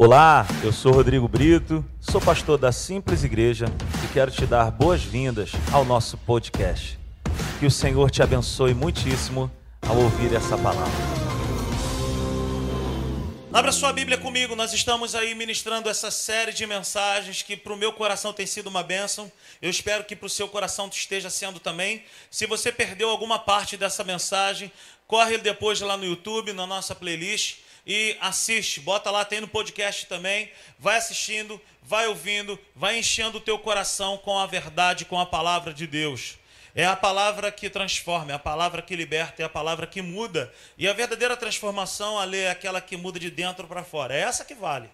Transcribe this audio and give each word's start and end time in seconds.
Olá, 0.00 0.46
eu 0.62 0.72
sou 0.72 0.92
Rodrigo 0.92 1.26
Brito, 1.26 1.84
sou 2.00 2.20
pastor 2.20 2.56
da 2.56 2.70
Simples 2.70 3.24
Igreja 3.24 3.66
e 4.04 4.12
quero 4.12 4.30
te 4.30 4.46
dar 4.46 4.70
boas-vindas 4.70 5.50
ao 5.72 5.84
nosso 5.84 6.16
podcast. 6.18 6.96
Que 7.58 7.66
o 7.66 7.70
Senhor 7.70 8.08
te 8.08 8.22
abençoe 8.22 8.74
muitíssimo 8.74 9.50
ao 9.82 9.96
ouvir 9.96 10.32
essa 10.36 10.56
palavra. 10.56 10.86
Abra 13.52 13.72
sua 13.72 13.92
Bíblia 13.92 14.16
comigo, 14.16 14.54
nós 14.54 14.72
estamos 14.72 15.16
aí 15.16 15.34
ministrando 15.34 15.88
essa 15.88 16.12
série 16.12 16.52
de 16.52 16.64
mensagens 16.64 17.42
que 17.42 17.56
para 17.56 17.72
o 17.72 17.76
meu 17.76 17.92
coração 17.92 18.32
tem 18.32 18.46
sido 18.46 18.68
uma 18.68 18.84
bênção. 18.84 19.32
Eu 19.60 19.68
espero 19.68 20.04
que 20.04 20.14
para 20.14 20.26
o 20.26 20.30
seu 20.30 20.46
coração 20.46 20.88
esteja 20.92 21.28
sendo 21.28 21.58
também. 21.58 22.04
Se 22.30 22.46
você 22.46 22.70
perdeu 22.70 23.10
alguma 23.10 23.36
parte 23.36 23.76
dessa 23.76 24.04
mensagem, 24.04 24.70
corre 25.08 25.38
depois 25.38 25.80
lá 25.80 25.96
no 25.96 26.04
YouTube, 26.04 26.52
na 26.52 26.68
nossa 26.68 26.94
playlist 26.94 27.66
e 27.88 28.18
assiste, 28.20 28.80
bota 28.80 29.10
lá, 29.10 29.24
tem 29.24 29.40
no 29.40 29.48
podcast 29.48 30.04
também, 30.04 30.52
vai 30.78 30.98
assistindo, 30.98 31.58
vai 31.82 32.06
ouvindo, 32.06 32.58
vai 32.76 32.98
enchendo 32.98 33.38
o 33.38 33.40
teu 33.40 33.58
coração 33.58 34.18
com 34.18 34.38
a 34.38 34.44
verdade, 34.44 35.06
com 35.06 35.18
a 35.18 35.24
palavra 35.24 35.72
de 35.72 35.86
Deus. 35.86 36.36
É 36.74 36.84
a 36.84 36.94
palavra 36.94 37.50
que 37.50 37.70
transforma, 37.70 38.30
é 38.30 38.34
a 38.34 38.38
palavra 38.38 38.82
que 38.82 38.94
liberta, 38.94 39.42
é 39.42 39.46
a 39.46 39.48
palavra 39.48 39.86
que 39.86 40.02
muda. 40.02 40.52
E 40.76 40.86
a 40.86 40.92
verdadeira 40.92 41.34
transformação, 41.34 42.18
ali, 42.18 42.36
é 42.36 42.50
aquela 42.50 42.78
que 42.78 42.94
muda 42.94 43.18
de 43.18 43.30
dentro 43.30 43.66
para 43.66 43.82
fora. 43.82 44.14
É 44.14 44.20
essa 44.20 44.44
que 44.44 44.54
vale. 44.54 44.90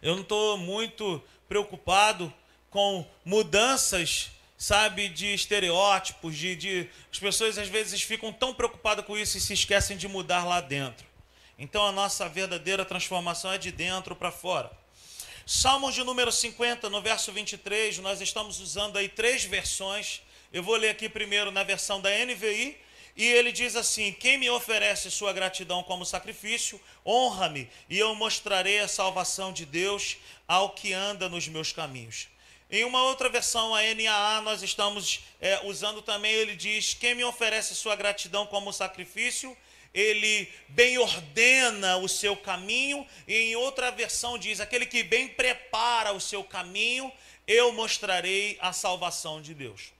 Eu 0.00 0.14
não 0.14 0.22
estou 0.22 0.56
muito 0.56 1.20
preocupado 1.48 2.32
com 2.70 3.04
mudanças, 3.24 4.30
sabe, 4.56 5.08
de 5.08 5.34
estereótipos, 5.34 6.36
de, 6.36 6.54
de. 6.54 6.90
As 7.12 7.18
pessoas 7.18 7.58
às 7.58 7.68
vezes 7.68 8.00
ficam 8.02 8.32
tão 8.32 8.54
preocupadas 8.54 9.04
com 9.04 9.18
isso 9.18 9.36
e 9.36 9.40
se 9.40 9.52
esquecem 9.52 9.96
de 9.96 10.06
mudar 10.06 10.44
lá 10.44 10.60
dentro. 10.60 11.05
Então 11.58 11.86
a 11.86 11.92
nossa 11.92 12.28
verdadeira 12.28 12.84
transformação 12.84 13.50
é 13.52 13.58
de 13.58 13.72
dentro 13.72 14.14
para 14.14 14.30
fora. 14.30 14.70
Salmos 15.46 15.94
de 15.94 16.02
número 16.02 16.30
50, 16.30 16.90
no 16.90 17.00
verso 17.00 17.32
23, 17.32 17.98
nós 17.98 18.20
estamos 18.20 18.60
usando 18.60 18.98
aí 18.98 19.08
três 19.08 19.44
versões. 19.44 20.20
Eu 20.52 20.62
vou 20.62 20.76
ler 20.76 20.90
aqui 20.90 21.08
primeiro 21.08 21.50
na 21.50 21.62
versão 21.62 22.00
da 22.00 22.10
NVI, 22.10 22.76
e 23.16 23.24
ele 23.24 23.50
diz 23.50 23.74
assim: 23.74 24.12
Quem 24.12 24.36
me 24.36 24.50
oferece 24.50 25.10
sua 25.10 25.32
gratidão 25.32 25.82
como 25.82 26.04
sacrifício, 26.04 26.80
honra-me, 27.06 27.70
e 27.88 27.98
eu 27.98 28.14
mostrarei 28.14 28.80
a 28.80 28.88
salvação 28.88 29.52
de 29.52 29.64
Deus 29.64 30.18
ao 30.46 30.70
que 30.70 30.92
anda 30.92 31.28
nos 31.28 31.48
meus 31.48 31.72
caminhos. 31.72 32.28
Em 32.68 32.84
uma 32.84 33.02
outra 33.04 33.28
versão, 33.28 33.74
a 33.74 33.80
NAA, 33.82 34.40
nós 34.42 34.62
estamos 34.62 35.20
é, 35.40 35.60
usando 35.64 36.02
também, 36.02 36.32
ele 36.32 36.54
diz: 36.54 36.92
Quem 36.92 37.14
me 37.14 37.24
oferece 37.24 37.74
sua 37.74 37.96
gratidão 37.96 38.44
como 38.46 38.72
sacrifício, 38.72 39.56
ele 39.96 40.52
bem 40.68 40.98
ordena 40.98 41.96
o 41.96 42.06
seu 42.06 42.36
caminho, 42.36 43.06
e 43.26 43.34
em 43.34 43.56
outra 43.56 43.90
versão 43.90 44.36
diz: 44.36 44.60
aquele 44.60 44.84
que 44.84 45.02
bem 45.02 45.26
prepara 45.26 46.12
o 46.12 46.20
seu 46.20 46.44
caminho, 46.44 47.10
eu 47.46 47.72
mostrarei 47.72 48.58
a 48.60 48.74
salvação 48.74 49.40
de 49.40 49.54
Deus. 49.54 49.96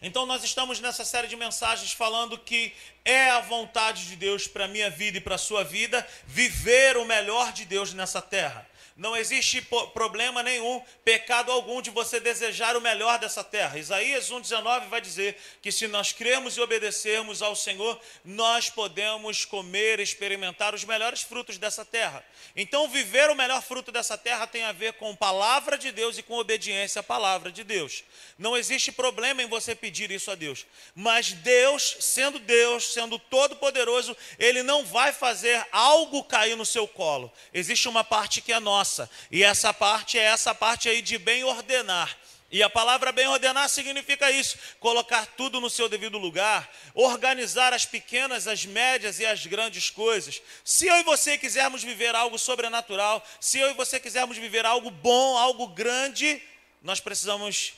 Então, 0.00 0.26
nós 0.26 0.42
estamos 0.42 0.80
nessa 0.80 1.04
série 1.04 1.28
de 1.28 1.36
mensagens 1.36 1.92
falando 1.92 2.38
que 2.38 2.72
é 3.04 3.30
a 3.30 3.40
vontade 3.40 4.06
de 4.06 4.16
Deus 4.16 4.48
para 4.48 4.64
a 4.64 4.68
minha 4.68 4.90
vida 4.90 5.18
e 5.18 5.20
para 5.20 5.36
a 5.36 5.38
sua 5.38 5.62
vida 5.62 6.06
viver 6.26 6.96
o 6.96 7.04
melhor 7.04 7.52
de 7.52 7.64
Deus 7.64 7.92
nessa 7.92 8.20
terra. 8.20 8.68
Não 8.96 9.14
existe 9.14 9.60
problema 9.92 10.42
nenhum, 10.42 10.82
pecado 11.04 11.52
algum 11.52 11.82
de 11.82 11.90
você 11.90 12.18
desejar 12.18 12.74
o 12.78 12.80
melhor 12.80 13.18
dessa 13.18 13.44
terra. 13.44 13.78
Isaías 13.78 14.30
1,19 14.30 14.88
vai 14.88 15.02
dizer 15.02 15.36
que 15.60 15.70
se 15.70 15.86
nós 15.86 16.12
cremos 16.12 16.56
e 16.56 16.62
obedecermos 16.62 17.42
ao 17.42 17.54
Senhor, 17.54 18.00
nós 18.24 18.70
podemos 18.70 19.44
comer, 19.44 20.00
experimentar 20.00 20.74
os 20.74 20.82
melhores 20.82 21.20
frutos 21.20 21.58
dessa 21.58 21.84
terra. 21.84 22.24
Então, 22.56 22.88
viver 22.88 23.28
o 23.28 23.34
melhor 23.34 23.60
fruto 23.60 23.92
dessa 23.92 24.16
terra 24.16 24.46
tem 24.46 24.62
a 24.62 24.72
ver 24.72 24.94
com 24.94 25.14
palavra 25.14 25.76
de 25.76 25.92
Deus 25.92 26.16
e 26.16 26.22
com 26.22 26.38
obediência 26.38 27.00
à 27.00 27.02
palavra 27.02 27.52
de 27.52 27.62
Deus. 27.62 28.02
Não 28.38 28.56
existe 28.56 28.90
problema 28.90 29.42
em 29.42 29.46
você 29.46 29.74
pedir 29.74 30.10
isso 30.10 30.30
a 30.30 30.34
Deus. 30.34 30.64
Mas 30.94 31.32
Deus, 31.32 31.98
sendo 32.00 32.38
Deus, 32.38 32.94
sendo 32.94 33.18
todo-poderoso, 33.18 34.16
Ele 34.38 34.62
não 34.62 34.86
vai 34.86 35.12
fazer 35.12 35.66
algo 35.70 36.24
cair 36.24 36.56
no 36.56 36.64
seu 36.64 36.88
colo. 36.88 37.30
Existe 37.52 37.90
uma 37.90 38.02
parte 38.02 38.40
que 38.40 38.54
é 38.54 38.58
nossa 38.58 38.85
nossa. 38.86 39.10
E 39.30 39.42
essa 39.42 39.74
parte 39.74 40.16
é 40.16 40.22
essa 40.22 40.54
parte 40.54 40.88
aí 40.88 41.02
de 41.02 41.18
bem 41.18 41.42
ordenar. 41.42 42.16
E 42.48 42.62
a 42.62 42.70
palavra 42.70 43.10
bem 43.10 43.26
ordenar 43.26 43.68
significa 43.68 44.30
isso: 44.30 44.56
colocar 44.78 45.26
tudo 45.26 45.60
no 45.60 45.68
seu 45.68 45.88
devido 45.88 46.16
lugar, 46.16 46.70
organizar 46.94 47.72
as 47.72 47.84
pequenas, 47.84 48.46
as 48.46 48.64
médias 48.64 49.18
e 49.18 49.26
as 49.26 49.44
grandes 49.44 49.90
coisas. 49.90 50.40
Se 50.64 50.86
eu 50.86 50.96
e 51.00 51.02
você 51.02 51.36
quisermos 51.36 51.82
viver 51.82 52.14
algo 52.14 52.38
sobrenatural, 52.38 53.26
se 53.40 53.58
eu 53.58 53.70
e 53.70 53.74
você 53.74 53.98
quisermos 53.98 54.36
viver 54.38 54.64
algo 54.64 54.90
bom, 54.90 55.36
algo 55.36 55.66
grande, 55.66 56.40
nós 56.80 57.00
precisamos 57.00 57.74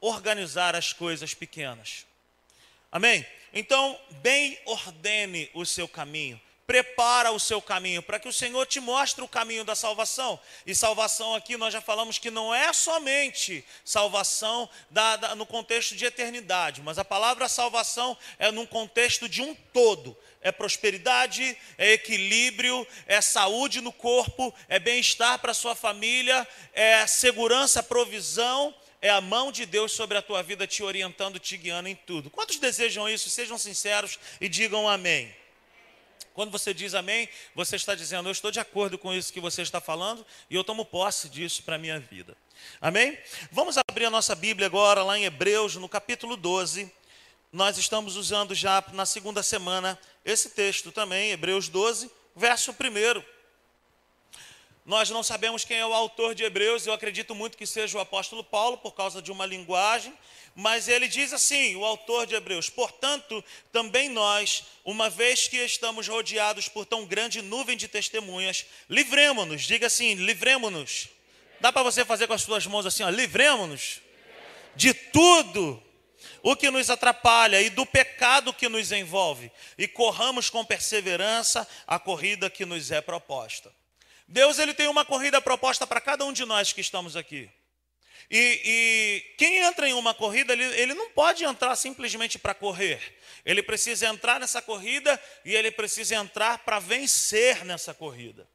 organizar 0.00 0.74
as 0.74 0.92
coisas 0.92 1.32
pequenas. 1.32 2.04
Amém? 2.90 3.24
Então, 3.52 3.98
bem 4.20 4.58
ordene 4.66 5.48
o 5.54 5.64
seu 5.64 5.86
caminho 5.86 6.40
prepara 6.68 7.32
o 7.32 7.40
seu 7.40 7.62
caminho, 7.62 8.02
para 8.02 8.20
que 8.20 8.28
o 8.28 8.32
Senhor 8.32 8.66
te 8.66 8.78
mostre 8.78 9.24
o 9.24 9.26
caminho 9.26 9.64
da 9.64 9.74
salvação. 9.74 10.38
E 10.66 10.74
salvação 10.74 11.34
aqui 11.34 11.56
nós 11.56 11.72
já 11.72 11.80
falamos 11.80 12.18
que 12.18 12.30
não 12.30 12.54
é 12.54 12.74
somente 12.74 13.64
salvação 13.82 14.68
da, 14.90 15.16
da, 15.16 15.34
no 15.34 15.46
contexto 15.46 15.96
de 15.96 16.04
eternidade, 16.04 16.82
mas 16.82 16.98
a 16.98 17.04
palavra 17.06 17.48
salvação 17.48 18.14
é 18.38 18.52
num 18.52 18.66
contexto 18.66 19.26
de 19.26 19.40
um 19.40 19.54
todo. 19.72 20.14
É 20.42 20.52
prosperidade, 20.52 21.56
é 21.78 21.92
equilíbrio, 21.94 22.86
é 23.06 23.22
saúde 23.22 23.80
no 23.80 23.90
corpo, 23.90 24.54
é 24.68 24.78
bem-estar 24.78 25.38
para 25.38 25.54
sua 25.54 25.74
família, 25.74 26.46
é 26.74 27.06
segurança, 27.06 27.82
provisão, 27.82 28.74
é 29.00 29.08
a 29.08 29.22
mão 29.22 29.50
de 29.50 29.64
Deus 29.64 29.92
sobre 29.92 30.18
a 30.18 30.22
tua 30.22 30.42
vida 30.42 30.66
te 30.66 30.82
orientando, 30.82 31.38
te 31.38 31.56
guiando 31.56 31.88
em 31.88 31.94
tudo. 31.94 32.28
Quantos 32.28 32.58
desejam 32.58 33.08
isso? 33.08 33.30
Sejam 33.30 33.56
sinceros 33.56 34.18
e 34.38 34.50
digam 34.50 34.86
amém. 34.86 35.34
Quando 36.38 36.52
você 36.52 36.72
diz 36.72 36.94
amém, 36.94 37.28
você 37.52 37.74
está 37.74 37.96
dizendo, 37.96 38.28
eu 38.28 38.30
estou 38.30 38.52
de 38.52 38.60
acordo 38.60 38.96
com 38.96 39.12
isso 39.12 39.32
que 39.32 39.40
você 39.40 39.60
está 39.60 39.80
falando 39.80 40.24
e 40.48 40.54
eu 40.54 40.62
tomo 40.62 40.84
posse 40.84 41.28
disso 41.28 41.64
para 41.64 41.74
a 41.74 41.78
minha 41.78 41.98
vida. 41.98 42.36
Amém? 42.80 43.18
Vamos 43.50 43.76
abrir 43.76 44.04
a 44.04 44.10
nossa 44.10 44.36
Bíblia 44.36 44.68
agora, 44.68 45.02
lá 45.02 45.18
em 45.18 45.24
Hebreus, 45.24 45.74
no 45.74 45.88
capítulo 45.88 46.36
12. 46.36 46.94
Nós 47.52 47.76
estamos 47.76 48.14
usando 48.14 48.54
já 48.54 48.84
na 48.92 49.04
segunda 49.04 49.42
semana 49.42 49.98
esse 50.24 50.50
texto 50.50 50.92
também, 50.92 51.32
Hebreus 51.32 51.68
12, 51.68 52.08
verso 52.36 52.70
1. 52.70 53.37
Nós 54.88 55.10
não 55.10 55.22
sabemos 55.22 55.66
quem 55.66 55.76
é 55.76 55.84
o 55.84 55.92
autor 55.92 56.34
de 56.34 56.42
Hebreus, 56.44 56.86
eu 56.86 56.94
acredito 56.94 57.34
muito 57.34 57.58
que 57.58 57.66
seja 57.66 57.98
o 57.98 58.00
apóstolo 58.00 58.42
Paulo, 58.42 58.78
por 58.78 58.94
causa 58.94 59.20
de 59.20 59.30
uma 59.30 59.44
linguagem, 59.44 60.14
mas 60.54 60.88
ele 60.88 61.06
diz 61.06 61.30
assim, 61.34 61.76
o 61.76 61.84
autor 61.84 62.26
de 62.26 62.34
Hebreus: 62.34 62.70
Portanto, 62.70 63.44
também 63.70 64.08
nós, 64.08 64.64
uma 64.82 65.10
vez 65.10 65.46
que 65.46 65.58
estamos 65.58 66.08
rodeados 66.08 66.70
por 66.70 66.86
tão 66.86 67.04
grande 67.04 67.42
nuvem 67.42 67.76
de 67.76 67.86
testemunhas, 67.86 68.64
livremos-nos, 68.88 69.60
diga 69.64 69.88
assim: 69.88 70.14
livremos-nos. 70.14 71.10
Dá 71.60 71.70
para 71.70 71.82
você 71.82 72.02
fazer 72.02 72.26
com 72.26 72.32
as 72.32 72.40
suas 72.40 72.66
mãos 72.66 72.86
assim, 72.86 73.02
ó, 73.02 73.10
livremos-nos 73.10 74.00
de 74.74 74.94
tudo 74.94 75.82
o 76.42 76.56
que 76.56 76.70
nos 76.70 76.88
atrapalha 76.88 77.60
e 77.60 77.68
do 77.68 77.84
pecado 77.84 78.54
que 78.54 78.70
nos 78.70 78.90
envolve, 78.90 79.52
e 79.76 79.86
corramos 79.86 80.48
com 80.48 80.64
perseverança 80.64 81.68
a 81.86 81.98
corrida 81.98 82.48
que 82.48 82.64
nos 82.64 82.90
é 82.90 83.02
proposta. 83.02 83.70
Deus 84.28 84.58
ele 84.58 84.74
tem 84.74 84.86
uma 84.88 85.06
corrida 85.06 85.40
proposta 85.40 85.86
para 85.86 86.02
cada 86.02 86.24
um 86.24 86.32
de 86.32 86.44
nós 86.44 86.72
que 86.72 86.82
estamos 86.82 87.16
aqui. 87.16 87.50
E, 88.30 88.60
e 88.62 89.36
quem 89.38 89.56
entra 89.58 89.88
em 89.88 89.94
uma 89.94 90.12
corrida, 90.12 90.52
ele, 90.52 90.64
ele 90.64 90.92
não 90.92 91.10
pode 91.10 91.44
entrar 91.44 91.74
simplesmente 91.76 92.38
para 92.38 92.52
correr. 92.52 93.00
Ele 93.42 93.62
precisa 93.62 94.06
entrar 94.06 94.38
nessa 94.38 94.60
corrida 94.60 95.18
e 95.46 95.54
ele 95.54 95.70
precisa 95.70 96.16
entrar 96.16 96.58
para 96.58 96.78
vencer 96.78 97.64
nessa 97.64 97.94
corrida. 97.94 98.46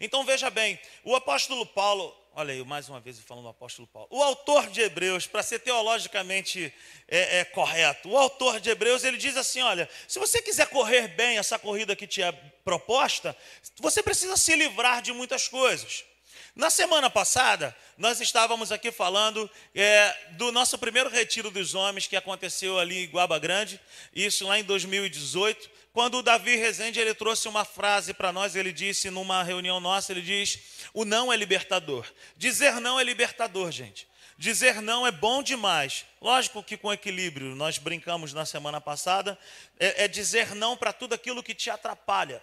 Então 0.00 0.24
veja 0.24 0.50
bem, 0.50 0.78
o 1.04 1.14
apóstolo 1.14 1.64
Paulo, 1.66 2.16
olha 2.34 2.52
aí, 2.52 2.64
mais 2.64 2.88
uma 2.88 3.00
vez 3.00 3.18
falando 3.20 3.44
do 3.44 3.50
apóstolo 3.50 3.86
Paulo, 3.88 4.08
o 4.10 4.22
autor 4.22 4.68
de 4.68 4.80
Hebreus, 4.80 5.26
para 5.26 5.42
ser 5.42 5.58
teologicamente 5.60 6.72
é, 7.08 7.40
é, 7.40 7.44
correto, 7.44 8.08
o 8.08 8.16
autor 8.16 8.60
de 8.60 8.70
Hebreus, 8.70 9.04
ele 9.04 9.16
diz 9.16 9.36
assim: 9.36 9.62
olha, 9.62 9.88
se 10.06 10.18
você 10.18 10.40
quiser 10.40 10.68
correr 10.68 11.08
bem 11.08 11.38
essa 11.38 11.58
corrida 11.58 11.96
que 11.96 12.06
te 12.06 12.22
é 12.22 12.32
proposta, 12.64 13.36
você 13.80 14.02
precisa 14.02 14.36
se 14.36 14.54
livrar 14.54 15.02
de 15.02 15.12
muitas 15.12 15.48
coisas. 15.48 16.04
Na 16.54 16.68
semana 16.68 17.08
passada, 17.08 17.74
nós 17.96 18.20
estávamos 18.20 18.70
aqui 18.70 18.92
falando 18.92 19.50
é, 19.74 20.14
do 20.32 20.52
nosso 20.52 20.76
primeiro 20.76 21.08
retiro 21.08 21.50
dos 21.50 21.74
homens 21.74 22.06
que 22.06 22.14
aconteceu 22.14 22.78
ali 22.78 23.04
em 23.04 23.08
Guaba 23.08 23.38
Grande, 23.38 23.80
isso 24.14 24.46
lá 24.46 24.58
em 24.58 24.64
2018, 24.64 25.70
quando 25.94 26.18
o 26.18 26.22
Davi 26.22 26.56
Rezende 26.56 27.00
ele 27.00 27.14
trouxe 27.14 27.48
uma 27.48 27.64
frase 27.64 28.12
para 28.12 28.32
nós, 28.32 28.54
ele 28.54 28.70
disse 28.70 29.08
numa 29.08 29.42
reunião 29.42 29.80
nossa, 29.80 30.12
ele 30.12 30.20
diz: 30.20 30.58
"O 30.92 31.06
não 31.06 31.32
é 31.32 31.36
libertador". 31.36 32.06
Dizer 32.36 32.80
não 32.80 33.00
é 33.00 33.04
libertador, 33.04 33.70
gente. 33.70 34.06
Dizer 34.36 34.82
não 34.82 35.06
é 35.06 35.10
bom 35.10 35.42
demais. 35.42 36.04
Lógico 36.20 36.62
que 36.62 36.76
com 36.76 36.92
equilíbrio, 36.92 37.54
nós 37.54 37.78
brincamos 37.78 38.34
na 38.34 38.44
semana 38.44 38.78
passada, 38.78 39.38
é, 39.80 40.04
é 40.04 40.08
dizer 40.08 40.54
não 40.54 40.76
para 40.76 40.92
tudo 40.92 41.14
aquilo 41.14 41.42
que 41.42 41.54
te 41.54 41.70
atrapalha. 41.70 42.42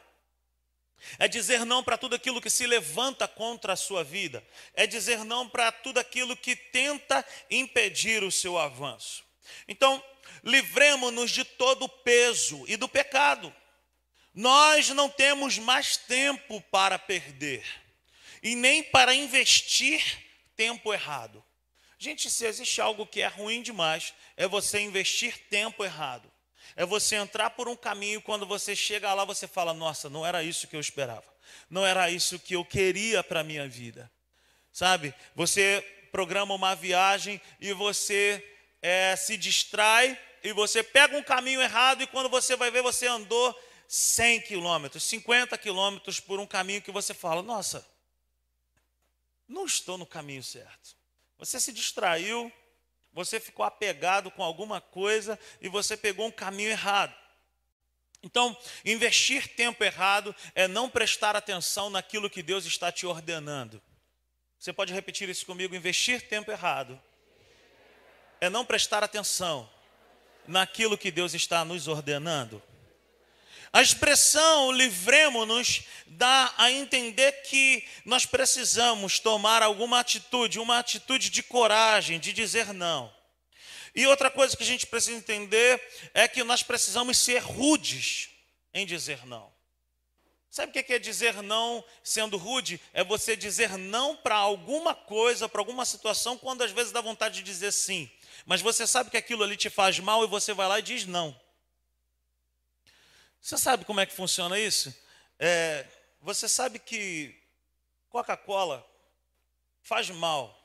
É 1.18 1.28
dizer 1.28 1.66
não 1.66 1.84
para 1.84 1.98
tudo 1.98 2.16
aquilo 2.16 2.42
que 2.42 2.50
se 2.50 2.66
levanta 2.66 3.28
contra 3.28 3.74
a 3.74 3.78
sua 3.78 4.04
vida. 4.04 4.46
É 4.74 4.86
dizer 4.86 5.24
não 5.24 5.48
para 5.48 5.72
tudo 5.72 6.00
aquilo 6.00 6.36
que 6.36 6.56
tenta 6.56 7.26
impedir 7.50 8.24
o 8.24 8.32
seu 8.32 8.58
avanço. 8.58 9.24
Então, 9.68 10.04
livremos-nos 10.44 11.32
de 11.32 11.44
todo 11.44 11.86
o 11.86 11.90
peso 11.90 12.64
e 12.68 12.78
do 12.78 12.88
pecado. 12.88 13.54
Nós 14.34 14.90
não 14.90 15.10
temos 15.10 15.58
mais 15.58 15.98
tempo 15.98 16.62
para 16.72 17.00
perder 17.00 17.66
e 18.42 18.56
nem 18.56 18.84
para 18.84 19.14
investir 19.14 20.04
tempo 20.56 20.94
errado. 20.94 21.44
Gente, 21.98 22.30
se 22.30 22.46
existe 22.46 22.80
algo 22.80 23.06
que 23.06 23.22
é 23.22 23.28
ruim 23.28 23.62
demais, 23.62 24.14
é 24.38 24.48
você 24.48 24.80
investir 24.80 25.38
tempo 25.50 25.84
errado. 25.84 26.32
É 26.76 26.86
você 26.86 27.16
entrar 27.16 27.52
por 27.52 27.68
um 27.68 27.76
caminho 27.76 28.22
quando 28.22 28.46
você 28.46 28.76
chega 28.76 29.14
lá, 29.14 29.26
você 29.26 29.48
fala: 29.48 29.74
"Nossa, 29.74 30.10
não 30.10 30.26
era 30.26 30.44
isso 30.44 30.68
que 30.68 30.76
eu 30.76 30.80
esperava. 30.80 31.26
Não 31.70 31.86
era 31.86 32.10
isso 32.10 32.40
que 32.40 32.56
eu 32.56 32.66
queria 32.66 33.24
para 33.24 33.42
a 33.42 33.44
minha 33.44 33.68
vida". 33.68 34.12
Sabe? 34.72 35.14
Você 35.36 35.84
programa 36.12 36.54
uma 36.54 36.76
viagem 36.76 37.40
e 37.60 37.74
você 37.74 38.44
é, 38.82 39.16
se 39.16 39.38
distrai 39.38 40.18
e 40.44 40.54
você 40.54 40.82
pega 40.82 41.18
um 41.18 41.24
caminho 41.24 41.62
errado 41.62 42.02
e 42.02 42.08
quando 42.08 42.30
você 42.30 42.56
vai 42.56 42.72
ver, 42.72 42.82
você 42.82 43.08
andou 43.08 43.58
100 43.88 44.42
quilômetros, 44.42 45.04
50 45.04 45.58
quilômetros 45.58 46.20
por 46.20 46.40
um 46.40 46.46
caminho 46.46 46.82
que 46.82 46.92
você 46.92 47.14
fala: 47.14 47.42
Nossa, 47.42 47.86
não 49.48 49.66
estou 49.66 49.98
no 49.98 50.06
caminho 50.06 50.44
certo. 50.44 50.96
Você 51.38 51.60
se 51.60 51.72
distraiu, 51.72 52.52
você 53.14 53.40
ficou 53.40 53.66
apegado 53.66 54.30
com 54.32 54.44
alguma 54.44 54.80
coisa 54.80 55.40
e 55.62 55.68
você 55.68 55.98
pegou 55.98 56.28
um 56.28 56.32
caminho 56.32 56.70
errado. 56.70 57.14
Então, 58.22 58.56
investir 58.84 59.56
tempo 59.56 59.84
errado 59.84 60.36
é 60.54 60.68
não 60.68 60.90
prestar 60.90 61.36
atenção 61.36 61.90
naquilo 61.90 62.30
que 62.30 62.44
Deus 62.44 62.66
está 62.66 62.92
te 62.92 63.06
ordenando. 63.06 63.82
Você 64.60 64.74
pode 64.74 64.94
repetir 64.94 65.30
isso 65.30 65.46
comigo? 65.46 65.74
Investir 65.74 66.28
tempo 66.28 66.52
errado 66.52 67.02
é 68.42 68.50
não 68.50 68.66
prestar 68.66 69.04
atenção 69.04 69.70
naquilo 70.48 70.98
que 70.98 71.12
Deus 71.12 71.34
está 71.34 71.64
nos 71.64 71.88
ordenando. 71.88 72.62
A 73.72 73.82
expressão 73.82 74.72
livremos-nos 74.72 75.84
dá 76.08 76.54
a 76.58 76.72
entender 76.72 77.32
que 77.44 77.84
nós 78.04 78.26
precisamos 78.26 79.20
tomar 79.20 79.62
alguma 79.62 80.00
atitude, 80.00 80.60
uma 80.60 80.80
atitude 80.80 81.30
de 81.30 81.44
coragem, 81.44 82.20
de 82.20 82.34
dizer 82.34 82.74
não. 82.74 83.14
E 83.96 84.06
outra 84.08 84.30
coisa 84.30 84.56
que 84.58 84.64
a 84.64 84.66
gente 84.66 84.88
precisa 84.88 85.18
entender 85.18 85.82
é 86.14 86.28
que 86.28 86.44
nós 86.44 86.64
precisamos 86.64 87.18
ser 87.18 87.40
rudes 87.40 88.30
em 88.74 88.86
dizer 88.86 89.26
não. 89.26 89.52
Sabe 90.50 90.72
o 90.72 90.84
que 90.84 90.94
é 90.94 90.98
dizer 90.98 91.44
não 91.44 91.84
sendo 92.04 92.36
rude? 92.36 92.82
É 92.92 93.04
você 93.04 93.36
dizer 93.36 93.78
não 93.78 94.16
para 94.16 94.36
alguma 94.36 94.96
coisa, 94.96 95.48
para 95.48 95.62
alguma 95.62 95.86
situação, 95.86 96.38
quando 96.38 96.64
às 96.64 96.72
vezes 96.72 96.92
dá 96.92 97.02
vontade 97.02 97.36
de 97.36 97.44
dizer 97.44 97.72
sim. 97.72 98.10
Mas 98.46 98.62
você 98.62 98.88
sabe 98.88 99.12
que 99.12 99.18
aquilo 99.18 99.44
ali 99.44 99.56
te 99.56 99.70
faz 99.70 100.00
mal 100.00 100.24
e 100.24 100.28
você 100.28 100.52
vai 100.54 100.68
lá 100.68 100.80
e 100.80 100.84
diz 100.84 101.06
não. 101.06 101.40
Você 103.42 103.58
sabe 103.58 103.86
como 103.86 104.00
é 104.00 104.06
que 104.06 104.14
funciona 104.14 104.60
isso? 104.60 104.94
É, 105.38 105.86
você 106.22 106.50
sabe 106.50 106.80
que 106.80 107.36
Coca-Cola 108.10 108.86
faz 109.82 110.10
mal. 110.10 110.56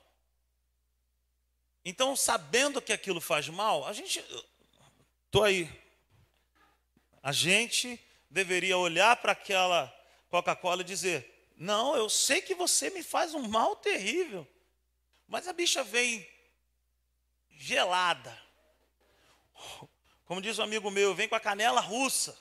Então, 1.85 2.17
sabendo 2.17 2.81
que 2.81 2.93
aquilo 2.93 3.21
faz 3.21 3.49
mal, 3.49 3.87
a 3.87 3.93
gente. 3.93 4.25
Estou 5.27 5.45
aí. 5.45 5.71
A 7.23 7.31
gente 7.31 8.01
deveria 8.29 8.77
olhar 8.77 9.17
para 9.17 9.33
aquela 9.33 9.95
Coca-Cola 10.29 10.83
e 10.83 10.85
dizer: 10.85 11.53
Não, 11.57 11.95
eu 11.95 12.09
sei 12.09 12.43
que 12.43 12.55
você 12.55 12.91
me 12.91 13.03
faz 13.03 13.35
um 13.35 13.47
mal 13.47 13.77
terrível. 13.77 14.47
Mas 15.29 15.47
a 15.47 15.53
bicha 15.53 15.85
vem 15.85 16.27
gelada. 17.51 18.43
Como 20.27 20.41
diz 20.41 20.59
um 20.59 20.63
amigo 20.63 20.91
meu, 20.91 21.15
vem 21.15 21.29
com 21.29 21.35
a 21.35 21.41
canela 21.41 21.81
russa. 21.81 22.37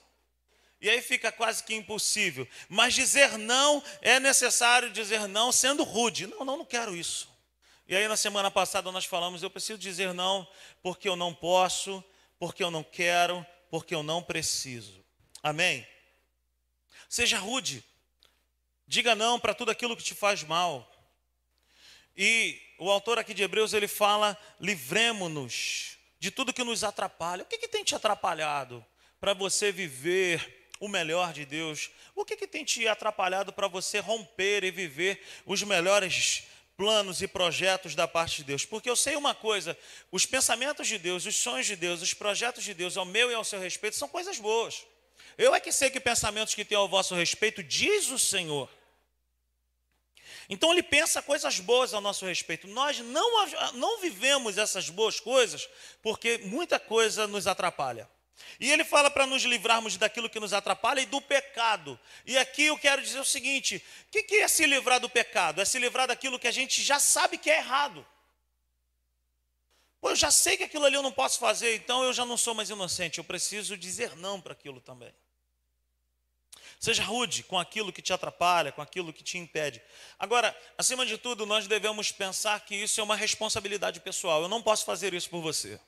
E 0.84 0.90
aí 0.90 1.02
fica 1.02 1.32
quase 1.32 1.64
que 1.64 1.74
impossível. 1.74 2.46
Mas 2.68 2.94
dizer 2.94 3.38
não 3.38 3.82
é 4.02 4.20
necessário 4.20 4.92
dizer 4.92 5.30
não 5.30 5.50
sendo 5.50 5.82
rude. 5.82 6.28
Não, 6.28 6.44
não, 6.44 6.58
não 6.58 6.66
quero 6.66 6.94
isso. 6.94 7.30
E 7.88 7.96
aí 7.96 8.06
na 8.06 8.18
semana 8.18 8.52
passada 8.52 8.92
nós 8.92 9.06
falamos, 9.06 9.42
eu 9.42 9.50
preciso 9.50 9.80
dizer 9.80 10.14
não 10.14 10.46
porque 10.82 11.08
eu 11.08 11.16
não 11.16 11.34
posso, 11.34 12.04
porque 12.38 12.62
eu 12.62 12.70
não 12.70 12.84
quero, 12.84 13.46
porque 13.72 13.96
eu 13.96 14.04
não 14.04 14.22
preciso. 14.22 15.02
Amém? 15.42 15.88
Seja 17.08 17.38
rude. 17.38 17.82
Diga 18.86 19.16
não 19.16 19.40
para 19.40 19.54
tudo 19.54 19.72
aquilo 19.72 19.96
que 19.96 20.04
te 20.04 20.14
faz 20.14 20.44
mal. 20.44 20.92
E 22.18 22.62
o 22.78 22.92
autor 22.92 23.18
aqui 23.18 23.34
de 23.34 23.42
Hebreus 23.42 23.72
ele 23.72 23.88
fala: 23.88 24.38
livremos-nos 24.60 25.98
de 26.20 26.30
tudo 26.30 26.52
que 26.52 26.62
nos 26.62 26.84
atrapalha. 26.84 27.44
O 27.44 27.46
que, 27.46 27.58
que 27.58 27.70
tem 27.70 27.86
te 27.86 27.96
atrapalhado 27.96 28.86
para 29.18 29.34
você 29.34 29.72
viver 29.72 30.63
o 30.84 30.90
melhor 30.90 31.32
de 31.32 31.46
Deus? 31.46 31.90
O 32.14 32.26
que, 32.26 32.36
que 32.36 32.46
tem 32.46 32.66
te 32.66 32.86
atrapalhado 32.90 33.54
para 33.54 33.70
você 33.70 34.00
romper 34.00 34.66
e 34.66 34.72
viver 34.72 35.24
os 35.46 35.64
melhores 35.64 36.44
planos 36.76 37.22
e 37.22 37.28
projetos 37.28 37.96
da 37.96 38.06
parte 38.06 38.38
de 38.38 38.44
Deus? 38.44 38.66
Porque 38.66 38.90
eu 38.90 38.96
sei 38.96 39.16
uma 39.16 39.34
coisa: 39.34 39.78
os 40.12 40.26
pensamentos 40.26 40.86
de 40.86 40.98
Deus, 40.98 41.26
os 41.26 41.38
sonhos 41.38 41.66
de 41.66 41.78
Deus, 41.78 42.02
os 42.02 42.14
projetos 42.14 42.66
de 42.66 42.74
Deus 42.74 42.98
ao 42.98 43.06
meu 43.06 43.32
e 43.32 43.34
ao 43.34 43.46
seu 43.46 43.62
respeito 43.62 43.96
são 43.96 44.10
coisas 44.10 44.38
boas. 44.40 44.86
Eu 45.38 45.56
é 45.56 45.60
que 45.62 45.72
sei 45.72 45.90
que 45.90 46.02
pensamentos 46.02 46.54
que 46.54 46.66
tenho 46.66 46.82
ao 46.82 46.90
vosso 46.90 47.16
respeito, 47.16 47.64
diz 47.64 48.10
o 48.10 48.20
Senhor. 48.20 48.70
Então 50.50 50.74
ele 50.74 50.84
pensa 50.84 51.22
coisas 51.22 51.62
boas 51.62 51.94
ao 51.94 52.02
nosso 52.02 52.26
respeito. 52.26 52.68
Nós 52.68 53.00
não, 53.00 53.48
não 53.72 54.02
vivemos 54.02 54.58
essas 54.58 54.90
boas 54.90 55.18
coisas 55.18 55.70
porque 56.02 56.40
muita 56.40 56.78
coisa 56.78 57.26
nos 57.26 57.48
atrapalha. 57.48 58.10
E 58.60 58.72
ele 58.72 58.84
fala 58.84 59.10
para 59.10 59.26
nos 59.26 59.44
livrarmos 59.44 59.98
daquilo 59.98 60.30
que 60.30 60.40
nos 60.40 60.54
atrapalha 60.54 61.02
e 61.02 61.06
do 61.06 61.22
pecado. 61.22 62.00
E 62.26 62.38
aqui 62.38 62.66
eu 62.66 62.78
quero 62.78 63.02
dizer 63.02 63.20
o 63.20 63.26
seguinte: 63.26 63.84
o 64.08 64.12
que, 64.12 64.24
que 64.24 64.36
é 64.36 64.48
se 64.48 64.66
livrar 64.66 65.00
do 65.00 65.10
pecado? 65.10 65.62
É 65.62 65.66
se 65.66 65.80
livrar 65.80 66.08
daquilo 66.08 66.40
que 66.40 66.48
a 66.48 66.52
gente 66.52 66.82
já 66.82 67.00
sabe 67.00 67.38
que 67.38 67.50
é 67.50 67.58
errado. 67.58 68.06
Pô, 70.00 70.10
eu 70.10 70.16
já 70.16 70.32
sei 70.32 70.58
que 70.58 70.64
aquilo 70.64 70.86
ali 70.86 70.96
eu 70.96 71.02
não 71.02 71.12
posso 71.12 71.40
fazer, 71.40 71.76
então 71.76 72.04
eu 72.04 72.12
já 72.12 72.26
não 72.26 72.36
sou 72.38 72.54
mais 72.54 72.70
inocente. 72.70 73.20
Eu 73.20 73.24
preciso 73.24 73.78
dizer 73.78 74.16
não 74.18 74.42
para 74.42 74.54
aquilo 74.54 74.82
também. 74.82 75.14
Seja 76.80 77.02
rude 77.02 77.44
com 77.44 77.58
aquilo 77.58 77.94
que 77.94 78.02
te 78.02 78.12
atrapalha, 78.12 78.70
com 78.74 78.82
aquilo 78.82 79.14
que 79.14 79.24
te 79.24 79.38
impede. 79.38 79.82
Agora, 80.20 80.54
acima 80.78 81.06
de 81.06 81.18
tudo, 81.18 81.46
nós 81.46 81.66
devemos 81.66 82.12
pensar 82.12 82.60
que 82.66 82.76
isso 82.76 83.00
é 83.00 83.04
uma 83.04 83.16
responsabilidade 83.16 84.02
pessoal. 84.02 84.42
Eu 84.42 84.50
não 84.50 84.62
posso 84.62 84.84
fazer 84.84 85.14
isso 85.14 85.30
por 85.30 85.42
você. 85.42 85.80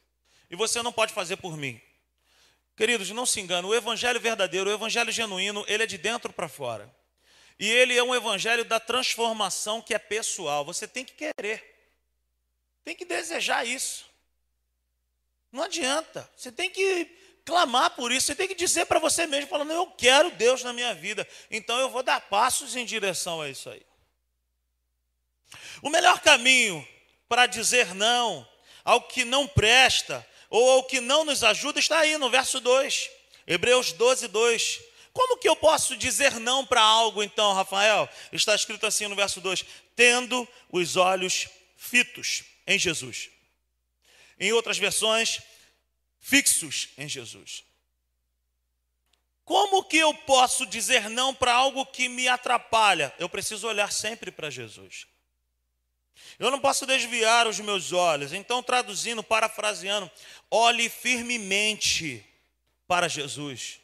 E 0.50 0.56
você 0.56 0.82
não 0.82 0.94
pode 0.94 1.14
fazer 1.14 1.36
por 1.36 1.58
mim. 1.58 1.82
Queridos, 2.76 3.10
não 3.12 3.26
se 3.26 3.40
engane, 3.40 3.66
o 3.66 3.74
evangelho 3.74 4.20
verdadeiro, 4.20 4.70
o 4.70 4.74
evangelho 4.74 5.12
genuíno, 5.12 5.64
ele 5.68 5.84
é 5.84 5.88
de 5.88 5.98
dentro 5.98 6.34
para 6.34 6.50
fora. 6.50 6.94
E 7.58 7.70
ele 7.70 7.98
é 7.98 8.04
um 8.04 8.14
evangelho 8.14 8.66
da 8.66 8.80
transformação 8.80 9.82
que 9.82 9.94
é 9.94 10.00
pessoal. 10.00 10.66
Você 10.66 10.88
tem 10.88 11.06
que 11.06 11.14
querer. 11.14 11.64
Tem 12.84 12.96
que 12.96 13.06
desejar 13.06 13.66
isso. 13.66 14.06
Não 15.52 15.64
adianta. 15.64 16.30
Você 16.36 16.52
tem 16.52 16.70
que 16.70 17.10
clamar 17.46 17.92
por 17.92 18.12
isso, 18.12 18.26
você 18.26 18.36
tem 18.36 18.48
que 18.48 18.56
dizer 18.56 18.88
para 18.88 19.00
você 19.00 19.28
mesmo, 19.28 19.48
falando, 19.48 19.72
eu 19.72 19.86
quero 19.86 20.32
Deus 20.32 20.64
na 20.64 20.74
minha 20.74 20.96
vida, 20.96 21.28
então 21.52 21.80
eu 21.80 21.90
vou 21.90 22.02
dar 22.02 22.20
passos 22.22 22.76
em 22.76 22.84
direção 22.84 23.40
a 23.40 23.48
isso 23.48 23.70
aí. 23.70 23.86
O 25.84 25.90
melhor 25.92 26.20
caminho 26.22 26.86
para 27.30 27.46
dizer 27.46 27.94
não 27.94 28.48
ao 28.84 29.02
que 29.02 29.24
não 29.24 29.48
presta 29.48 30.28
ou 30.50 30.70
ao 30.72 30.84
que 30.84 31.00
não 31.00 31.26
nos 31.26 31.44
ajuda 31.44 31.80
está 31.80 32.00
aí 32.00 32.18
no 32.18 32.30
verso 32.30 32.60
2, 32.60 33.10
Hebreus 33.48 33.92
12, 33.92 34.28
2. 34.28 34.82
Como 35.14 35.38
que 35.38 35.48
eu 35.48 35.56
posso 35.56 35.96
dizer 35.96 36.40
não 36.40 36.66
para 36.66 36.82
algo 36.82 37.24
então, 37.24 37.54
Rafael? 37.54 38.10
Está 38.32 38.54
escrito 38.54 38.86
assim 38.86 39.08
no 39.08 39.16
verso 39.16 39.40
2: 39.40 39.64
tendo 39.96 40.48
os 40.70 40.98
olhos 40.98 41.48
fitos 41.78 42.44
em 42.68 42.78
Jesus. 42.78 43.30
Em 44.38 44.52
outras 44.52 44.78
versões, 44.78 45.40
fixos 46.20 46.90
em 46.98 47.08
Jesus. 47.08 47.64
Como 49.46 49.84
que 49.84 49.98
eu 49.98 50.14
posso 50.14 50.66
dizer 50.66 51.08
não 51.08 51.34
para 51.34 51.54
algo 51.54 51.86
que 51.86 52.10
me 52.10 52.28
atrapalha? 52.28 53.14
Eu 53.20 53.30
preciso 53.30 53.68
olhar 53.68 53.92
sempre 53.92 54.32
para 54.32 54.50
Jesus. 54.50 55.08
Eu 56.38 56.52
não 56.52 56.60
posso 56.60 56.86
desviar 56.86 57.48
os 57.48 57.60
meus 57.60 57.92
olhos. 57.92 58.34
Então, 58.34 58.62
traduzindo, 58.62 59.24
parafraseando, 59.24 60.10
olhe 60.50 60.90
firmemente 60.90 62.26
para 62.88 63.08
Jesus. 63.08 63.80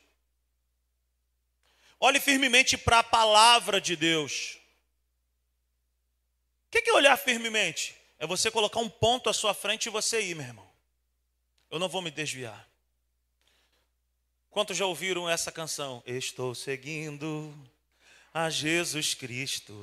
Olhe 1.99 2.19
firmemente 2.19 2.77
para 2.77 2.99
a 2.99 3.03
palavra 3.03 3.79
de 3.79 3.95
Deus. 3.95 4.57
O 6.67 6.71
que 6.71 6.89
é 6.89 6.93
olhar 6.93 7.17
firmemente? 7.17 7.95
É 8.17 8.25
você 8.25 8.49
colocar 8.49 8.79
um 8.79 8.89
ponto 8.89 9.29
à 9.29 9.33
sua 9.33 9.53
frente 9.53 9.85
e 9.85 9.89
você 9.89 10.21
ir, 10.21 10.35
meu 10.35 10.45
irmão. 10.45 10.69
Eu 11.69 11.79
não 11.79 11.89
vou 11.89 12.01
me 12.01 12.11
desviar. 12.11 12.67
Quantos 14.49 14.75
já 14.75 14.85
ouviram 14.85 15.29
essa 15.29 15.51
canção? 15.51 16.03
Estou 16.05 16.53
seguindo 16.53 17.53
a 18.33 18.49
Jesus 18.49 19.13
Cristo. 19.13 19.73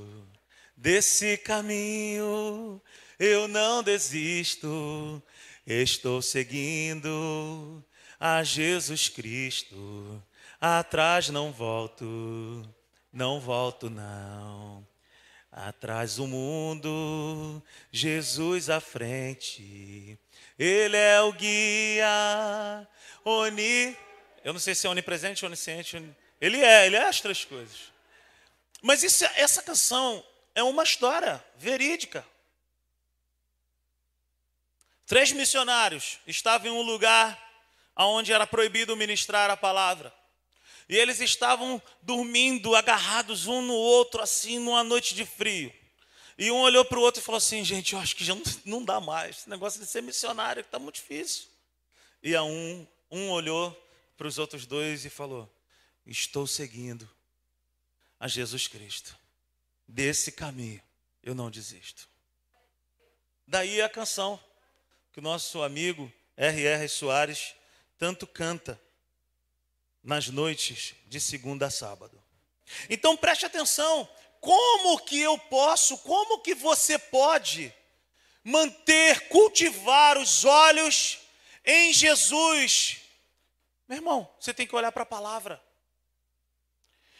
Desse 0.80 1.36
caminho 1.36 2.80
eu 3.18 3.48
não 3.48 3.82
desisto, 3.82 5.20
estou 5.66 6.22
seguindo 6.22 7.84
a 8.20 8.44
Jesus 8.44 9.08
Cristo. 9.08 10.22
Atrás 10.60 11.30
não 11.30 11.50
volto, 11.50 12.62
não 13.12 13.40
volto 13.40 13.90
não. 13.90 14.86
Atrás 15.50 16.20
o 16.20 16.28
mundo, 16.28 17.60
Jesus 17.90 18.70
à 18.70 18.78
frente. 18.78 20.16
Ele 20.56 20.96
é 20.96 21.20
o 21.22 21.32
guia, 21.32 22.86
oni. 23.24 23.96
Eu 24.44 24.52
não 24.52 24.60
sei 24.60 24.76
se 24.76 24.86
é 24.86 24.90
onipresente, 24.90 25.44
onisciente. 25.44 26.00
Ele 26.40 26.60
é, 26.60 26.86
ele 26.86 26.94
é 26.94 27.08
as 27.08 27.20
três 27.20 27.44
coisas. 27.44 27.92
Mas 28.80 29.02
isso, 29.02 29.24
essa 29.34 29.60
canção 29.60 30.24
é 30.54 30.62
uma 30.62 30.82
história 30.82 31.44
verídica. 31.56 32.26
Três 35.06 35.32
missionários 35.32 36.18
estavam 36.26 36.68
em 36.68 36.70
um 36.70 36.82
lugar 36.82 37.38
onde 37.96 38.32
era 38.32 38.46
proibido 38.46 38.96
ministrar 38.96 39.50
a 39.50 39.56
palavra. 39.56 40.14
E 40.88 40.96
eles 40.96 41.20
estavam 41.20 41.82
dormindo, 42.02 42.74
agarrados 42.74 43.46
um 43.46 43.60
no 43.60 43.74
outro, 43.74 44.22
assim, 44.22 44.58
numa 44.58 44.82
noite 44.82 45.14
de 45.14 45.24
frio. 45.24 45.72
E 46.38 46.50
um 46.50 46.60
olhou 46.60 46.84
para 46.84 46.98
o 46.98 47.02
outro 47.02 47.20
e 47.20 47.24
falou 47.24 47.38
assim: 47.38 47.64
gente, 47.64 47.92
eu 47.92 47.98
acho 47.98 48.14
que 48.14 48.24
já 48.24 48.34
não, 48.64 48.84
dá 48.84 49.00
mais. 49.00 49.38
Esse 49.38 49.50
negócio 49.50 49.80
de 49.80 49.86
ser 49.86 50.02
missionário 50.02 50.60
está 50.60 50.78
muito 50.78 50.94
difícil. 50.94 51.46
E 52.22 52.34
a 52.34 52.42
um, 52.42 52.86
um 53.10 53.30
olhou 53.30 53.76
para 54.16 54.26
os 54.26 54.38
outros 54.38 54.64
dois 54.64 55.04
e 55.04 55.10
falou: 55.10 55.50
Estou 56.06 56.46
seguindo 56.46 57.08
a 58.20 58.28
Jesus 58.28 58.68
Cristo. 58.68 59.16
Desse 59.88 60.30
caminho 60.30 60.82
eu 61.22 61.34
não 61.34 61.50
desisto. 61.50 62.06
Daí 63.46 63.80
a 63.80 63.88
canção 63.88 64.38
que 65.12 65.18
o 65.18 65.22
nosso 65.22 65.62
amigo 65.62 66.12
R.R. 66.36 66.86
Soares 66.88 67.54
tanto 67.96 68.26
canta 68.26 68.78
nas 70.04 70.28
noites 70.28 70.94
de 71.06 71.18
segunda 71.18 71.66
a 71.66 71.70
sábado. 71.70 72.22
Então 72.90 73.16
preste 73.16 73.46
atenção, 73.46 74.06
como 74.40 74.98
que 75.00 75.18
eu 75.18 75.38
posso, 75.38 75.96
como 75.98 76.40
que 76.40 76.54
você 76.54 76.98
pode 76.98 77.74
manter, 78.44 79.28
cultivar 79.28 80.18
os 80.18 80.44
olhos 80.44 81.18
em 81.64 81.92
Jesus? 81.92 83.00
Meu 83.88 83.96
irmão, 83.96 84.30
você 84.38 84.52
tem 84.52 84.66
que 84.66 84.76
olhar 84.76 84.92
para 84.92 85.02
a 85.02 85.06
palavra. 85.06 85.62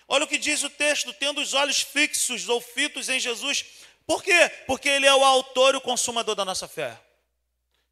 Olha 0.09 0.25
o 0.25 0.29
que 0.29 0.39
diz 0.39 0.63
o 0.65 0.71
texto: 0.71 1.13
tendo 1.13 1.41
os 1.41 1.53
olhos 1.53 1.83
fixos 1.83 2.49
ou 2.49 2.61
fitos 2.61 3.09
em 3.11 3.21
Jesus. 3.21 3.65
Por 4.07 4.23
quê? 4.23 4.51
Porque 4.67 4.89
Ele 4.89 5.07
é 5.07 5.15
o 5.15 5.23
autor 5.23 5.75
e 5.75 5.77
o 5.77 5.83
consumador 5.83 6.35
da 6.35 6.45
nossa 6.45 6.67
fé. 6.67 6.99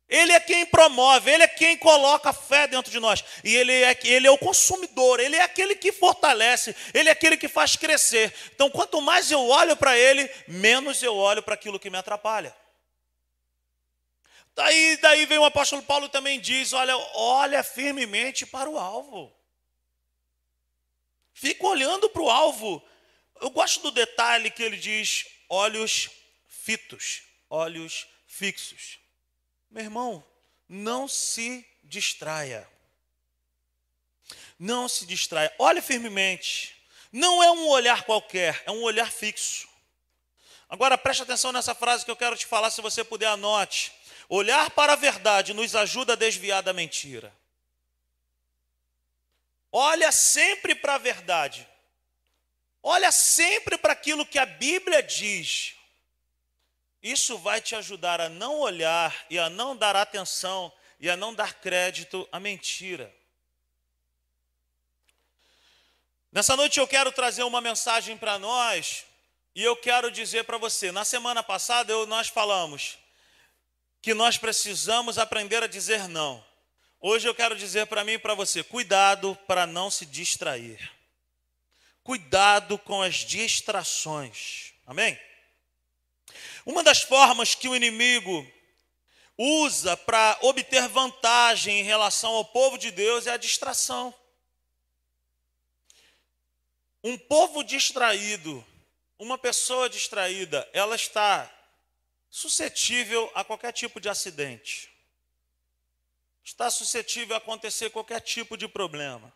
Ele 0.08 0.32
é 0.32 0.40
quem 0.40 0.64
promove, 0.64 1.30
Ele 1.30 1.42
é 1.42 1.48
quem 1.48 1.76
coloca 1.76 2.30
a 2.30 2.32
fé 2.32 2.66
dentro 2.66 2.90
de 2.90 2.98
nós. 2.98 3.22
E 3.44 3.54
Ele 3.54 3.72
é, 3.72 3.98
ele 4.04 4.26
é 4.26 4.30
o 4.30 4.38
consumidor, 4.38 5.20
Ele 5.20 5.36
é 5.36 5.42
aquele 5.42 5.74
que 5.74 5.92
fortalece, 5.92 6.74
Ele 6.94 7.08
é 7.10 7.12
aquele 7.12 7.36
que 7.36 7.48
faz 7.48 7.76
crescer. 7.76 8.32
Então, 8.54 8.70
quanto 8.70 9.02
mais 9.02 9.30
eu 9.30 9.46
olho 9.46 9.76
para 9.76 9.98
Ele, 9.98 10.30
menos 10.48 11.02
eu 11.02 11.14
olho 11.14 11.42
para 11.42 11.54
aquilo 11.54 11.78
que 11.78 11.90
me 11.90 11.98
atrapalha. 11.98 12.56
Daí, 14.54 14.96
daí 15.02 15.26
vem 15.26 15.38
o 15.38 15.44
apóstolo 15.44 15.82
Paulo 15.82 16.08
também 16.08 16.40
diz: 16.40 16.72
olha, 16.72 16.96
olha 17.14 17.62
firmemente 17.62 18.46
para 18.46 18.70
o 18.70 18.78
alvo. 18.78 19.35
Fica 21.38 21.66
olhando 21.66 22.08
para 22.08 22.22
o 22.22 22.30
alvo. 22.30 22.82
Eu 23.42 23.50
gosto 23.50 23.82
do 23.82 23.90
detalhe 23.90 24.50
que 24.50 24.62
ele 24.62 24.78
diz: 24.78 25.26
olhos 25.50 26.08
fitos, 26.48 27.24
olhos 27.50 28.06
fixos. 28.26 28.98
Meu 29.70 29.84
irmão, 29.84 30.24
não 30.66 31.06
se 31.06 31.62
distraia. 31.84 32.66
Não 34.58 34.88
se 34.88 35.04
distraia. 35.04 35.54
Olhe 35.58 35.82
firmemente. 35.82 36.74
Não 37.12 37.42
é 37.42 37.50
um 37.50 37.68
olhar 37.68 38.04
qualquer, 38.04 38.62
é 38.64 38.70
um 38.70 38.82
olhar 38.82 39.12
fixo. 39.12 39.68
Agora 40.70 40.96
preste 40.96 41.22
atenção 41.22 41.52
nessa 41.52 41.74
frase 41.74 42.02
que 42.02 42.10
eu 42.10 42.16
quero 42.16 42.34
te 42.34 42.46
falar, 42.46 42.70
se 42.70 42.80
você 42.80 43.04
puder 43.04 43.26
anote. 43.26 43.92
Olhar 44.26 44.70
para 44.70 44.94
a 44.94 44.96
verdade 44.96 45.52
nos 45.52 45.76
ajuda 45.76 46.14
a 46.14 46.16
desviar 46.16 46.62
da 46.62 46.72
mentira. 46.72 47.30
Olha 49.78 50.10
sempre 50.10 50.74
para 50.74 50.94
a 50.94 50.98
verdade. 50.98 51.68
Olha 52.82 53.12
sempre 53.12 53.76
para 53.76 53.92
aquilo 53.92 54.24
que 54.24 54.38
a 54.38 54.46
Bíblia 54.46 55.02
diz. 55.02 55.74
Isso 57.02 57.36
vai 57.36 57.60
te 57.60 57.76
ajudar 57.76 58.18
a 58.18 58.30
não 58.30 58.58
olhar 58.60 59.14
e 59.28 59.38
a 59.38 59.50
não 59.50 59.76
dar 59.76 59.94
atenção 59.94 60.72
e 60.98 61.10
a 61.10 61.16
não 61.16 61.34
dar 61.34 61.60
crédito 61.60 62.26
à 62.32 62.40
mentira. 62.40 63.14
Nessa 66.32 66.56
noite 66.56 66.80
eu 66.80 66.88
quero 66.88 67.12
trazer 67.12 67.42
uma 67.42 67.60
mensagem 67.60 68.16
para 68.16 68.38
nós 68.38 69.04
e 69.54 69.62
eu 69.62 69.76
quero 69.76 70.10
dizer 70.10 70.44
para 70.44 70.56
você: 70.56 70.90
na 70.90 71.04
semana 71.04 71.42
passada 71.42 71.92
eu, 71.92 72.06
nós 72.06 72.28
falamos 72.28 72.96
que 74.00 74.14
nós 74.14 74.38
precisamos 74.38 75.18
aprender 75.18 75.62
a 75.62 75.66
dizer 75.66 76.08
não. 76.08 76.42
Hoje 77.08 77.28
eu 77.28 77.36
quero 77.36 77.54
dizer 77.54 77.86
para 77.86 78.02
mim 78.02 78.14
e 78.14 78.18
para 78.18 78.34
você: 78.34 78.64
cuidado 78.64 79.38
para 79.46 79.64
não 79.64 79.92
se 79.92 80.04
distrair. 80.04 80.92
Cuidado 82.02 82.76
com 82.78 83.00
as 83.00 83.18
distrações. 83.18 84.72
Amém? 84.84 85.16
Uma 86.64 86.82
das 86.82 87.02
formas 87.02 87.54
que 87.54 87.68
o 87.68 87.76
inimigo 87.76 88.44
usa 89.38 89.96
para 89.96 90.36
obter 90.42 90.88
vantagem 90.88 91.78
em 91.78 91.84
relação 91.84 92.34
ao 92.34 92.44
povo 92.44 92.76
de 92.76 92.90
Deus 92.90 93.28
é 93.28 93.30
a 93.30 93.36
distração. 93.36 94.12
Um 97.04 97.16
povo 97.16 97.62
distraído, 97.62 98.66
uma 99.16 99.38
pessoa 99.38 99.88
distraída, 99.88 100.68
ela 100.72 100.96
está 100.96 101.48
suscetível 102.28 103.30
a 103.32 103.44
qualquer 103.44 103.70
tipo 103.70 104.00
de 104.00 104.08
acidente. 104.08 104.95
Está 106.46 106.70
suscetível 106.70 107.34
a 107.34 107.38
acontecer 107.38 107.90
qualquer 107.90 108.20
tipo 108.20 108.56
de 108.56 108.68
problema. 108.68 109.32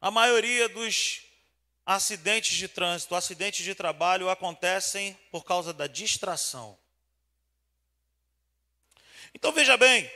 A 0.00 0.12
maioria 0.12 0.68
dos 0.68 1.22
acidentes 1.84 2.56
de 2.56 2.68
trânsito, 2.68 3.16
acidentes 3.16 3.64
de 3.64 3.74
trabalho 3.74 4.30
acontecem 4.30 5.18
por 5.32 5.44
causa 5.44 5.72
da 5.72 5.88
distração. 5.88 6.78
Então 9.34 9.50
veja 9.50 9.76
bem, 9.76 10.08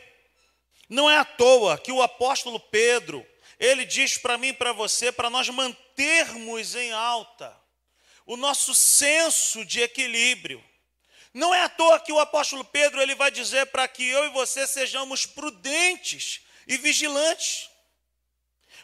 não 0.88 1.11
é 1.11 1.18
à 1.18 1.25
toa 1.25 1.76
que 1.76 1.90
o 1.90 2.00
apóstolo 2.00 2.61
Pedro, 2.61 3.26
ele 3.59 3.85
diz 3.85 4.16
para 4.16 4.38
mim 4.38 4.49
e 4.49 4.52
para 4.52 4.73
você, 4.73 5.11
para 5.11 5.28
nós 5.28 5.49
mantermos 5.49 6.76
em 6.76 6.92
alta 6.92 7.61
o 8.25 8.37
nosso 8.37 8.73
senso 8.73 9.64
de 9.64 9.80
equilíbrio. 9.80 10.64
Não 11.35 11.53
é 11.53 11.62
à 11.62 11.69
toa 11.69 11.99
que 11.99 12.12
o 12.12 12.21
apóstolo 12.21 12.64
Pedro 12.64 13.03
ele 13.03 13.17
vai 13.17 13.29
dizer 13.29 13.67
para 13.67 13.88
que 13.88 14.09
eu 14.09 14.25
e 14.26 14.31
você 14.31 14.69
sejamos 14.69 15.26
prudentes 15.26 16.43
e 16.64 16.76
vigilantes. 16.76 17.69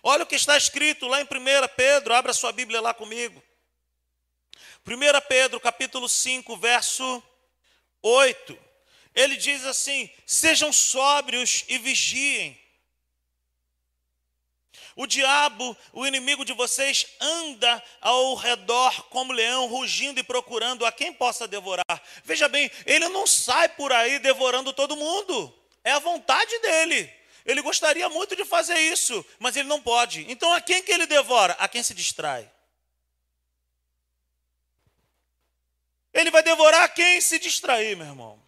Olha 0.03 0.25
o 0.25 0.27
que 0.27 0.35
está 0.35 0.57
escrito 0.57 1.07
lá 1.07 1.21
em 1.21 1.25
1 1.25 1.29
Pedro, 1.77 2.13
abra 2.13 2.33
sua 2.33 2.51
Bíblia 2.51 2.81
lá 2.81 2.93
comigo. 2.93 3.41
1 4.85 5.29
Pedro, 5.29 5.61
capítulo 5.61 6.09
5, 6.09 6.57
verso 6.57 7.23
8. 8.03 8.59
Ele 9.15 9.37
diz 9.37 9.65
assim: 9.65 10.11
Sejam 10.27 10.73
sóbrios 10.73 11.65
e 11.69 11.79
vigiem. 11.79 12.61
O 14.97 15.07
diabo, 15.07 15.77
o 15.93 16.07
inimigo 16.07 16.45
de 16.45 16.53
vocês, 16.53 17.07
anda 17.21 17.83
ao 18.01 18.35
redor 18.35 19.05
como 19.05 19.33
leão, 19.33 19.67
rugindo 19.67 20.21
e 20.21 20.25
procurando 20.25 20.85
a 20.85 20.93
quem 20.93 21.13
possa 21.13 21.47
devorar. 21.47 22.03
Veja 22.25 22.49
bem, 22.49 22.71
ele 22.85 23.09
não 23.09 23.27
sai 23.27 23.69
por 23.69 23.93
aí 23.93 24.19
devorando 24.19 24.73
todo 24.73 24.97
mundo, 24.97 25.55
é 25.85 25.93
a 25.93 25.99
vontade 25.99 26.59
dele. 26.59 27.11
Ele 27.47 27.63
gostaria 27.63 28.09
muito 28.09 28.37
de 28.37 28.45
fazer 28.45 28.79
isso, 28.79 29.25
mas 29.39 29.57
ele 29.57 29.69
não 29.69 29.81
pode. 29.81 30.31
Então 30.31 30.53
a 30.53 30.61
quem 30.61 30.83
que 30.83 30.93
ele 30.93 31.07
devora? 31.07 31.55
A 31.55 31.67
quem 31.67 31.83
se 31.83 31.95
distrai. 31.95 32.51
Ele 36.13 36.31
vai 36.31 36.43
devorar 36.43 36.93
quem 36.93 37.21
se 37.21 37.39
distrair, 37.39 37.97
meu 37.97 38.07
irmão. 38.07 38.43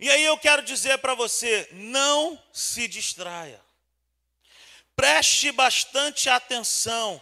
E 0.00 0.10
aí 0.10 0.24
eu 0.24 0.36
quero 0.36 0.62
dizer 0.62 0.98
para 0.98 1.14
você: 1.14 1.68
não 1.72 2.42
se 2.52 2.88
distraia. 2.88 3.63
Preste 4.96 5.50
bastante 5.52 6.28
atenção. 6.28 7.20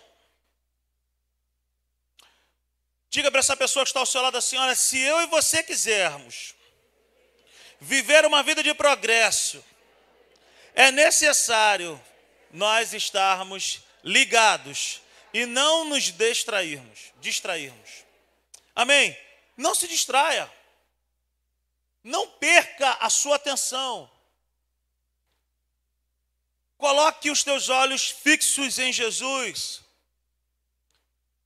Diga 3.09 3.31
para 3.31 3.41
essa 3.41 3.57
pessoa 3.57 3.85
que 3.85 3.91
está 3.91 4.01
ao 4.01 4.07
seu 4.07 4.23
lado 4.23 4.39
assim: 4.39 4.57
olha, 4.57 4.75
se 4.75 4.99
eu 4.99 5.21
e 5.23 5.27
você 5.27 5.63
quisermos 5.63 6.55
viver 7.81 8.25
uma 8.25 8.43
vida 8.43 8.63
de 8.63 8.73
progresso, 8.75 9.63
é 10.75 10.91
necessário 10.91 12.03
nós 12.51 12.93
estarmos 12.93 13.83
ligados 14.05 15.01
e 15.33 15.47
não 15.47 15.85
nos 15.85 16.05
distrairmos, 16.05 17.13
distrairmos. 17.21 18.05
Amém? 18.75 19.17
Não 19.57 19.75
se 19.75 19.87
distraia. 19.89 20.51
Não 22.03 22.29
perca 22.29 22.97
a 23.01 23.09
sua 23.09 23.37
atenção. 23.37 24.11
Coloque 26.83 27.31
os 27.31 27.45
teus 27.45 27.69
olhos 27.69 28.11
fixos 28.11 28.77
em 28.77 28.93
Jesus. 28.93 29.83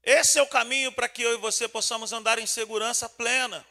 Esse 0.02 0.38
é 0.38 0.42
o 0.42 0.46
caminho 0.46 0.90
para 0.90 1.10
que 1.10 1.20
eu 1.20 1.34
e 1.34 1.36
você 1.36 1.68
possamos 1.68 2.10
andar 2.10 2.38
em 2.38 2.46
segurança 2.46 3.06
plena. 3.06 3.62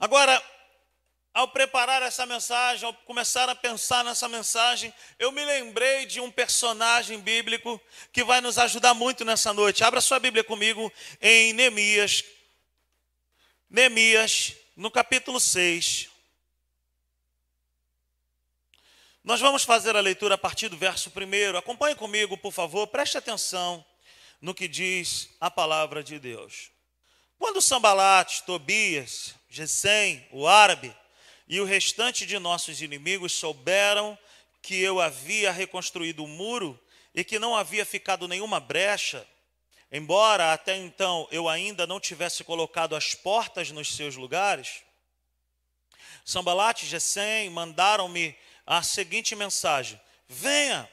Agora, 0.00 0.42
ao 1.34 1.48
preparar 1.48 2.00
essa 2.00 2.24
mensagem, 2.24 2.86
ao 2.86 2.94
começar 2.94 3.46
a 3.50 3.54
pensar 3.54 4.02
nessa 4.02 4.26
mensagem, 4.26 4.90
eu 5.18 5.30
me 5.30 5.44
lembrei 5.44 6.06
de 6.06 6.18
um 6.18 6.30
personagem 6.30 7.20
bíblico 7.20 7.78
que 8.10 8.24
vai 8.24 8.40
nos 8.40 8.56
ajudar 8.56 8.94
muito 8.94 9.22
nessa 9.22 9.52
noite. 9.52 9.84
Abra 9.84 10.00
sua 10.00 10.18
Bíblia 10.18 10.42
comigo 10.42 10.90
em 11.20 11.52
Neemias. 11.52 12.24
Neemias, 13.68 14.54
no 14.74 14.90
capítulo 14.90 15.38
6. 15.38 16.15
Nós 19.26 19.40
vamos 19.40 19.64
fazer 19.64 19.96
a 19.96 20.00
leitura 20.00 20.36
a 20.36 20.38
partir 20.38 20.68
do 20.68 20.76
verso 20.76 21.10
1. 21.10 21.58
Acompanhe 21.58 21.96
comigo, 21.96 22.38
por 22.38 22.52
favor, 22.52 22.86
preste 22.86 23.18
atenção 23.18 23.84
no 24.40 24.54
que 24.54 24.68
diz 24.68 25.30
a 25.40 25.50
palavra 25.50 26.00
de 26.00 26.16
Deus. 26.20 26.70
Quando 27.36 27.60
Sambalate, 27.60 28.44
Tobias, 28.44 29.34
Gesem, 29.50 30.24
o 30.30 30.46
árabe, 30.46 30.94
e 31.48 31.60
o 31.60 31.64
restante 31.64 32.24
de 32.24 32.38
nossos 32.38 32.80
inimigos 32.80 33.32
souberam 33.32 34.16
que 34.62 34.80
eu 34.80 35.00
havia 35.00 35.50
reconstruído 35.50 36.22
o 36.22 36.28
muro 36.28 36.78
e 37.12 37.24
que 37.24 37.40
não 37.40 37.56
havia 37.56 37.84
ficado 37.84 38.28
nenhuma 38.28 38.60
brecha, 38.60 39.26
embora 39.90 40.52
até 40.52 40.76
então 40.76 41.26
eu 41.32 41.48
ainda 41.48 41.84
não 41.84 41.98
tivesse 41.98 42.44
colocado 42.44 42.94
as 42.94 43.12
portas 43.12 43.72
nos 43.72 43.92
seus 43.92 44.14
lugares, 44.14 44.84
Sambalat 46.24 46.84
e 46.84 46.86
Gesem 46.86 47.50
mandaram-me 47.50 48.36
a 48.66 48.82
seguinte 48.82 49.36
mensagem: 49.36 50.00
Venha, 50.28 50.90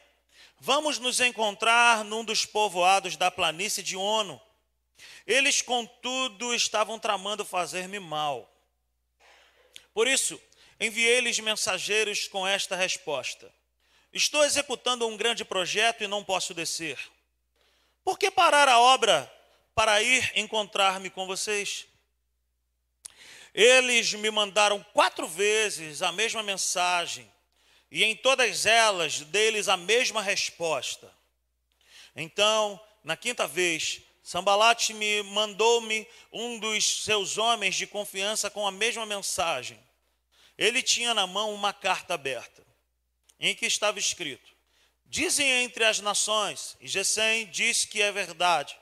vamos 0.59 0.99
nos 0.99 1.19
encontrar 1.19 2.05
num 2.05 2.23
dos 2.23 2.45
povoados 2.45 3.17
da 3.17 3.31
planície 3.31 3.81
de 3.81 3.97
Ono. 3.97 4.39
Eles, 5.25 5.61
contudo, 5.61 6.53
estavam 6.53 6.99
tramando 6.99 7.43
fazer-me 7.43 7.99
mal. 7.99 8.49
Por 9.93 10.07
isso, 10.07 10.39
enviei-lhes 10.79 11.39
mensageiros 11.39 12.27
com 12.27 12.47
esta 12.47 12.75
resposta: 12.75 13.51
Estou 14.11 14.43
executando 14.43 15.07
um 15.07 15.17
grande 15.17 15.43
projeto 15.43 16.03
e 16.03 16.07
não 16.07 16.23
posso 16.23 16.53
descer. 16.53 16.99
Por 18.03 18.19
que 18.19 18.29
parar 18.29 18.67
a 18.67 18.79
obra 18.79 19.31
para 19.73 20.01
ir 20.01 20.31
encontrar-me 20.35 21.09
com 21.09 21.25
vocês? 21.25 21.87
Eles 23.53 24.13
me 24.13 24.29
mandaram 24.29 24.83
quatro 24.93 25.27
vezes 25.27 26.01
a 26.01 26.11
mesma 26.11 26.43
mensagem, 26.43 27.31
e 27.93 28.03
em 28.03 28.15
todas 28.15 28.65
elas 28.65 29.19
deles 29.19 29.67
a 29.67 29.77
mesma 29.77 30.19
resposta. 30.19 31.13
Então, 32.15 32.81
na 33.03 33.15
quinta 33.15 33.45
vez, 33.45 34.01
Sambalate 34.23 34.95
me 34.95 35.21
mandou-me 35.21 36.07
um 36.31 36.57
dos 36.57 37.03
seus 37.03 37.38
homens 37.38 37.75
de 37.75 37.85
confiança 37.85 38.50
com 38.50 38.65
a 38.65 38.71
mesma 38.71 39.05
mensagem. 39.05 39.79
Ele 40.57 40.81
tinha 40.81 41.13
na 41.13 41.27
mão 41.27 41.53
uma 41.53 41.71
carta 41.71 42.15
aberta, 42.15 42.65
em 43.39 43.53
que 43.53 43.67
estava 43.67 44.00
escrito: 44.00 44.50
Dizem 45.05 45.47
entre 45.47 45.85
as 45.85 46.00
nações, 46.00 46.75
e 46.81 46.88
Gesem 46.88 47.45
diz 47.45 47.85
que 47.85 48.01
é 48.01 48.12
verdade, 48.12 48.75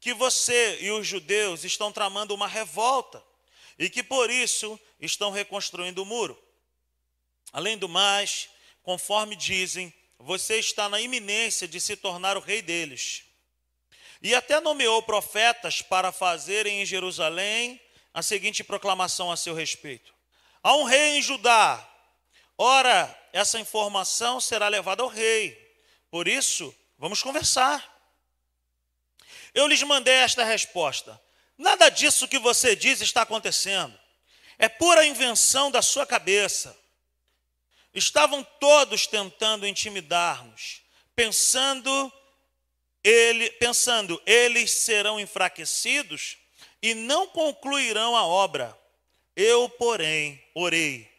que 0.00 0.14
você 0.14 0.78
e 0.80 0.88
os 0.92 1.04
judeus 1.04 1.64
estão 1.64 1.90
tramando 1.90 2.32
uma 2.32 2.46
revolta 2.46 3.20
e 3.76 3.90
que 3.90 4.04
por 4.04 4.30
isso 4.30 4.78
estão 5.00 5.32
reconstruindo 5.32 6.04
o 6.04 6.06
muro. 6.06 6.40
Além 7.52 7.76
do 7.76 7.88
mais, 7.88 8.48
conforme 8.82 9.36
dizem, 9.36 9.92
você 10.18 10.58
está 10.58 10.88
na 10.88 11.00
iminência 11.00 11.68
de 11.68 11.80
se 11.80 11.96
tornar 11.96 12.36
o 12.36 12.40
rei 12.40 12.62
deles. 12.62 13.24
E 14.22 14.34
até 14.34 14.60
nomeou 14.60 15.02
profetas 15.02 15.82
para 15.82 16.12
fazerem 16.12 16.80
em 16.80 16.86
Jerusalém 16.86 17.80
a 18.14 18.22
seguinte 18.22 18.62
proclamação 18.62 19.32
a 19.32 19.36
seu 19.36 19.54
respeito: 19.54 20.14
Há 20.62 20.76
um 20.76 20.84
rei 20.84 21.18
em 21.18 21.22
Judá. 21.22 21.88
Ora, 22.56 23.18
essa 23.32 23.58
informação 23.58 24.40
será 24.40 24.68
levada 24.68 25.02
ao 25.02 25.08
rei. 25.08 25.58
Por 26.10 26.28
isso, 26.28 26.74
vamos 26.96 27.22
conversar. 27.22 27.90
Eu 29.52 29.66
lhes 29.66 29.82
mandei 29.82 30.14
esta 30.14 30.44
resposta: 30.44 31.20
Nada 31.58 31.88
disso 31.88 32.28
que 32.28 32.38
você 32.38 32.76
diz 32.76 33.00
está 33.00 33.22
acontecendo. 33.22 33.98
É 34.58 34.68
pura 34.68 35.04
invenção 35.04 35.70
da 35.70 35.82
sua 35.82 36.06
cabeça. 36.06 36.80
Estavam 37.94 38.42
todos 38.58 39.06
tentando 39.06 39.66
intimidar-nos, 39.66 40.82
pensando 41.14 42.12
ele, 43.04 43.50
pensando, 43.52 44.20
eles 44.24 44.70
serão 44.70 45.18
enfraquecidos 45.18 46.36
e 46.80 46.94
não 46.94 47.26
concluirão 47.26 48.16
a 48.16 48.24
obra. 48.24 48.78
Eu, 49.34 49.68
porém, 49.68 50.42
orei. 50.54 51.10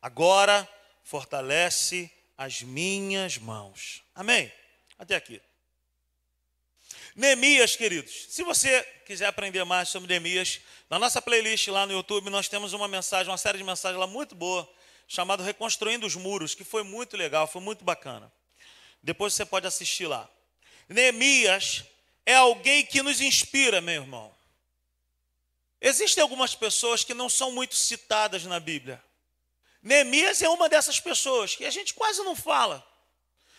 Agora 0.00 0.68
fortalece 1.02 2.10
as 2.38 2.62
minhas 2.62 3.38
mãos. 3.38 4.02
Amém? 4.14 4.52
Até 4.98 5.16
aqui. 5.16 5.40
Neemias, 7.16 7.74
queridos, 7.74 8.26
se 8.28 8.42
você 8.44 8.82
quiser 9.04 9.26
aprender 9.26 9.64
mais 9.64 9.88
sobre 9.88 10.08
Neemias, 10.08 10.60
na 10.88 10.98
nossa 10.98 11.20
playlist 11.20 11.66
lá 11.68 11.84
no 11.84 11.92
YouTube 11.92 12.30
nós 12.30 12.48
temos 12.48 12.72
uma 12.72 12.86
mensagem, 12.86 13.30
uma 13.30 13.36
série 13.36 13.58
de 13.58 13.64
mensagens 13.64 13.98
lá 13.98 14.06
muito 14.06 14.34
boa, 14.34 14.70
chamada 15.12 15.42
Reconstruindo 15.42 16.06
os 16.06 16.14
Muros, 16.14 16.54
que 16.54 16.62
foi 16.62 16.84
muito 16.84 17.16
legal, 17.16 17.48
foi 17.48 17.60
muito 17.60 17.82
bacana. 17.82 18.32
Depois 19.02 19.34
você 19.34 19.44
pode 19.44 19.66
assistir 19.66 20.06
lá. 20.06 20.30
Neemias 20.88 21.82
é 22.24 22.36
alguém 22.36 22.86
que 22.86 23.02
nos 23.02 23.20
inspira, 23.20 23.80
meu 23.80 24.02
irmão. 24.02 24.32
Existem 25.80 26.22
algumas 26.22 26.54
pessoas 26.54 27.02
que 27.02 27.12
não 27.12 27.28
são 27.28 27.50
muito 27.50 27.74
citadas 27.74 28.44
na 28.44 28.60
Bíblia. 28.60 29.02
Neemias 29.82 30.42
é 30.42 30.48
uma 30.48 30.68
dessas 30.68 31.00
pessoas 31.00 31.56
que 31.56 31.64
a 31.64 31.70
gente 31.70 31.92
quase 31.92 32.22
não 32.22 32.36
fala. 32.36 32.86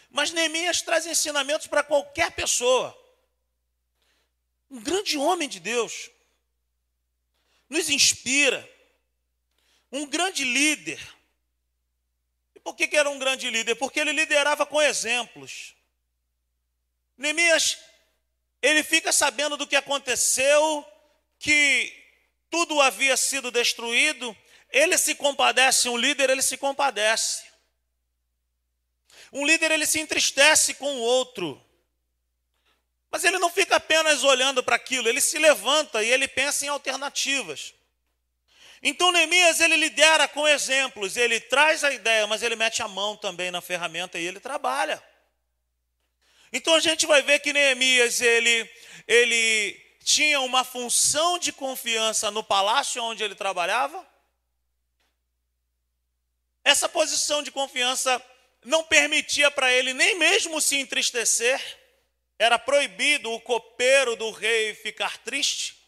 Mas 0.10 0.32
Neemias 0.32 0.82
traz 0.82 1.06
ensinamentos 1.06 1.68
para 1.68 1.84
qualquer 1.84 2.32
pessoa. 2.32 2.98
Um 4.70 4.80
grande 4.80 5.18
homem 5.18 5.50
de 5.50 5.60
Deus. 5.60 6.10
Nos 7.70 7.90
inspira. 7.90 8.66
Um 9.92 10.06
grande 10.06 10.46
líder. 10.46 11.21
Por 12.64 12.76
que, 12.76 12.88
que 12.88 12.98
era 12.98 13.10
um 13.10 13.20
grande 13.20 13.50
líder? 13.50 13.76
Porque 13.76 14.00
ele 14.00 14.12
liderava 14.12 14.66
com 14.66 14.82
exemplos. 14.82 15.76
Neemias, 17.18 17.78
ele 18.62 18.84
fica 18.84 19.12
sabendo 19.12 19.58
do 19.58 19.68
que 19.68 19.76
aconteceu, 19.76 20.86
que 21.40 21.92
tudo 22.50 22.80
havia 22.82 23.18
sido 23.18 23.50
destruído, 23.50 24.36
ele 24.70 24.98
se 24.98 25.16
compadece, 25.16 25.90
um 25.90 25.98
líder 25.98 26.30
ele 26.30 26.42
se 26.42 26.58
compadece. 26.58 27.44
Um 29.34 29.46
líder 29.46 29.72
ele 29.72 29.86
se 29.86 30.00
entristece 30.00 30.74
com 30.74 30.94
o 30.94 31.00
outro. 31.02 31.64
Mas 33.10 33.24
ele 33.24 33.40
não 33.40 33.50
fica 33.50 33.78
apenas 33.78 34.24
olhando 34.24 34.64
para 34.64 34.76
aquilo, 34.76 35.08
ele 35.08 35.22
se 35.22 35.38
levanta 35.38 36.04
e 36.04 36.10
ele 36.10 36.28
pensa 36.28 36.66
em 36.66 36.70
alternativas. 36.70 37.74
Então 38.84 39.12
Neemias 39.12 39.60
ele 39.60 39.76
lidera 39.76 40.28
com 40.28 40.48
exemplos, 40.48 41.16
ele 41.16 41.40
traz 41.40 41.84
a 41.84 41.92
ideia, 41.92 42.26
mas 42.26 42.42
ele 42.42 42.56
mete 42.56 42.82
a 42.82 42.88
mão 42.88 43.16
também 43.16 43.52
na 43.52 43.62
ferramenta 43.62 44.18
e 44.18 44.26
ele 44.26 44.40
trabalha. 44.40 45.02
Então 46.52 46.74
a 46.74 46.80
gente 46.80 47.06
vai 47.06 47.22
ver 47.22 47.40
que 47.40 47.54
Neemias 47.54 48.22
ele, 48.22 48.70
ele 49.08 49.80
tinha 50.04 50.42
uma 50.42 50.64
função 50.64 51.38
de 51.38 51.52
confiança 51.52 52.32
no 52.32 52.44
palácio 52.44 53.04
onde 53.04 53.24
ele 53.24 53.36
trabalhava. 53.36 54.06
Essa 56.64 56.90
posição 56.90 57.42
de 57.44 57.52
confiança 57.52 58.24
não 58.66 58.84
permitia 58.84 59.50
para 59.50 59.72
ele 59.72 59.94
nem 59.94 60.16
mesmo 60.18 60.60
se 60.60 60.78
entristecer. 60.78 61.80
Era 62.38 62.58
proibido 62.58 63.32
o 63.32 63.40
copeiro 63.40 64.16
do 64.16 64.32
rei 64.32 64.74
ficar 64.74 65.20
triste. 65.20 65.81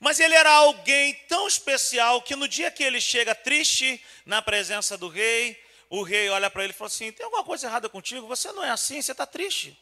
Mas 0.00 0.20
ele 0.20 0.34
era 0.34 0.50
alguém 0.50 1.14
tão 1.26 1.48
especial 1.48 2.22
que 2.22 2.36
no 2.36 2.46
dia 2.46 2.70
que 2.70 2.84
ele 2.84 3.00
chega 3.00 3.34
triste 3.34 4.02
na 4.24 4.40
presença 4.40 4.96
do 4.96 5.08
rei, 5.08 5.60
o 5.90 6.02
rei 6.02 6.28
olha 6.28 6.48
para 6.48 6.62
ele 6.62 6.72
e 6.72 6.76
fala 6.76 6.88
assim: 6.88 7.10
tem 7.10 7.24
alguma 7.24 7.44
coisa 7.44 7.66
errada 7.66 7.88
contigo? 7.88 8.26
Você 8.28 8.52
não 8.52 8.62
é 8.62 8.70
assim, 8.70 9.02
você 9.02 9.12
está 9.12 9.26
triste. 9.26 9.76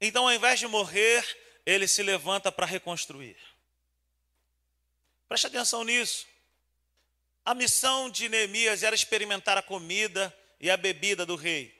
Então, 0.00 0.28
ao 0.28 0.32
invés 0.32 0.60
de 0.60 0.68
morrer, 0.68 1.24
ele 1.66 1.88
se 1.88 2.02
levanta 2.02 2.52
para 2.52 2.64
reconstruir. 2.64 3.36
Preste 5.28 5.48
atenção 5.48 5.82
nisso. 5.82 6.26
A 7.44 7.54
missão 7.54 8.08
de 8.08 8.28
Neemias 8.28 8.82
era 8.82 8.94
experimentar 8.94 9.58
a 9.58 9.62
comida 9.62 10.34
e 10.60 10.70
a 10.70 10.76
bebida 10.76 11.26
do 11.26 11.34
rei. 11.34 11.77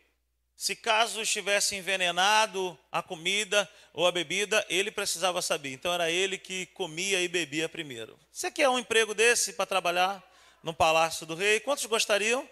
Se 0.58 0.74
caso 0.74 1.22
estivesse 1.22 1.76
envenenado 1.76 2.76
a 2.90 3.00
comida 3.00 3.70
ou 3.92 4.08
a 4.08 4.10
bebida, 4.10 4.66
ele 4.68 4.90
precisava 4.90 5.40
saber. 5.40 5.72
Então 5.72 5.94
era 5.94 6.10
ele 6.10 6.36
que 6.36 6.66
comia 6.66 7.22
e 7.22 7.28
bebia 7.28 7.68
primeiro. 7.68 8.18
Você 8.32 8.50
quer 8.50 8.68
um 8.68 8.76
emprego 8.76 9.14
desse 9.14 9.52
para 9.52 9.66
trabalhar 9.66 10.20
no 10.60 10.74
palácio 10.74 11.24
do 11.24 11.36
rei? 11.36 11.60
Quantos 11.60 11.86
gostariam? 11.86 12.46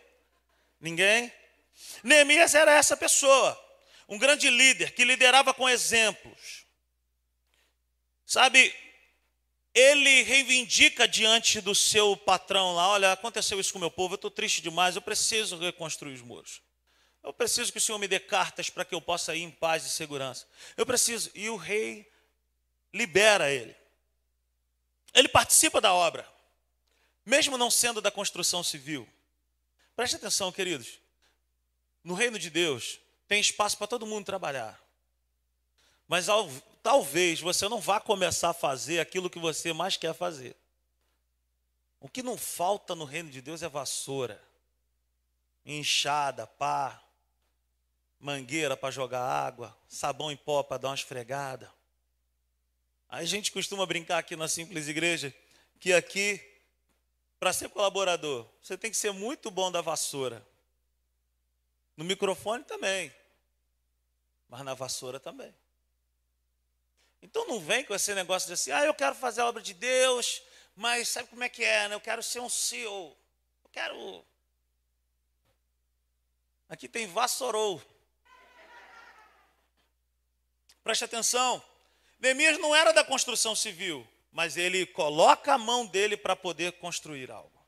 Ninguém? 0.80 1.32
Neemias 2.04 2.54
era 2.54 2.70
essa 2.70 2.96
pessoa, 2.96 3.60
um 4.08 4.16
grande 4.16 4.48
líder 4.50 4.92
que 4.92 5.04
liderava 5.04 5.52
com 5.52 5.68
exemplos. 5.68 6.64
Sabe, 8.24 8.72
ele 9.74 10.22
reivindica 10.22 11.08
diante 11.08 11.60
do 11.60 11.74
seu 11.74 12.16
patrão 12.16 12.72
lá: 12.72 12.88
olha, 12.90 13.10
aconteceu 13.10 13.58
isso 13.58 13.72
com 13.72 13.78
o 13.78 13.80
meu 13.80 13.90
povo, 13.90 14.14
eu 14.14 14.16
estou 14.16 14.30
triste 14.30 14.62
demais, 14.62 14.94
eu 14.94 15.02
preciso 15.02 15.58
reconstruir 15.58 16.14
os 16.14 16.22
muros. 16.22 16.64
Eu 17.26 17.32
preciso 17.32 17.72
que 17.72 17.78
o 17.78 17.80
Senhor 17.80 17.98
me 17.98 18.06
dê 18.06 18.20
cartas 18.20 18.70
para 18.70 18.84
que 18.84 18.94
eu 18.94 19.00
possa 19.00 19.34
ir 19.34 19.42
em 19.42 19.50
paz 19.50 19.84
e 19.84 19.90
segurança. 19.90 20.46
Eu 20.76 20.86
preciso. 20.86 21.28
E 21.34 21.50
o 21.50 21.56
rei 21.56 22.08
libera 22.94 23.50
ele. 23.50 23.74
Ele 25.12 25.26
participa 25.26 25.80
da 25.80 25.92
obra, 25.92 26.24
mesmo 27.24 27.58
não 27.58 27.68
sendo 27.68 28.00
da 28.00 28.12
construção 28.12 28.62
civil. 28.62 29.08
Preste 29.96 30.14
atenção, 30.14 30.52
queridos. 30.52 31.00
No 32.04 32.14
reino 32.14 32.38
de 32.38 32.48
Deus, 32.48 33.00
tem 33.26 33.40
espaço 33.40 33.76
para 33.76 33.88
todo 33.88 34.06
mundo 34.06 34.24
trabalhar. 34.24 34.80
Mas 36.06 36.28
ao, 36.28 36.48
talvez 36.80 37.40
você 37.40 37.68
não 37.68 37.80
vá 37.80 37.98
começar 37.98 38.50
a 38.50 38.54
fazer 38.54 39.00
aquilo 39.00 39.28
que 39.28 39.40
você 39.40 39.72
mais 39.72 39.96
quer 39.96 40.14
fazer. 40.14 40.54
O 41.98 42.08
que 42.08 42.22
não 42.22 42.38
falta 42.38 42.94
no 42.94 43.04
reino 43.04 43.30
de 43.30 43.42
Deus 43.42 43.64
é 43.64 43.68
vassoura, 43.68 44.40
enxada, 45.64 46.46
pá, 46.46 47.02
mangueira 48.26 48.76
para 48.76 48.90
jogar 48.90 49.22
água, 49.22 49.78
sabão 49.86 50.32
em 50.32 50.36
pó 50.36 50.60
para 50.64 50.78
dar 50.78 50.88
uma 50.88 50.96
esfregada. 50.96 51.72
A 53.08 53.24
gente 53.24 53.52
costuma 53.52 53.86
brincar 53.86 54.18
aqui 54.18 54.34
na 54.34 54.48
simples 54.48 54.88
igreja 54.88 55.32
que 55.78 55.92
aqui, 55.92 56.40
para 57.38 57.52
ser 57.52 57.68
colaborador, 57.68 58.44
você 58.60 58.76
tem 58.76 58.90
que 58.90 58.96
ser 58.96 59.12
muito 59.12 59.48
bom 59.48 59.70
da 59.70 59.80
vassoura. 59.80 60.44
No 61.96 62.04
microfone 62.04 62.64
também, 62.64 63.14
mas 64.48 64.62
na 64.62 64.74
vassoura 64.74 65.20
também. 65.20 65.54
Então 67.22 67.46
não 67.46 67.60
vem 67.60 67.84
com 67.84 67.94
esse 67.94 68.12
negócio 68.12 68.48
de 68.48 68.54
assim, 68.54 68.72
ah, 68.72 68.84
eu 68.84 68.92
quero 68.92 69.14
fazer 69.14 69.42
a 69.42 69.46
obra 69.46 69.62
de 69.62 69.72
Deus, 69.72 70.42
mas 70.74 71.08
sabe 71.08 71.28
como 71.28 71.44
é 71.44 71.48
que 71.48 71.62
é, 71.62 71.88
né? 71.88 71.94
Eu 71.94 72.00
quero 72.00 72.24
ser 72.24 72.40
um 72.40 72.48
CEO. 72.48 73.16
Eu 73.62 73.70
quero. 73.70 74.24
Aqui 76.68 76.88
tem 76.88 77.06
vassourou. 77.06 77.80
Preste 80.86 81.02
atenção. 81.02 81.60
Neemias 82.16 82.58
não 82.60 82.72
era 82.72 82.92
da 82.92 83.02
construção 83.02 83.56
civil, 83.56 84.06
mas 84.30 84.56
ele 84.56 84.86
coloca 84.86 85.52
a 85.52 85.58
mão 85.58 85.84
dele 85.84 86.16
para 86.16 86.36
poder 86.36 86.74
construir 86.74 87.28
algo. 87.28 87.66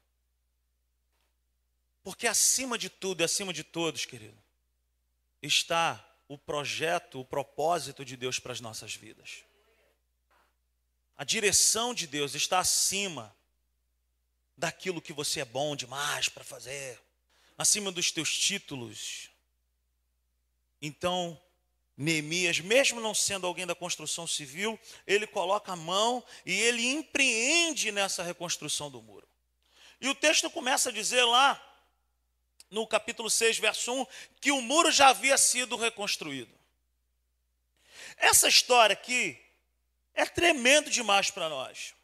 Porque 2.04 2.28
acima 2.28 2.78
de 2.78 2.88
tudo 2.88 3.20
e 3.20 3.24
acima 3.24 3.52
de 3.52 3.64
todos, 3.64 4.04
querido, 4.04 4.40
está 5.42 6.08
o 6.28 6.38
projeto, 6.38 7.18
o 7.18 7.24
propósito 7.24 8.04
de 8.04 8.16
Deus 8.16 8.38
para 8.38 8.52
as 8.52 8.60
nossas 8.60 8.94
vidas. 8.94 9.42
A 11.16 11.24
direção 11.24 11.92
de 11.92 12.06
Deus 12.06 12.36
está 12.36 12.60
acima 12.60 13.36
daquilo 14.56 15.02
que 15.02 15.12
você 15.12 15.40
é 15.40 15.44
bom 15.44 15.74
demais 15.74 16.28
para 16.28 16.44
fazer, 16.44 17.02
acima 17.58 17.90
dos 17.90 18.12
teus 18.12 18.32
títulos. 18.38 19.28
Então, 20.80 21.36
Neemias, 21.98 22.60
mesmo 22.60 23.00
não 23.00 23.12
sendo 23.12 23.44
alguém 23.44 23.66
da 23.66 23.74
construção 23.74 24.24
civil, 24.24 24.78
ele 25.04 25.26
coloca 25.26 25.72
a 25.72 25.76
mão 25.76 26.24
e 26.46 26.52
ele 26.52 26.86
empreende 26.86 27.90
nessa 27.90 28.22
reconstrução 28.22 28.88
do 28.88 29.02
muro. 29.02 29.28
E 30.00 30.08
o 30.08 30.14
texto 30.14 30.48
começa 30.48 30.90
a 30.90 30.92
dizer 30.92 31.24
lá, 31.24 31.60
no 32.70 32.86
capítulo 32.86 33.28
6, 33.28 33.58
verso 33.58 33.92
1, 33.92 34.06
que 34.40 34.52
o 34.52 34.60
muro 34.60 34.92
já 34.92 35.08
havia 35.08 35.36
sido 35.36 35.74
reconstruído. 35.74 36.56
Essa 38.16 38.46
história 38.46 38.92
aqui 38.92 39.36
é 40.14 40.24
tremendo 40.24 40.88
demais 40.88 41.32
para 41.32 41.48
nós. 41.48 41.94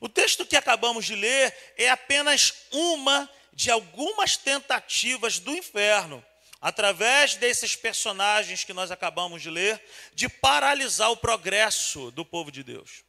O 0.00 0.08
texto 0.08 0.44
que 0.44 0.56
acabamos 0.56 1.06
de 1.06 1.14
ler 1.14 1.56
é 1.78 1.88
apenas 1.88 2.52
uma 2.70 3.30
de 3.54 3.70
algumas 3.70 4.36
tentativas 4.36 5.38
do 5.38 5.56
inferno, 5.56 6.22
através 6.60 7.36
desses 7.36 7.76
personagens 7.76 8.64
que 8.64 8.72
nós 8.72 8.90
acabamos 8.90 9.42
de 9.42 9.50
ler, 9.50 9.82
de 10.14 10.28
paralisar 10.28 11.10
o 11.10 11.16
progresso 11.16 12.10
do 12.10 12.24
povo 12.24 12.50
de 12.50 12.62
Deus. 12.62 13.04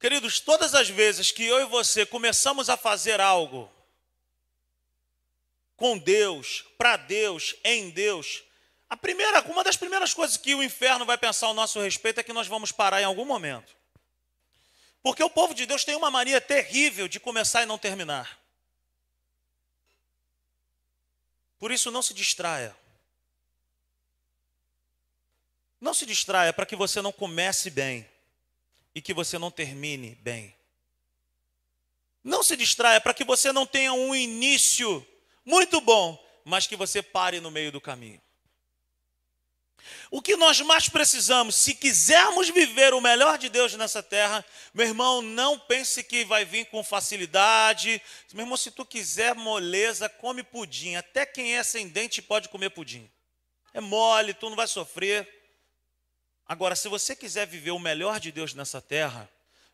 Queridos, 0.00 0.38
todas 0.38 0.74
as 0.74 0.88
vezes 0.88 1.32
que 1.32 1.44
eu 1.44 1.60
e 1.60 1.66
você 1.66 2.06
começamos 2.06 2.70
a 2.70 2.76
fazer 2.76 3.20
algo 3.20 3.70
com 5.76 5.98
Deus, 5.98 6.64
para 6.76 6.96
Deus, 6.96 7.54
em 7.64 7.90
Deus, 7.90 8.44
a 8.88 8.96
primeira, 8.96 9.40
uma 9.42 9.62
das 9.62 9.76
primeiras 9.76 10.14
coisas 10.14 10.36
que 10.36 10.54
o 10.54 10.62
inferno 10.62 11.04
vai 11.04 11.18
pensar 11.18 11.48
ao 11.48 11.54
nosso 11.54 11.80
respeito 11.80 12.20
é 12.20 12.22
que 12.22 12.32
nós 12.32 12.46
vamos 12.46 12.72
parar 12.72 13.02
em 13.02 13.04
algum 13.04 13.24
momento. 13.24 13.76
Porque 15.02 15.22
o 15.22 15.30
povo 15.30 15.54
de 15.54 15.66
Deus 15.66 15.84
tem 15.84 15.94
uma 15.94 16.10
mania 16.10 16.40
terrível 16.40 17.06
de 17.06 17.20
começar 17.20 17.62
e 17.62 17.66
não 17.66 17.78
terminar. 17.78 18.38
Por 21.58 21.72
isso, 21.72 21.90
não 21.90 22.02
se 22.02 22.14
distraia. 22.14 22.76
Não 25.80 25.94
se 25.94 26.04
distraia 26.06 26.52
para 26.52 26.66
que 26.66 26.76
você 26.76 27.00
não 27.00 27.12
comece 27.12 27.70
bem 27.70 28.08
e 28.94 29.00
que 29.00 29.14
você 29.14 29.38
não 29.38 29.50
termine 29.50 30.16
bem. 30.16 30.54
Não 32.22 32.42
se 32.42 32.56
distraia 32.56 33.00
para 33.00 33.14
que 33.14 33.24
você 33.24 33.52
não 33.52 33.64
tenha 33.64 33.92
um 33.92 34.14
início 34.14 35.06
muito 35.44 35.80
bom, 35.80 36.22
mas 36.44 36.66
que 36.66 36.76
você 36.76 37.02
pare 37.02 37.40
no 37.40 37.50
meio 37.50 37.70
do 37.70 37.80
caminho. 37.80 38.20
O 40.10 40.22
que 40.22 40.36
nós 40.36 40.60
mais 40.60 40.88
precisamos, 40.88 41.54
se 41.54 41.74
quisermos 41.74 42.48
viver 42.48 42.94
o 42.94 43.00
melhor 43.00 43.38
de 43.38 43.48
Deus 43.48 43.74
nessa 43.74 44.02
terra, 44.02 44.44
meu 44.72 44.86
irmão, 44.86 45.22
não 45.22 45.58
pense 45.58 46.02
que 46.02 46.24
vai 46.24 46.44
vir 46.44 46.66
com 46.66 46.82
facilidade. 46.82 48.00
Meu 48.32 48.44
irmão, 48.44 48.56
se 48.56 48.70
tu 48.70 48.84
quiser 48.84 49.34
moleza, 49.34 50.08
come 50.08 50.42
pudim. 50.42 50.96
Até 50.96 51.26
quem 51.26 51.56
é 51.56 51.62
sem 51.62 51.88
dente 51.88 52.22
pode 52.22 52.48
comer 52.48 52.70
pudim. 52.70 53.10
É 53.74 53.80
mole, 53.80 54.34
tu 54.34 54.48
não 54.48 54.56
vai 54.56 54.66
sofrer. 54.66 55.28
Agora, 56.46 56.74
se 56.74 56.88
você 56.88 57.14
quiser 57.14 57.46
viver 57.46 57.72
o 57.72 57.78
melhor 57.78 58.18
de 58.18 58.32
Deus 58.32 58.54
nessa 58.54 58.80
terra, 58.80 59.28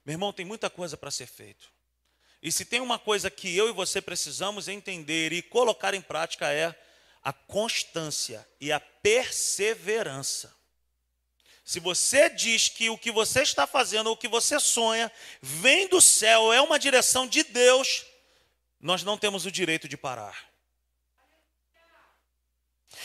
meu 0.04 0.14
irmão, 0.14 0.32
tem 0.32 0.44
muita 0.44 0.68
coisa 0.68 0.96
para 0.96 1.10
ser 1.10 1.26
feito. 1.26 1.72
E 2.42 2.52
se 2.52 2.64
tem 2.64 2.80
uma 2.80 2.98
coisa 2.98 3.30
que 3.30 3.56
eu 3.56 3.68
e 3.68 3.72
você 3.72 4.02
precisamos 4.02 4.68
entender 4.68 5.32
e 5.32 5.40
colocar 5.40 5.94
em 5.94 6.02
prática 6.02 6.52
é 6.52 6.74
a 7.22 7.32
constância 7.32 8.46
e 8.60 8.70
a 8.70 8.78
perseverança. 9.04 10.56
Se 11.62 11.78
você 11.78 12.30
diz 12.30 12.70
que 12.70 12.88
o 12.88 12.96
que 12.96 13.12
você 13.12 13.42
está 13.42 13.66
fazendo, 13.66 14.10
o 14.10 14.16
que 14.16 14.26
você 14.26 14.58
sonha, 14.58 15.12
vem 15.42 15.86
do 15.88 16.00
céu, 16.00 16.50
é 16.50 16.62
uma 16.62 16.78
direção 16.78 17.26
de 17.26 17.44
Deus, 17.44 18.06
nós 18.80 19.02
não 19.02 19.18
temos 19.18 19.44
o 19.44 19.50
direito 19.50 19.86
de 19.86 19.98
parar. 19.98 20.50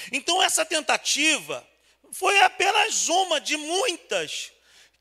Então, 0.10 0.42
essa 0.42 0.66
tentativa 0.66 1.68
foi 2.14 2.40
apenas 2.44 3.10
uma 3.10 3.42
de 3.42 3.58
muitas 3.58 4.54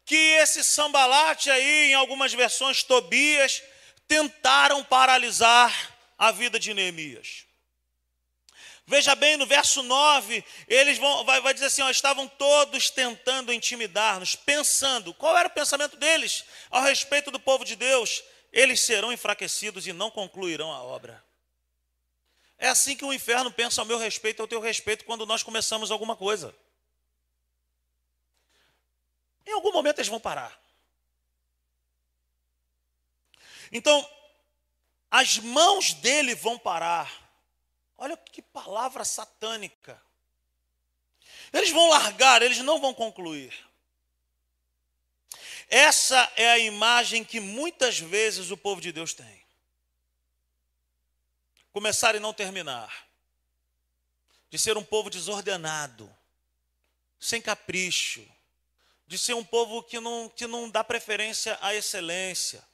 que 0.05 0.17
esse 0.17 0.65
sambalate 0.65 1.49
aí, 1.49 1.93
em 1.93 1.95
algumas 1.95 2.33
versões, 2.35 2.83
Tobias, 2.83 3.63
tentaram 4.09 4.83
paralisar 4.83 5.97
a 6.17 6.33
vida 6.33 6.59
de 6.59 6.75
Neemias. 6.75 7.48
Veja 8.89 9.15
bem, 9.15 9.37
no 9.37 9.45
verso 9.45 9.83
9, 9.83 10.43
eles 10.67 10.97
vão, 10.97 11.23
vai, 11.23 11.43
vai 11.43 11.53
dizer 11.53 11.67
assim: 11.67 11.83
ó, 11.83 11.91
estavam 11.91 12.27
todos 12.27 12.89
tentando 12.89 13.53
intimidar-nos, 13.53 14.35
pensando, 14.35 15.13
qual 15.13 15.37
era 15.37 15.47
o 15.47 15.51
pensamento 15.51 15.95
deles 15.99 16.43
ao 16.71 16.81
respeito 16.81 17.31
do 17.31 17.39
povo 17.39 17.67
de 17.67 17.77
Deus? 17.77 18.25
Eles 18.51 18.81
serão 18.81 19.13
enfraquecidos 19.13 19.87
e 19.87 19.93
não 19.93 20.11
concluirão 20.11 20.73
a 20.73 20.83
obra. 20.83 21.23
É 22.57 22.69
assim 22.69 22.97
que 22.97 23.05
o 23.05 23.13
inferno 23.13 23.53
pensa 23.53 23.83
ao 23.83 23.87
meu 23.87 23.99
respeito 23.99 24.41
e 24.41 24.43
ao 24.43 24.49
teu 24.49 24.59
respeito 24.59 25.05
quando 25.05 25.27
nós 25.27 25.43
começamos 25.43 25.91
alguma 25.91 26.17
coisa. 26.17 26.57
Em 29.47 29.53
algum 29.53 29.71
momento 29.71 29.99
eles 29.99 30.09
vão 30.09 30.19
parar. 30.19 30.59
Então, 33.71 34.09
as 35.11 35.37
mãos 35.37 35.93
dele 35.93 36.35
vão 36.35 36.59
parar. 36.59 37.28
Olha 37.99 38.17
que 38.17 38.41
palavra 38.41 39.05
satânica. 39.05 40.01
Eles 41.53 41.71
vão 41.71 41.91
largar, 41.91 42.43
eles 42.43 42.59
não 42.59 42.81
vão 42.81 42.95
concluir. 42.95 43.69
Essa 45.69 46.33
é 46.37 46.49
a 46.49 46.59
imagem 46.59 47.25
que 47.25 47.41
muitas 47.41 47.99
vezes 47.99 48.51
o 48.51 48.57
povo 48.57 48.81
de 48.81 48.93
Deus 48.93 49.13
tem. 49.13 49.39
começar 51.71 52.15
e 52.17 52.19
não 52.19 52.33
terminar, 52.33 53.07
de 54.51 54.59
ser 54.59 54.77
um 54.77 54.83
povo 54.83 55.09
desordenado, 55.09 56.13
sem 57.21 57.41
capricho, 57.41 58.27
de 59.07 59.17
ser 59.17 59.35
um 59.35 59.45
povo 59.45 59.83
que 59.83 60.01
não, 60.01 60.29
que 60.29 60.47
não 60.47 60.69
dá 60.69 60.83
preferência 60.83 61.57
à 61.61 61.75
excelência, 61.75 62.67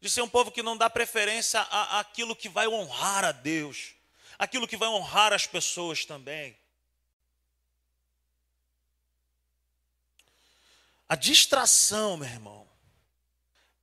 de 0.00 0.10
ser 0.10 0.20
um 0.20 0.28
povo 0.28 0.50
que 0.50 0.62
não 0.62 0.76
dá 0.76 0.90
preferência 0.90 1.60
à, 1.60 2.00
àquilo 2.00 2.36
que 2.36 2.48
vai 2.48 2.68
honrar 2.68 3.24
a 3.24 3.32
Deus, 3.32 3.94
aquilo 4.42 4.66
que 4.66 4.76
vai 4.76 4.88
honrar 4.88 5.32
as 5.32 5.46
pessoas 5.46 6.04
também. 6.04 6.58
A 11.08 11.14
distração, 11.14 12.16
meu 12.16 12.28
irmão, 12.28 12.68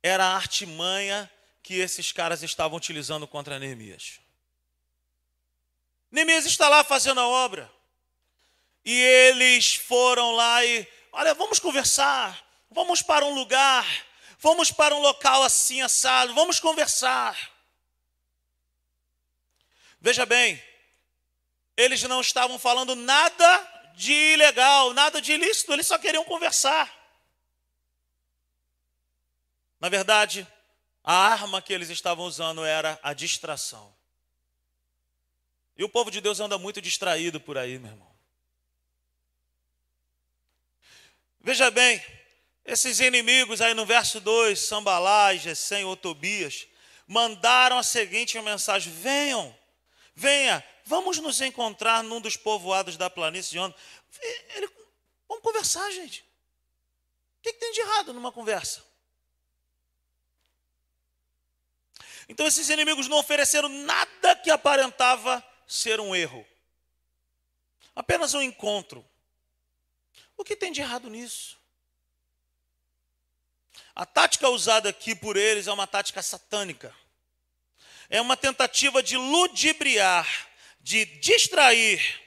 era 0.02 0.22
a 0.22 0.36
artimanha 0.36 1.30
que 1.62 1.76
esses 1.76 2.12
caras 2.12 2.42
estavam 2.42 2.76
utilizando 2.76 3.26
contra 3.26 3.58
Neemias. 3.58 4.20
Neemias 6.10 6.44
está 6.44 6.68
lá 6.68 6.84
fazendo 6.84 7.20
a 7.20 7.26
obra. 7.26 7.72
E 8.84 8.92
eles 8.92 9.76
foram 9.76 10.32
lá 10.32 10.62
e, 10.62 10.86
olha, 11.10 11.32
vamos 11.32 11.58
conversar, 11.58 12.38
vamos 12.70 13.00
para 13.00 13.24
um 13.24 13.34
lugar, 13.34 13.86
vamos 14.38 14.70
para 14.70 14.94
um 14.94 15.00
local 15.00 15.42
assim 15.42 15.80
assado, 15.80 16.34
vamos 16.34 16.60
conversar. 16.60 17.59
Veja 20.00 20.24
bem, 20.24 20.62
eles 21.76 22.02
não 22.04 22.20
estavam 22.20 22.58
falando 22.58 22.94
nada 22.94 23.92
de 23.94 24.12
ilegal, 24.12 24.94
nada 24.94 25.20
de 25.20 25.32
ilícito, 25.32 25.72
eles 25.72 25.86
só 25.86 25.98
queriam 25.98 26.24
conversar. 26.24 26.90
Na 29.78 29.88
verdade, 29.88 30.46
a 31.02 31.14
arma 31.14 31.60
que 31.60 31.72
eles 31.72 31.90
estavam 31.90 32.24
usando 32.24 32.64
era 32.64 32.98
a 33.02 33.12
distração. 33.12 33.94
E 35.76 35.84
o 35.84 35.88
povo 35.88 36.10
de 36.10 36.20
Deus 36.20 36.40
anda 36.40 36.58
muito 36.58 36.80
distraído 36.80 37.40
por 37.40 37.56
aí, 37.56 37.78
meu 37.78 37.90
irmão. 37.90 38.10
Veja 41.40 41.70
bem, 41.70 42.04
esses 42.64 43.00
inimigos 43.00 43.62
aí 43.62 43.72
no 43.72 43.86
verso 43.86 44.20
2, 44.20 44.58
Sambalá, 44.58 45.34
Gesem 45.34 45.84
ou 45.84 45.96
Tobias, 45.96 46.66
mandaram 47.06 47.78
a 47.78 47.82
seguinte 47.82 48.38
mensagem: 48.40 48.92
venham, 48.92 49.58
venha, 50.14 50.64
vamos 50.84 51.18
nos 51.18 51.40
encontrar 51.40 52.02
num 52.02 52.20
dos 52.20 52.36
povoados 52.36 52.96
da 52.96 53.08
planície 53.08 53.52
de 53.52 53.58
Ono. 53.58 53.74
Ele, 54.54 54.68
vamos 55.28 55.42
conversar, 55.42 55.90
gente. 55.90 56.20
O 56.20 57.42
que, 57.42 57.52
que 57.52 57.58
tem 57.58 57.72
de 57.72 57.80
errado 57.80 58.12
numa 58.12 58.30
conversa? 58.30 58.84
Então 62.28 62.46
esses 62.46 62.68
inimigos 62.68 63.08
não 63.08 63.18
ofereceram 63.18 63.68
nada 63.68 64.36
que 64.36 64.50
aparentava 64.50 65.44
ser 65.66 65.98
um 65.98 66.14
erro. 66.14 66.46
Apenas 67.94 68.34
um 68.34 68.42
encontro. 68.42 69.04
O 70.36 70.44
que 70.44 70.54
tem 70.54 70.70
de 70.70 70.80
errado 70.80 71.10
nisso? 71.10 71.58
A 73.94 74.06
tática 74.06 74.48
usada 74.48 74.88
aqui 74.88 75.14
por 75.14 75.36
eles 75.36 75.66
é 75.66 75.72
uma 75.72 75.86
tática 75.86 76.22
satânica. 76.22 76.94
É 78.10 78.20
uma 78.20 78.36
tentativa 78.36 79.00
de 79.02 79.16
ludibriar, 79.16 80.28
de 80.80 81.04
distrair. 81.04 82.20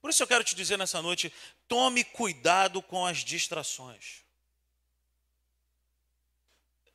Por 0.00 0.10
isso 0.10 0.22
eu 0.22 0.26
quero 0.26 0.44
te 0.44 0.54
dizer 0.54 0.76
nessa 0.76 1.00
noite: 1.00 1.32
tome 1.66 2.04
cuidado 2.04 2.82
com 2.82 3.06
as 3.06 3.24
distrações. 3.24 4.22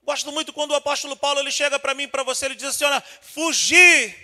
Gosto 0.03 0.31
muito 0.31 0.53
quando 0.53 0.71
o 0.71 0.75
apóstolo 0.75 1.17
Paulo 1.17 1.39
ele 1.39 1.51
chega 1.51 1.79
para 1.79 1.95
mim, 1.95 2.07
para 2.07 2.21
você, 2.21 2.45
ele 2.45 2.55
diz 2.55 2.65
assim: 2.65 2.85
olha, 2.85 3.01
fugir 3.01 4.15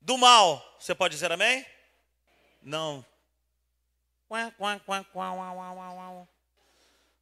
do 0.00 0.16
mal. 0.16 0.76
Você 0.78 0.94
pode 0.94 1.14
dizer 1.14 1.32
amém? 1.32 1.66
Não. 2.62 3.04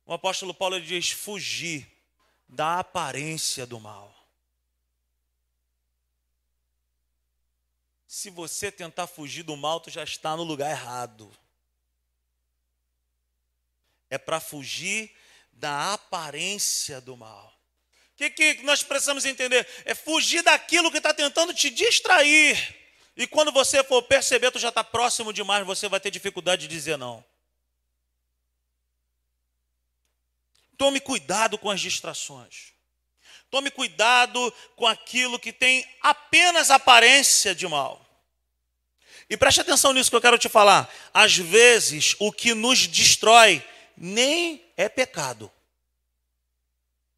O 0.04 0.12
apóstolo 0.12 0.52
Paulo 0.52 0.78
diz: 0.78 1.10
fugir 1.10 1.90
da 2.46 2.80
aparência 2.80 3.66
do 3.66 3.80
mal. 3.80 4.19
Se 8.10 8.28
você 8.28 8.72
tentar 8.72 9.06
fugir 9.06 9.44
do 9.44 9.56
mal, 9.56 9.78
tu 9.78 9.88
já 9.88 10.02
está 10.02 10.36
no 10.36 10.42
lugar 10.42 10.68
errado. 10.68 11.32
É 14.10 14.18
para 14.18 14.40
fugir 14.40 15.14
da 15.52 15.92
aparência 15.94 17.00
do 17.00 17.16
mal. 17.16 17.56
O 18.12 18.16
que, 18.16 18.30
que 18.30 18.62
nós 18.64 18.82
precisamos 18.82 19.24
entender? 19.24 19.64
É 19.84 19.94
fugir 19.94 20.42
daquilo 20.42 20.90
que 20.90 20.96
está 20.96 21.14
tentando 21.14 21.54
te 21.54 21.70
distrair. 21.70 22.58
E 23.16 23.28
quando 23.28 23.52
você 23.52 23.84
for 23.84 24.02
perceber, 24.02 24.50
tu 24.50 24.58
já 24.58 24.70
está 24.70 24.82
próximo 24.82 25.32
demais, 25.32 25.64
você 25.64 25.88
vai 25.88 26.00
ter 26.00 26.10
dificuldade 26.10 26.62
de 26.62 26.74
dizer 26.74 26.98
não. 26.98 27.24
Tome 30.76 30.98
cuidado 30.98 31.56
com 31.56 31.70
as 31.70 31.80
distrações. 31.80 32.72
Tome 33.50 33.70
cuidado 33.70 34.52
com 34.76 34.86
aquilo 34.86 35.38
que 35.38 35.52
tem 35.52 35.84
apenas 36.00 36.70
aparência 36.70 37.54
de 37.54 37.66
mal. 37.66 38.04
E 39.28 39.36
preste 39.36 39.60
atenção 39.60 39.92
nisso 39.92 40.10
que 40.10 40.16
eu 40.16 40.20
quero 40.20 40.38
te 40.38 40.48
falar. 40.48 40.92
Às 41.12 41.36
vezes, 41.36 42.16
o 42.18 42.32
que 42.32 42.54
nos 42.54 42.86
destrói 42.86 43.64
nem 43.96 44.64
é 44.76 44.88
pecado. 44.88 45.50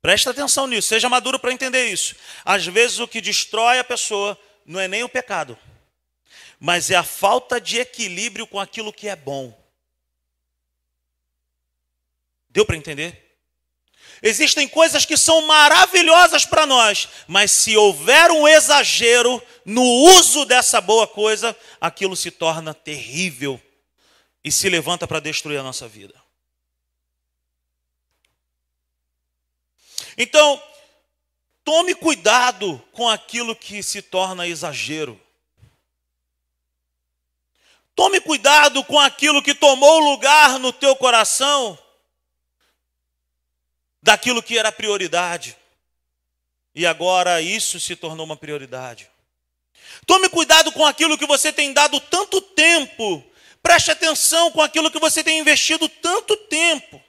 Presta 0.03 0.31
atenção 0.31 0.67
nisso, 0.67 0.89
seja 0.89 1.09
maduro 1.09 1.39
para 1.39 1.53
entender 1.53 1.87
isso. 1.87 2.17
Às 2.45 2.67
vezes 2.67 2.99
o 2.99 3.07
que 3.07 3.21
destrói 3.21 3.79
a 3.79 3.85
pessoa 3.85 4.37
não 4.67 4.81
é 4.81 4.89
nem 4.89 5.05
o 5.05 5.09
pecado, 5.09 5.57
mas 6.59 6.91
é 6.91 6.97
a 6.97 7.05
falta 7.05 7.61
de 7.61 7.79
equilíbrio 7.79 8.47
com 8.47 8.59
aquilo 8.59 8.93
que 8.93 9.09
é 9.09 9.15
bom. 9.15 9.57
Deu 12.51 12.67
para 12.67 12.77
entender? 12.77 13.32
Existem 14.23 14.69
coisas 14.69 15.05
que 15.05 15.17
são 15.17 15.43
maravilhosas 15.43 16.45
para 16.45 16.65
nós, 16.65 17.09
mas 17.27 17.51
se 17.51 17.77
houver 17.77 18.31
um 18.31 18.47
exagero 18.47 19.43
no 19.65 19.83
uso 19.83 20.45
dessa 20.45 20.81
boa 20.81 21.09
coisa, 21.09 21.57
aquilo 21.81 22.15
se 22.15 22.31
torna 22.31 22.73
terrível 22.73 23.61
e 24.45 24.53
se 24.53 24.69
levanta 24.69 25.09
para 25.09 25.19
destruir 25.19 25.59
a 25.59 25.63
nossa 25.65 25.89
vida. 25.89 26.15
Então, 30.17 30.63
tome 31.65 31.93
cuidado 31.93 32.81
com 32.93 33.09
aquilo 33.09 33.57
que 33.57 33.83
se 33.83 34.01
torna 34.01 34.47
exagero. 34.47 35.21
Tome 37.97 38.21
cuidado 38.21 38.85
com 38.85 39.01
aquilo 39.01 39.43
que 39.43 39.55
tomou 39.55 39.99
lugar 39.99 40.61
no 40.61 40.73
teu 40.73 40.95
coração 40.95 41.77
daquilo 44.03 44.43
que 44.43 44.59
era 44.59 44.73
prioridade. 44.73 45.57
E 46.75 46.87
agora 46.87 47.41
isso 47.41 47.79
se 47.79 47.95
tornou 47.95 48.27
uma 48.27 48.37
prioridade. 48.37 49.09
Tome 50.07 50.29
cuidado 50.29 50.73
com 50.73 50.85
aquilo 50.85 51.17
que 51.17 51.27
você 51.27 51.53
tem 51.53 51.73
dado 51.73 52.01
tanto 52.01 52.41
tempo. 52.41 53.25
Preste 53.63 53.91
atenção 53.91 54.51
com 54.51 54.61
aquilo 54.61 54.91
que 54.91 54.99
você 54.99 55.23
tem 55.23 55.39
investido 55.39 55.89
tanto 55.89 56.37
tempo. 56.37 57.03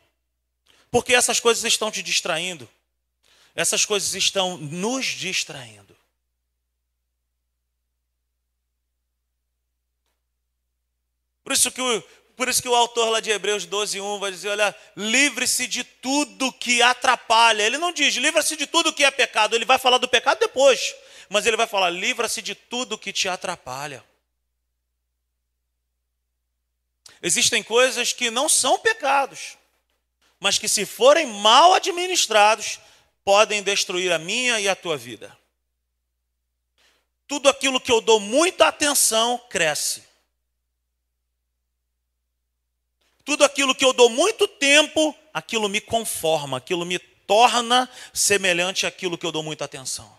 Porque 0.91 1.15
essas 1.15 1.39
coisas 1.39 1.63
estão 1.63 1.89
te 1.89 2.03
distraindo. 2.03 2.69
Essas 3.56 3.86
coisas 3.86 4.13
estão 4.13 4.58
nos 4.58 5.06
distraindo. 5.06 5.97
Por 11.43 11.53
isso 11.53 11.71
que 11.71 11.82
por 12.35 12.47
isso 12.49 12.61
que 12.61 12.67
o 12.67 12.75
autor 12.75 13.09
lá 13.09 13.19
de 13.19 13.29
Hebreus 13.29 13.65
12, 13.65 14.01
1 14.01 14.19
vai 14.19 14.31
dizer: 14.31 14.49
olha, 14.49 14.75
livre-se 14.97 15.67
de 15.67 15.83
tudo 15.83 16.51
que 16.51 16.81
atrapalha. 16.81 17.63
Ele 17.63 17.77
não 17.77 17.91
diz, 17.91 18.15
livra-se 18.15 18.55
de 18.55 18.65
tudo 18.65 18.93
que 18.93 19.03
é 19.03 19.11
pecado. 19.11 19.55
Ele 19.55 19.65
vai 19.65 19.77
falar 19.77 19.99
do 19.99 20.07
pecado 20.07 20.39
depois. 20.39 20.95
Mas 21.29 21.45
ele 21.45 21.57
vai 21.57 21.67
falar, 21.67 21.89
livra-se 21.89 22.41
de 22.41 22.55
tudo 22.55 22.97
que 22.97 23.13
te 23.13 23.29
atrapalha. 23.29 24.03
Existem 27.21 27.63
coisas 27.63 28.11
que 28.11 28.29
não 28.29 28.49
são 28.49 28.77
pecados, 28.79 29.57
mas 30.39 30.57
que, 30.57 30.67
se 30.67 30.85
forem 30.85 31.25
mal 31.25 31.73
administrados, 31.73 32.79
podem 33.23 33.63
destruir 33.63 34.11
a 34.11 34.19
minha 34.19 34.59
e 34.59 34.67
a 34.67 34.75
tua 34.75 34.97
vida. 34.97 35.37
Tudo 37.25 37.47
aquilo 37.47 37.79
que 37.79 37.91
eu 37.91 38.01
dou 38.01 38.19
muita 38.19 38.67
atenção 38.67 39.37
cresce. 39.49 40.03
Tudo 43.25 43.43
aquilo 43.43 43.73
que 43.73 43.86
eu 43.86 43.93
dou 43.93 44.09
muito 44.09 44.47
tempo, 44.47 45.15
aquilo 45.33 45.69
me 45.69 45.79
conforma, 45.79 46.57
aquilo 46.57 46.86
me 46.86 46.99
torna 46.99 47.89
semelhante 48.13 48.86
àquilo 48.86 49.17
que 49.17 49.25
eu 49.25 49.31
dou 49.31 49.43
muita 49.43 49.65
atenção. 49.65 50.13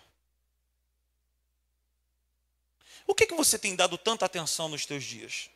O 3.06 3.14
que, 3.14 3.26
que 3.26 3.34
você 3.34 3.58
tem 3.58 3.76
dado 3.76 3.98
tanta 3.98 4.24
atenção 4.24 4.68
nos 4.68 4.86
teus 4.86 5.04
dias? 5.04 5.50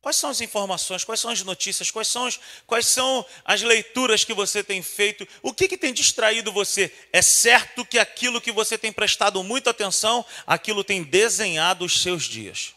Quais 0.00 0.16
são 0.16 0.28
as 0.28 0.42
informações, 0.42 1.02
quais 1.02 1.18
são 1.18 1.30
as 1.30 1.42
notícias, 1.42 1.90
quais 1.90 2.08
são, 2.08 2.26
as, 2.26 2.38
quais 2.66 2.86
são 2.86 3.24
as 3.42 3.62
leituras 3.62 4.22
que 4.22 4.34
você 4.34 4.62
tem 4.62 4.82
feito? 4.82 5.26
O 5.42 5.52
que, 5.52 5.66
que 5.66 5.78
tem 5.78 5.94
distraído 5.94 6.52
você? 6.52 6.92
É 7.10 7.22
certo 7.22 7.86
que 7.86 7.98
aquilo 7.98 8.38
que 8.40 8.52
você 8.52 8.76
tem 8.76 8.92
prestado 8.92 9.42
muita 9.42 9.70
atenção, 9.70 10.24
aquilo 10.46 10.84
tem 10.84 11.02
desenhado 11.02 11.86
os 11.86 12.02
seus 12.02 12.24
dias. 12.24 12.74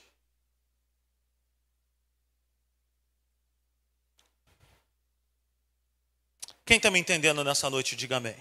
Quem 6.67 6.75
está 6.75 6.91
me 6.91 6.99
entendendo 6.99 7.45
nessa 7.45 7.69
noite, 7.69 7.95
diga 7.95 8.17
amém. 8.17 8.35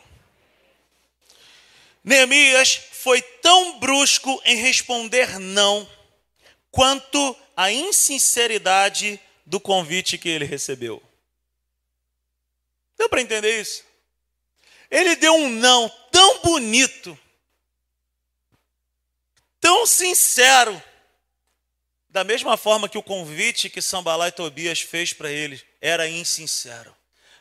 Neemias 2.02 2.74
foi 2.90 3.22
tão 3.22 3.78
brusco 3.78 4.42
em 4.44 4.56
responder 4.56 5.38
não, 5.38 5.88
quanto 6.72 7.36
a 7.56 7.70
insinceridade 7.70 9.20
do 9.46 9.60
convite 9.60 10.18
que 10.18 10.28
ele 10.28 10.44
recebeu. 10.44 11.00
Deu 12.98 13.08
para 13.08 13.20
entender 13.20 13.60
isso? 13.60 13.84
Ele 14.90 15.14
deu 15.14 15.32
um 15.32 15.48
não 15.48 15.88
tão 16.10 16.40
bonito, 16.40 17.16
tão 19.60 19.86
sincero, 19.86 20.82
da 22.08 22.24
mesma 22.24 22.56
forma 22.56 22.88
que 22.88 22.98
o 22.98 23.02
convite 23.04 23.70
que 23.70 23.80
Sambalá 23.80 24.26
e 24.26 24.32
Tobias 24.32 24.80
fez 24.80 25.12
para 25.12 25.30
ele 25.30 25.62
era 25.80 26.08
insincero. 26.08 26.95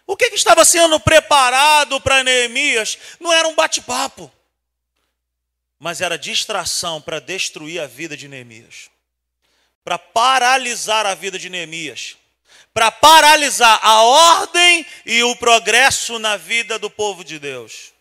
O 0.07 0.15
que, 0.15 0.29
que 0.29 0.35
estava 0.35 0.63
sendo 0.63 0.99
preparado 0.99 1.99
para 2.01 2.23
Neemias 2.23 2.97
não 3.19 3.33
era 3.33 3.47
um 3.47 3.55
bate-papo, 3.55 4.31
mas 5.79 6.01
era 6.01 6.17
distração 6.17 7.01
para 7.01 7.19
destruir 7.19 7.81
a 7.81 7.87
vida 7.87 8.15
de 8.15 8.27
Neemias 8.27 8.89
para 9.85 9.99
paralisar 9.99 11.05
a 11.05 11.13
vida 11.13 11.37
de 11.37 11.47
Neemias, 11.47 12.17
para 12.73 12.89
paralisar 12.89 13.79
a 13.83 14.01
ordem 14.01 14.83
e 15.05 15.21
o 15.23 15.35
progresso 15.35 16.17
na 16.17 16.35
vida 16.35 16.79
do 16.79 16.89
povo 16.89 17.23
de 17.23 17.37
Deus. 17.37 17.93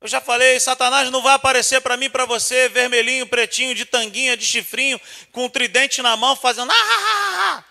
Eu 0.00 0.06
já 0.06 0.20
falei, 0.20 0.58
Satanás 0.60 1.10
não 1.10 1.20
vai 1.20 1.34
aparecer 1.34 1.80
para 1.80 1.96
mim, 1.96 2.08
para 2.08 2.24
você, 2.24 2.68
vermelhinho, 2.68 3.26
pretinho, 3.26 3.74
de 3.74 3.84
tanguinha, 3.84 4.36
de 4.36 4.46
chifrinho, 4.46 5.00
com 5.32 5.46
um 5.46 5.48
tridente 5.48 6.00
na 6.00 6.16
mão, 6.16 6.36
fazendo. 6.36 6.70
Ah, 6.70 6.74
ah, 6.74 7.00
ah, 7.00 7.56
ah. 7.58 7.64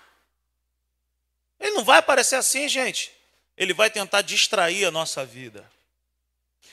Ele 1.62 1.76
não 1.76 1.84
vai 1.84 2.00
aparecer 2.00 2.36
assim, 2.36 2.68
gente. 2.68 3.12
Ele 3.56 3.74
vai 3.74 3.90
tentar 3.90 4.22
distrair 4.22 4.84
a 4.84 4.92
nossa 4.92 5.26
vida. 5.26 5.70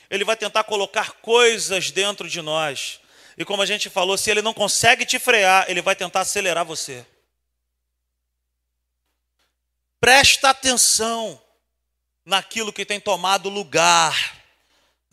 Ele 0.09 0.25
vai 0.25 0.35
tentar 0.35 0.65
colocar 0.65 1.13
coisas 1.21 1.91
dentro 1.91 2.27
de 2.27 2.41
nós 2.41 2.99
e 3.39 3.45
como 3.45 3.61
a 3.61 3.65
gente 3.65 3.89
falou, 3.89 4.17
se 4.17 4.29
ele 4.29 4.41
não 4.41 4.53
consegue 4.53 5.05
te 5.05 5.17
frear, 5.17 5.63
ele 5.69 5.81
vai 5.81 5.95
tentar 5.95 6.19
acelerar 6.19 6.65
você. 6.65 7.05
Presta 9.97 10.49
atenção 10.49 11.41
naquilo 12.25 12.73
que 12.73 12.85
tem 12.85 12.99
tomado 12.99 13.47
lugar 13.47 14.43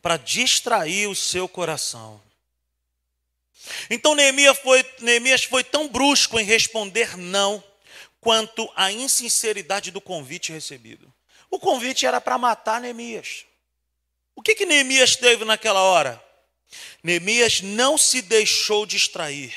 para 0.03 0.17
distrair 0.17 1.07
o 1.07 1.15
seu 1.15 1.47
coração. 1.47 2.21
Então 3.89 4.17
Neemias 4.17 4.59
foi, 4.59 4.85
Neemias 4.99 5.45
foi 5.45 5.63
tão 5.63 5.87
brusco 5.87 6.37
em 6.37 6.45
responder 6.45 7.17
não, 7.17 7.63
quanto 8.21 8.71
a 8.75 8.91
insinceridade 8.91 9.91
do 9.91 10.01
convite 10.01 10.53
recebido. 10.53 11.13
O 11.51 11.59
convite 11.59 12.07
era 12.07 12.21
para 12.21 12.39
matar 12.39 12.81
Neemias. 12.81 13.45
O 14.35 14.43
que, 14.43 14.55
que 14.55 14.67
Neemias 14.67 15.17
teve 15.17 15.45
naquela 15.45 15.81
hora? 15.81 16.23
Neemias 17.03 17.61
não 17.61 17.97
se 17.97 18.21
deixou 18.21 18.85
distrair 18.85 19.55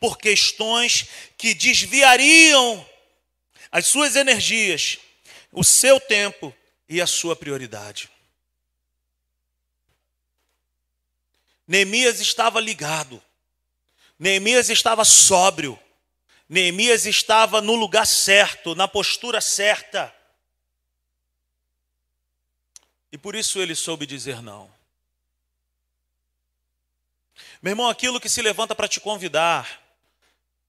por 0.00 0.16
questões 0.16 1.06
que 1.36 1.54
desviariam 1.54 2.88
as 3.70 3.86
suas 3.86 4.16
energias, 4.16 4.98
o 5.52 5.62
seu 5.62 6.00
tempo 6.00 6.54
e 6.88 7.00
a 7.00 7.06
sua 7.06 7.36
prioridade. 7.36 8.10
Neemias 11.66 12.20
estava 12.20 12.60
ligado, 12.60 13.22
Neemias 14.18 14.70
estava 14.70 15.04
sóbrio, 15.04 15.78
Neemias 16.48 17.04
estava 17.04 17.60
no 17.60 17.74
lugar 17.74 18.06
certo, 18.06 18.74
na 18.74 18.88
postura 18.88 19.40
certa. 19.40 20.14
E 23.12 23.18
por 23.18 23.34
isso 23.34 23.60
ele 23.60 23.74
soube 23.74 24.06
dizer 24.06 24.42
não. 24.42 24.70
Meu 27.60 27.72
irmão, 27.72 27.88
aquilo 27.88 28.20
que 28.20 28.28
se 28.28 28.40
levanta 28.40 28.74
para 28.74 28.88
te 28.88 29.00
convidar, 29.00 29.82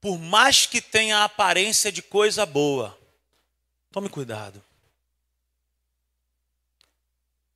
por 0.01 0.17
mais 0.17 0.65
que 0.65 0.81
tenha 0.81 1.19
a 1.19 1.23
aparência 1.25 1.91
de 1.91 2.01
coisa 2.01 2.45
boa, 2.45 2.97
tome 3.91 4.09
cuidado. 4.09 4.63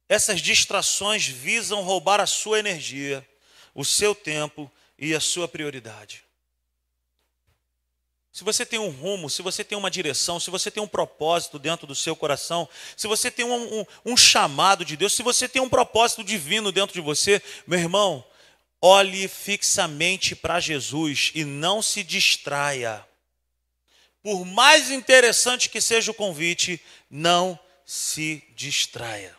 Essas 0.07 0.39
distrações 0.39 1.25
visam 1.25 1.81
roubar 1.81 2.19
a 2.19 2.27
sua 2.27 2.59
energia, 2.59 3.27
o 3.73 3.83
seu 3.83 4.13
tempo 4.13 4.71
e 4.97 5.15
a 5.15 5.19
sua 5.19 5.47
prioridade. 5.47 6.22
Se 8.33 8.43
você 8.43 8.65
tem 8.65 8.79
um 8.79 8.89
rumo, 8.89 9.29
se 9.29 9.41
você 9.41 9.63
tem 9.63 9.77
uma 9.77 9.91
direção, 9.91 10.39
se 10.39 10.49
você 10.49 10.69
tem 10.69 10.83
um 10.83 10.87
propósito 10.87 11.57
dentro 11.57 11.87
do 11.87 11.95
seu 11.95 12.15
coração, 12.15 12.67
se 12.97 13.07
você 13.07 13.29
tem 13.31 13.45
um, 13.45 13.81
um, 13.81 13.85
um 14.07 14.17
chamado 14.17 14.83
de 14.83 14.97
Deus, 14.97 15.13
se 15.13 15.23
você 15.23 15.47
tem 15.47 15.61
um 15.61 15.69
propósito 15.69 16.23
divino 16.23 16.71
dentro 16.71 16.93
de 16.93 17.01
você, 17.01 17.41
meu 17.65 17.79
irmão, 17.79 18.25
Olhe 18.85 19.29
fixamente 19.29 20.35
para 20.35 20.59
Jesus 20.59 21.31
e 21.33 21.45
não 21.45 21.81
se 21.81 22.03
distraia. 22.03 23.07
Por 24.21 24.43
mais 24.43 24.91
interessante 24.91 25.69
que 25.69 25.79
seja 25.79 26.11
o 26.11 26.13
convite, 26.13 26.81
não 27.09 27.57
se 27.85 28.43
distraia. 28.57 29.33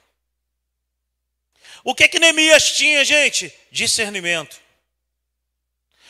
O 1.85 1.95
que 1.95 2.09
que 2.09 2.19
Neemias 2.19 2.73
tinha, 2.73 3.05
gente? 3.05 3.53
Discernimento. 3.71 4.59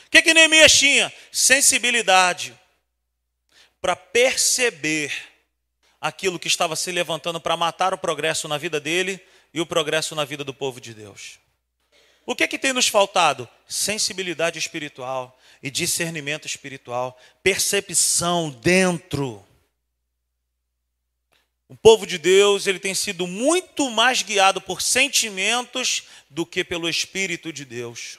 O 0.06 0.10
que 0.10 0.22
que 0.22 0.32
Neemias 0.32 0.78
tinha? 0.78 1.12
Sensibilidade 1.32 2.56
para 3.84 3.94
perceber 3.94 5.12
aquilo 6.00 6.38
que 6.38 6.48
estava 6.48 6.74
se 6.74 6.90
levantando 6.90 7.38
para 7.38 7.54
matar 7.54 7.92
o 7.92 7.98
progresso 7.98 8.48
na 8.48 8.56
vida 8.56 8.80
dele 8.80 9.20
e 9.52 9.60
o 9.60 9.66
progresso 9.66 10.14
na 10.14 10.24
vida 10.24 10.42
do 10.42 10.54
povo 10.54 10.80
de 10.80 10.94
Deus. 10.94 11.38
O 12.24 12.34
que 12.34 12.44
é 12.44 12.48
que 12.48 12.58
tem 12.58 12.72
nos 12.72 12.88
faltado? 12.88 13.46
Sensibilidade 13.68 14.58
espiritual 14.58 15.38
e 15.62 15.70
discernimento 15.70 16.46
espiritual, 16.46 17.20
percepção 17.42 18.48
dentro. 18.48 19.44
O 21.68 21.76
povo 21.76 22.06
de 22.06 22.16
Deus, 22.16 22.66
ele 22.66 22.78
tem 22.78 22.94
sido 22.94 23.26
muito 23.26 23.90
mais 23.90 24.22
guiado 24.22 24.62
por 24.62 24.80
sentimentos 24.80 26.04
do 26.30 26.46
que 26.46 26.64
pelo 26.64 26.88
espírito 26.88 27.52
de 27.52 27.66
Deus. 27.66 28.18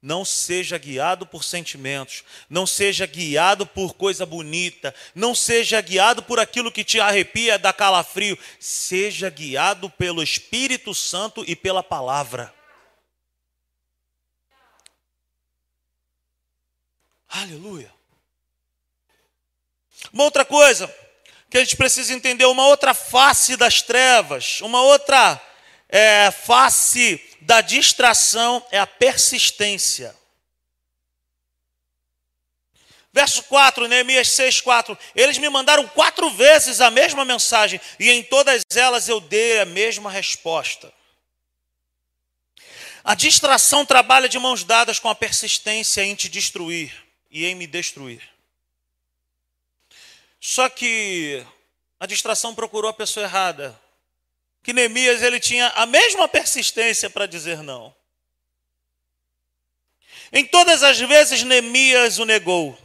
Não 0.00 0.24
seja 0.24 0.78
guiado 0.78 1.26
por 1.26 1.42
sentimentos, 1.42 2.22
não 2.48 2.66
seja 2.66 3.04
guiado 3.04 3.66
por 3.66 3.94
coisa 3.94 4.24
bonita, 4.24 4.94
não 5.12 5.34
seja 5.34 5.80
guiado 5.80 6.22
por 6.22 6.38
aquilo 6.38 6.70
que 6.70 6.84
te 6.84 7.00
arrepia, 7.00 7.58
dá 7.58 7.72
calafrio. 7.72 8.38
Seja 8.60 9.28
guiado 9.28 9.90
pelo 9.90 10.22
Espírito 10.22 10.94
Santo 10.94 11.44
e 11.48 11.56
pela 11.56 11.82
palavra. 11.82 12.54
Aleluia. 17.28 17.92
Uma 20.12 20.24
outra 20.24 20.44
coisa 20.44 20.92
que 21.50 21.58
a 21.58 21.60
gente 21.60 21.76
precisa 21.76 22.14
entender, 22.14 22.46
uma 22.46 22.66
outra 22.66 22.94
face 22.94 23.56
das 23.56 23.82
trevas, 23.82 24.60
uma 24.60 24.80
outra 24.82 25.40
é, 25.88 26.30
face 26.30 27.20
da 27.40 27.60
distração 27.60 28.64
é 28.70 28.78
a 28.78 28.86
persistência. 28.86 30.14
Verso 33.12 33.42
4, 33.44 33.88
Neemias 33.88 34.28
6, 34.28 34.60
4. 34.60 34.96
Eles 35.14 35.38
me 35.38 35.48
mandaram 35.48 35.86
quatro 35.88 36.30
vezes 36.30 36.80
a 36.80 36.90
mesma 36.90 37.24
mensagem, 37.24 37.80
e 37.98 38.10
em 38.10 38.22
todas 38.22 38.62
elas 38.74 39.08
eu 39.08 39.20
dei 39.20 39.60
a 39.60 39.64
mesma 39.64 40.10
resposta. 40.10 40.92
A 43.02 43.14
distração 43.14 43.86
trabalha 43.86 44.28
de 44.28 44.38
mãos 44.38 44.62
dadas 44.62 44.98
com 44.98 45.08
a 45.08 45.14
persistência 45.14 46.02
em 46.04 46.14
te 46.14 46.28
destruir 46.28 46.92
e 47.30 47.46
em 47.46 47.54
me 47.54 47.66
destruir. 47.66 48.22
Só 50.40 50.68
que 50.68 51.44
a 51.98 52.06
distração 52.06 52.54
procurou 52.54 52.90
a 52.90 52.94
pessoa 52.94 53.24
errada 53.24 53.78
que 54.68 54.72
Neemias 54.74 55.22
ele 55.22 55.40
tinha 55.40 55.68
a 55.68 55.86
mesma 55.86 56.28
persistência 56.28 57.08
para 57.08 57.24
dizer 57.24 57.62
não. 57.62 57.96
Em 60.30 60.44
todas 60.44 60.82
as 60.82 60.98
vezes 60.98 61.42
Neemias 61.42 62.18
o 62.18 62.26
negou. 62.26 62.78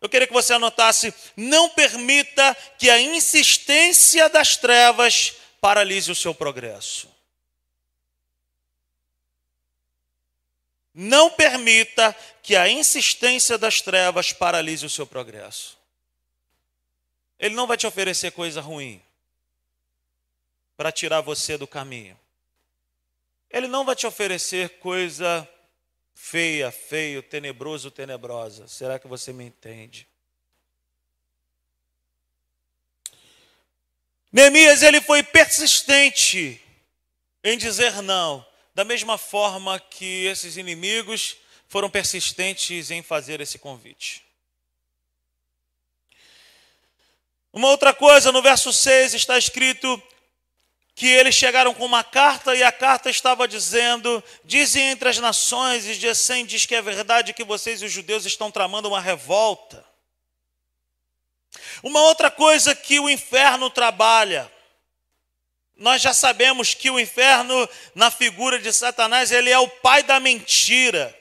Eu 0.00 0.08
queria 0.08 0.26
que 0.26 0.32
você 0.32 0.54
anotasse: 0.54 1.12
não 1.36 1.68
permita 1.68 2.56
que 2.78 2.88
a 2.88 2.98
insistência 2.98 4.26
das 4.30 4.56
trevas 4.56 5.34
paralise 5.60 6.10
o 6.10 6.14
seu 6.14 6.34
progresso. 6.34 7.14
Não 10.94 11.28
permita 11.28 12.16
que 12.42 12.56
a 12.56 12.70
insistência 12.70 13.58
das 13.58 13.82
trevas 13.82 14.32
paralise 14.32 14.86
o 14.86 14.90
seu 14.90 15.06
progresso. 15.06 15.76
Ele 17.38 17.54
não 17.54 17.66
vai 17.66 17.76
te 17.76 17.86
oferecer 17.86 18.32
coisa 18.32 18.62
ruim 18.62 19.04
para 20.76 20.92
tirar 20.92 21.20
você 21.20 21.56
do 21.56 21.66
caminho. 21.66 22.18
Ele 23.50 23.68
não 23.68 23.84
vai 23.84 23.94
te 23.94 24.06
oferecer 24.06 24.78
coisa 24.80 25.48
feia, 26.14 26.70
feio, 26.70 27.22
tenebroso, 27.22 27.90
tenebrosa. 27.90 28.66
Será 28.66 28.98
que 28.98 29.06
você 29.06 29.32
me 29.32 29.44
entende? 29.44 30.08
Neemias 34.32 34.82
ele 34.82 35.00
foi 35.00 35.22
persistente 35.22 36.60
em 37.44 37.56
dizer 37.56 38.02
não, 38.02 38.44
da 38.74 38.84
mesma 38.84 39.16
forma 39.16 39.78
que 39.78 40.26
esses 40.26 40.56
inimigos 40.56 41.36
foram 41.68 41.88
persistentes 41.88 42.90
em 42.90 43.02
fazer 43.02 43.40
esse 43.40 43.58
convite. 43.58 44.24
Uma 47.52 47.68
outra 47.68 47.94
coisa, 47.94 48.32
no 48.32 48.42
verso 48.42 48.72
6 48.72 49.14
está 49.14 49.38
escrito: 49.38 50.02
que 50.94 51.08
eles 51.08 51.34
chegaram 51.34 51.74
com 51.74 51.84
uma 51.84 52.04
carta 52.04 52.54
e 52.54 52.62
a 52.62 52.70
carta 52.70 53.10
estava 53.10 53.48
dizendo: 53.48 54.22
Dizem 54.44 54.90
entre 54.90 55.08
as 55.08 55.18
nações, 55.18 55.84
e 55.86 55.94
Gesem 55.94 56.46
diz 56.46 56.64
que 56.66 56.74
é 56.74 56.82
verdade 56.82 57.32
que 57.32 57.42
vocês 57.42 57.82
e 57.82 57.84
os 57.84 57.92
judeus 57.92 58.24
estão 58.24 58.50
tramando 58.50 58.88
uma 58.88 59.00
revolta. 59.00 59.84
Uma 61.82 62.00
outra 62.02 62.30
coisa 62.30 62.74
que 62.74 62.98
o 63.00 63.10
inferno 63.10 63.70
trabalha, 63.70 64.50
nós 65.76 66.00
já 66.00 66.14
sabemos 66.14 66.74
que 66.74 66.90
o 66.90 67.00
inferno, 67.00 67.68
na 67.94 68.10
figura 68.10 68.58
de 68.58 68.72
Satanás, 68.72 69.32
ele 69.32 69.50
é 69.50 69.58
o 69.58 69.68
pai 69.68 70.02
da 70.02 70.20
mentira. 70.20 71.16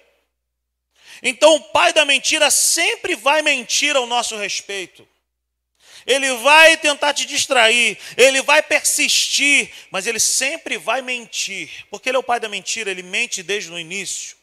Então, 1.22 1.56
o 1.56 1.62
pai 1.62 1.94
da 1.94 2.06
mentira 2.06 2.52
sempre 2.52 3.16
vai 3.16 3.42
mentir 3.42 3.96
ao 3.96 4.06
nosso 4.06 4.36
respeito. 4.38 5.08
Ele 6.06 6.34
vai 6.36 6.78
tentar 6.78 7.14
te 7.14 7.26
distrair, 7.26 7.98
ele 8.18 8.42
vai 8.42 8.62
persistir, 8.62 9.72
mas 9.90 10.06
ele 10.06 10.20
sempre 10.20 10.78
vai 10.78 11.02
mentir, 11.02 11.86
porque 11.90 12.10
ele 12.10 12.18
é 12.18 12.20
o 12.20 12.24
pai 12.24 12.40
da 12.40 12.50
mentira, 12.50 12.92
ele 12.92 13.04
mente 13.04 13.42
desde 13.42 13.72
o 13.72 13.80
início. 13.80 14.36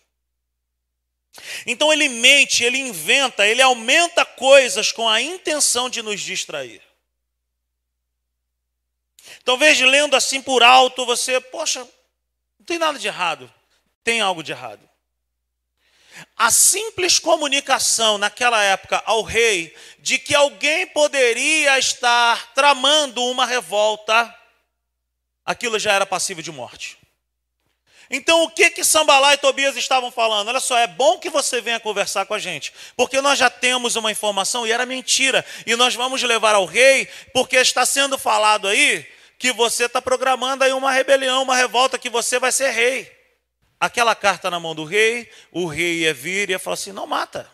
Então 1.66 1.92
ele 1.92 2.08
mente, 2.08 2.64
ele 2.64 2.78
inventa, 2.78 3.46
ele 3.46 3.62
aumenta 3.62 4.24
coisas 4.24 4.90
com 4.90 5.08
a 5.08 5.20
intenção 5.20 5.88
de 5.88 6.02
nos 6.02 6.20
distrair. 6.20 6.82
Talvez 9.44 9.80
lendo 9.80 10.16
assim 10.16 10.42
por 10.42 10.62
alto, 10.62 11.06
você, 11.06 11.40
poxa, 11.40 11.80
não 12.58 12.66
tem 12.66 12.78
nada 12.78 12.98
de 12.98 13.06
errado. 13.06 13.52
Tem 14.02 14.20
algo 14.20 14.42
de 14.42 14.52
errado. 14.52 14.89
A 16.36 16.50
simples 16.50 17.18
comunicação 17.18 18.18
naquela 18.18 18.62
época 18.62 19.02
ao 19.04 19.22
rei 19.22 19.74
de 19.98 20.18
que 20.18 20.34
alguém 20.34 20.86
poderia 20.86 21.78
estar 21.78 22.52
tramando 22.54 23.24
uma 23.24 23.46
revolta, 23.46 24.34
aquilo 25.44 25.78
já 25.78 25.92
era 25.92 26.06
passível 26.06 26.42
de 26.42 26.50
morte. 26.50 26.98
Então, 28.10 28.42
o 28.42 28.50
que 28.50 28.70
que 28.70 28.82
Sambalá 28.82 29.34
e 29.34 29.38
Tobias 29.38 29.76
estavam 29.76 30.10
falando? 30.10 30.48
Olha 30.48 30.58
só, 30.58 30.76
é 30.76 30.86
bom 30.88 31.18
que 31.18 31.30
você 31.30 31.60
venha 31.60 31.78
conversar 31.78 32.26
com 32.26 32.34
a 32.34 32.40
gente, 32.40 32.72
porque 32.96 33.20
nós 33.20 33.38
já 33.38 33.48
temos 33.48 33.94
uma 33.94 34.10
informação 34.10 34.66
e 34.66 34.72
era 34.72 34.84
mentira, 34.84 35.44
e 35.64 35.76
nós 35.76 35.94
vamos 35.94 36.20
levar 36.22 36.56
ao 36.56 36.64
rei, 36.64 37.06
porque 37.32 37.56
está 37.56 37.86
sendo 37.86 38.18
falado 38.18 38.66
aí 38.66 39.06
que 39.38 39.52
você 39.52 39.84
está 39.84 40.02
programando 40.02 40.64
aí 40.64 40.72
uma 40.72 40.90
rebelião, 40.90 41.42
uma 41.42 41.56
revolta, 41.56 41.98
que 41.98 42.10
você 42.10 42.38
vai 42.38 42.50
ser 42.50 42.70
rei 42.70 43.19
aquela 43.80 44.14
carta 44.14 44.50
na 44.50 44.60
mão 44.60 44.74
do 44.74 44.84
rei, 44.84 45.28
o 45.50 45.66
rei 45.66 46.00
ia 46.00 46.12
vir 46.12 46.50
e 46.50 46.52
ia 46.52 46.58
falar 46.58 46.74
assim: 46.74 46.92
não 46.92 47.06
mata. 47.06 47.50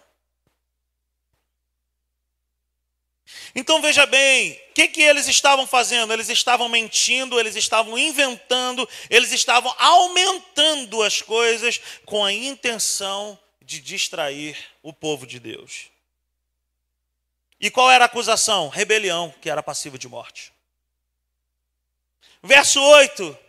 Então 3.54 3.80
veja 3.80 4.04
bem, 4.04 4.52
o 4.70 4.74
que, 4.74 4.88
que 4.88 5.02
eles 5.02 5.26
estavam 5.28 5.66
fazendo? 5.66 6.12
Eles 6.12 6.28
estavam 6.28 6.68
mentindo, 6.68 7.40
eles 7.40 7.56
estavam 7.56 7.96
inventando, 7.96 8.86
eles 9.08 9.32
estavam 9.32 9.74
aumentando 9.78 11.02
as 11.02 11.22
coisas 11.22 11.80
com 12.04 12.24
a 12.24 12.32
intenção 12.32 13.38
de 13.62 13.80
distrair 13.80 14.56
o 14.82 14.92
povo 14.92 15.26
de 15.26 15.40
Deus. 15.40 15.90
E 17.58 17.70
qual 17.70 17.90
era 17.90 18.04
a 18.04 18.06
acusação? 18.06 18.68
Rebelião, 18.68 19.34
que 19.40 19.48
era 19.48 19.62
passivo 19.62 19.98
de 19.98 20.08
morte. 20.08 20.52
Verso 22.42 22.80
8: 22.80 23.45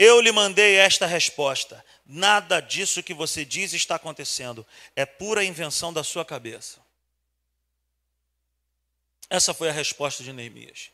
eu 0.00 0.18
lhe 0.18 0.32
mandei 0.32 0.76
esta 0.76 1.04
resposta: 1.04 1.84
nada 2.06 2.58
disso 2.58 3.02
que 3.02 3.12
você 3.12 3.44
diz 3.44 3.74
está 3.74 3.96
acontecendo, 3.96 4.66
é 4.96 5.04
pura 5.04 5.44
invenção 5.44 5.92
da 5.92 6.02
sua 6.02 6.24
cabeça. 6.24 6.80
Essa 9.28 9.52
foi 9.52 9.68
a 9.68 9.72
resposta 9.72 10.24
de 10.24 10.32
Neemias. 10.32 10.88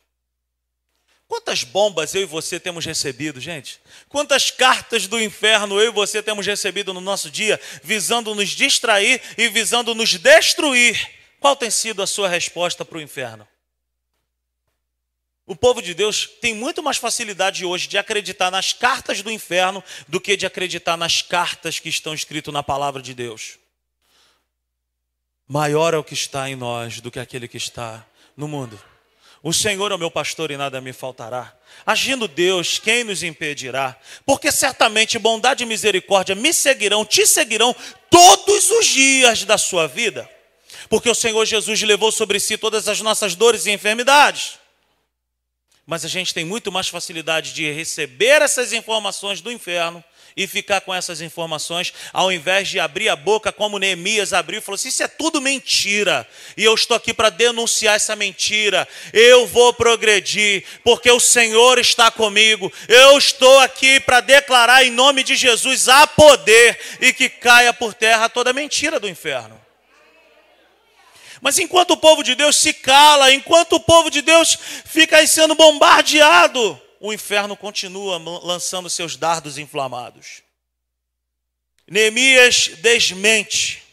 Quantas 1.25 1.63
bombas 1.63 2.13
eu 2.15 2.21
e 2.21 2.25
você 2.25 2.59
temos 2.59 2.85
recebido, 2.85 3.39
gente? 3.39 3.79
Quantas 4.09 4.51
cartas 4.51 5.07
do 5.07 5.19
inferno 5.19 5.79
eu 5.79 5.87
e 5.87 5.93
você 5.93 6.21
temos 6.21 6.45
recebido 6.45 6.93
no 6.93 7.01
nosso 7.01 7.31
dia, 7.31 7.59
visando 7.83 8.35
nos 8.35 8.49
distrair 8.49 9.21
e 9.37 9.47
visando 9.47 9.95
nos 9.95 10.17
destruir? 10.17 11.15
Qual 11.39 11.55
tem 11.55 11.71
sido 11.71 12.01
a 12.01 12.07
sua 12.07 12.27
resposta 12.27 12.83
para 12.83 12.97
o 12.97 13.01
inferno? 13.01 13.47
O 15.47 15.55
povo 15.55 15.81
de 15.81 15.93
Deus 15.93 16.29
tem 16.41 16.53
muito 16.53 16.83
mais 16.83 16.97
facilidade 16.97 17.63
hoje 17.63 17.87
de 17.87 17.97
acreditar 17.97 18.51
nas 18.51 18.73
cartas 18.73 19.21
do 19.21 19.31
inferno 19.31 19.81
do 20.05 20.19
que 20.19 20.35
de 20.35 20.45
acreditar 20.45 20.97
nas 20.97 21.21
cartas 21.21 21.79
que 21.79 21.87
estão 21.87 22.13
escritas 22.13 22.53
na 22.53 22.61
palavra 22.61 23.01
de 23.01 23.13
Deus. 23.13 23.57
Maior 25.47 25.93
é 25.93 25.97
o 25.97 26.03
que 26.03 26.13
está 26.13 26.49
em 26.49 26.57
nós 26.57 26.99
do 26.99 27.09
que 27.09 27.17
aquele 27.17 27.47
que 27.47 27.55
está 27.55 28.05
no 28.35 28.45
mundo. 28.45 28.77
O 29.41 29.53
Senhor 29.53 29.89
é 29.89 29.95
o 29.95 29.97
meu 29.97 30.11
pastor 30.11 30.51
e 30.51 30.57
nada 30.57 30.81
me 30.81 30.91
faltará. 30.91 31.55
Agindo 31.85 32.27
Deus, 32.27 32.77
quem 32.77 33.05
nos 33.05 33.23
impedirá? 33.23 33.95
Porque 34.25 34.51
certamente 34.51 35.17
bondade 35.17 35.63
e 35.63 35.65
misericórdia 35.65 36.35
me 36.35 36.51
seguirão, 36.51 37.05
te 37.05 37.25
seguirão 37.25 37.73
todos 38.09 38.69
os 38.69 38.85
dias 38.85 39.45
da 39.45 39.57
sua 39.57 39.87
vida. 39.87 40.29
Porque 40.89 41.09
o 41.09 41.15
Senhor 41.15 41.45
Jesus 41.45 41.81
levou 41.83 42.11
sobre 42.11 42.37
si 42.37 42.57
todas 42.57 42.89
as 42.89 42.99
nossas 42.99 43.33
dores 43.33 43.65
e 43.65 43.71
enfermidades 43.71 44.59
mas 45.87 46.03
a 46.03 46.09
gente 46.09 46.33
tem 46.33 46.43
muito 46.43 46.69
mais 46.69 46.89
facilidade 46.89 47.53
de 47.53 47.71
receber 47.71 48.41
essas 48.41 48.73
informações 48.73 49.39
do 49.39 49.49
inferno 49.49 50.03
e 50.35 50.45
ficar 50.45 50.81
com 50.81 50.93
essas 50.93 51.21
informações, 51.21 51.91
ao 52.13 52.31
invés 52.31 52.67
de 52.67 52.79
abrir 52.79 53.07
a 53.07 53.15
boca 53.15 53.51
como 53.51 53.79
Neemias 53.79 54.33
abriu 54.33 54.59
e 54.59 54.61
falou 54.61 54.75
assim: 54.75 54.89
Isso 54.89 55.01
é 55.01 55.07
tudo 55.07 55.41
mentira, 55.41 56.27
e 56.57 56.63
eu 56.63 56.75
estou 56.75 56.95
aqui 56.95 57.13
para 57.13 57.29
denunciar 57.29 57.95
essa 57.95 58.17
mentira. 58.17 58.87
Eu 59.13 59.47
vou 59.47 59.73
progredir, 59.73 60.63
porque 60.83 61.09
o 61.09 61.21
Senhor 61.21 61.79
está 61.79 62.11
comigo. 62.11 62.71
Eu 62.87 63.17
estou 63.17 63.59
aqui 63.61 63.99
para 63.99 64.19
declarar 64.19 64.85
em 64.85 64.91
nome 64.91 65.23
de 65.23 65.35
Jesus 65.35 65.87
a 65.87 66.05
poder 66.05 66.77
e 66.99 67.13
que 67.13 67.29
caia 67.29 67.73
por 67.73 67.93
terra 67.93 68.27
toda 68.27 68.51
mentira 68.53 68.99
do 68.99 69.09
inferno. 69.09 69.66
Mas 71.41 71.57
enquanto 71.59 71.91
o 71.91 71.97
povo 71.97 72.23
de 72.23 72.35
Deus 72.35 72.55
se 72.55 72.73
cala, 72.73 73.31
enquanto 73.31 73.73
o 73.73 73.79
povo 73.79 74.09
de 74.09 74.21
Deus 74.21 74.57
fica 74.85 75.17
aí 75.17 75.27
sendo 75.27 75.55
bombardeado, 75.55 76.81
o 76.99 77.13
inferno 77.13 77.55
continua 77.55 78.17
lançando 78.43 78.89
seus 78.89 79.15
dardos 79.15 79.57
inflamados. 79.57 80.41
Neemias 81.87 82.69
desmente. 82.79 83.83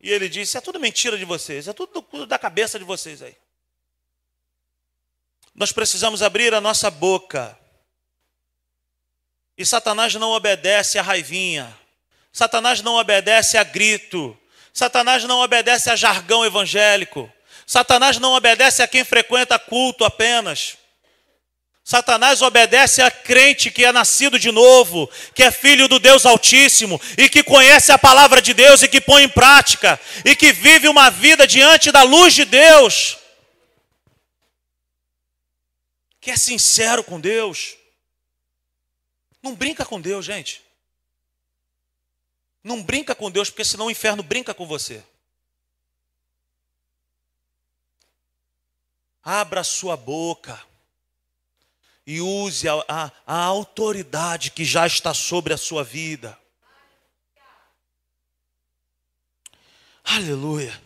E 0.00 0.10
ele 0.10 0.28
disse: 0.28 0.56
é 0.56 0.60
tudo 0.60 0.80
mentira 0.80 1.18
de 1.18 1.24
vocês, 1.24 1.68
é 1.68 1.72
tudo 1.72 2.26
da 2.26 2.38
cabeça 2.38 2.78
de 2.78 2.84
vocês 2.84 3.22
aí. 3.22 3.36
Nós 5.54 5.72
precisamos 5.72 6.22
abrir 6.22 6.54
a 6.54 6.60
nossa 6.60 6.90
boca. 6.90 7.58
E 9.56 9.66
Satanás 9.66 10.14
não 10.14 10.30
obedece 10.30 10.98
a 10.98 11.02
raivinha. 11.02 11.78
Satanás 12.32 12.80
não 12.80 12.94
obedece 12.94 13.58
a 13.58 13.64
grito. 13.64 14.36
Satanás 14.72 15.24
não 15.24 15.40
obedece 15.40 15.90
a 15.90 15.96
jargão 15.96 16.44
evangélico. 16.44 17.30
Satanás 17.66 18.18
não 18.18 18.32
obedece 18.32 18.82
a 18.82 18.88
quem 18.88 19.04
frequenta 19.04 19.58
culto 19.58 20.04
apenas. 20.04 20.78
Satanás 21.84 22.40
obedece 22.40 23.02
a 23.02 23.10
crente 23.10 23.70
que 23.70 23.84
é 23.84 23.90
nascido 23.90 24.38
de 24.38 24.52
novo, 24.52 25.10
que 25.34 25.42
é 25.42 25.50
filho 25.50 25.88
do 25.88 25.98
Deus 25.98 26.24
Altíssimo 26.24 27.00
e 27.18 27.28
que 27.28 27.42
conhece 27.42 27.90
a 27.90 27.98
palavra 27.98 28.40
de 28.40 28.54
Deus 28.54 28.82
e 28.82 28.88
que 28.88 29.00
põe 29.00 29.24
em 29.24 29.28
prática 29.28 30.00
e 30.24 30.36
que 30.36 30.52
vive 30.52 30.88
uma 30.88 31.10
vida 31.10 31.46
diante 31.46 31.90
da 31.90 32.02
luz 32.02 32.34
de 32.34 32.44
Deus. 32.44 33.18
Que 36.20 36.30
é 36.30 36.36
sincero 36.36 37.02
com 37.02 37.20
Deus. 37.20 37.76
Não 39.42 39.56
brinca 39.56 39.84
com 39.84 40.00
Deus, 40.00 40.24
gente. 40.24 40.61
Não 42.62 42.82
brinca 42.82 43.14
com 43.14 43.30
Deus, 43.30 43.50
porque 43.50 43.64
senão 43.64 43.86
o 43.86 43.90
inferno 43.90 44.22
brinca 44.22 44.54
com 44.54 44.66
você. 44.66 45.04
Abra 49.22 49.64
sua 49.64 49.96
boca 49.96 50.60
e 52.06 52.20
use 52.20 52.68
a, 52.68 52.84
a, 52.88 53.12
a 53.26 53.36
autoridade 53.44 54.50
que 54.50 54.64
já 54.64 54.86
está 54.86 55.14
sobre 55.14 55.52
a 55.52 55.56
sua 55.56 55.84
vida. 55.84 56.38
Aleluia. 60.04 60.80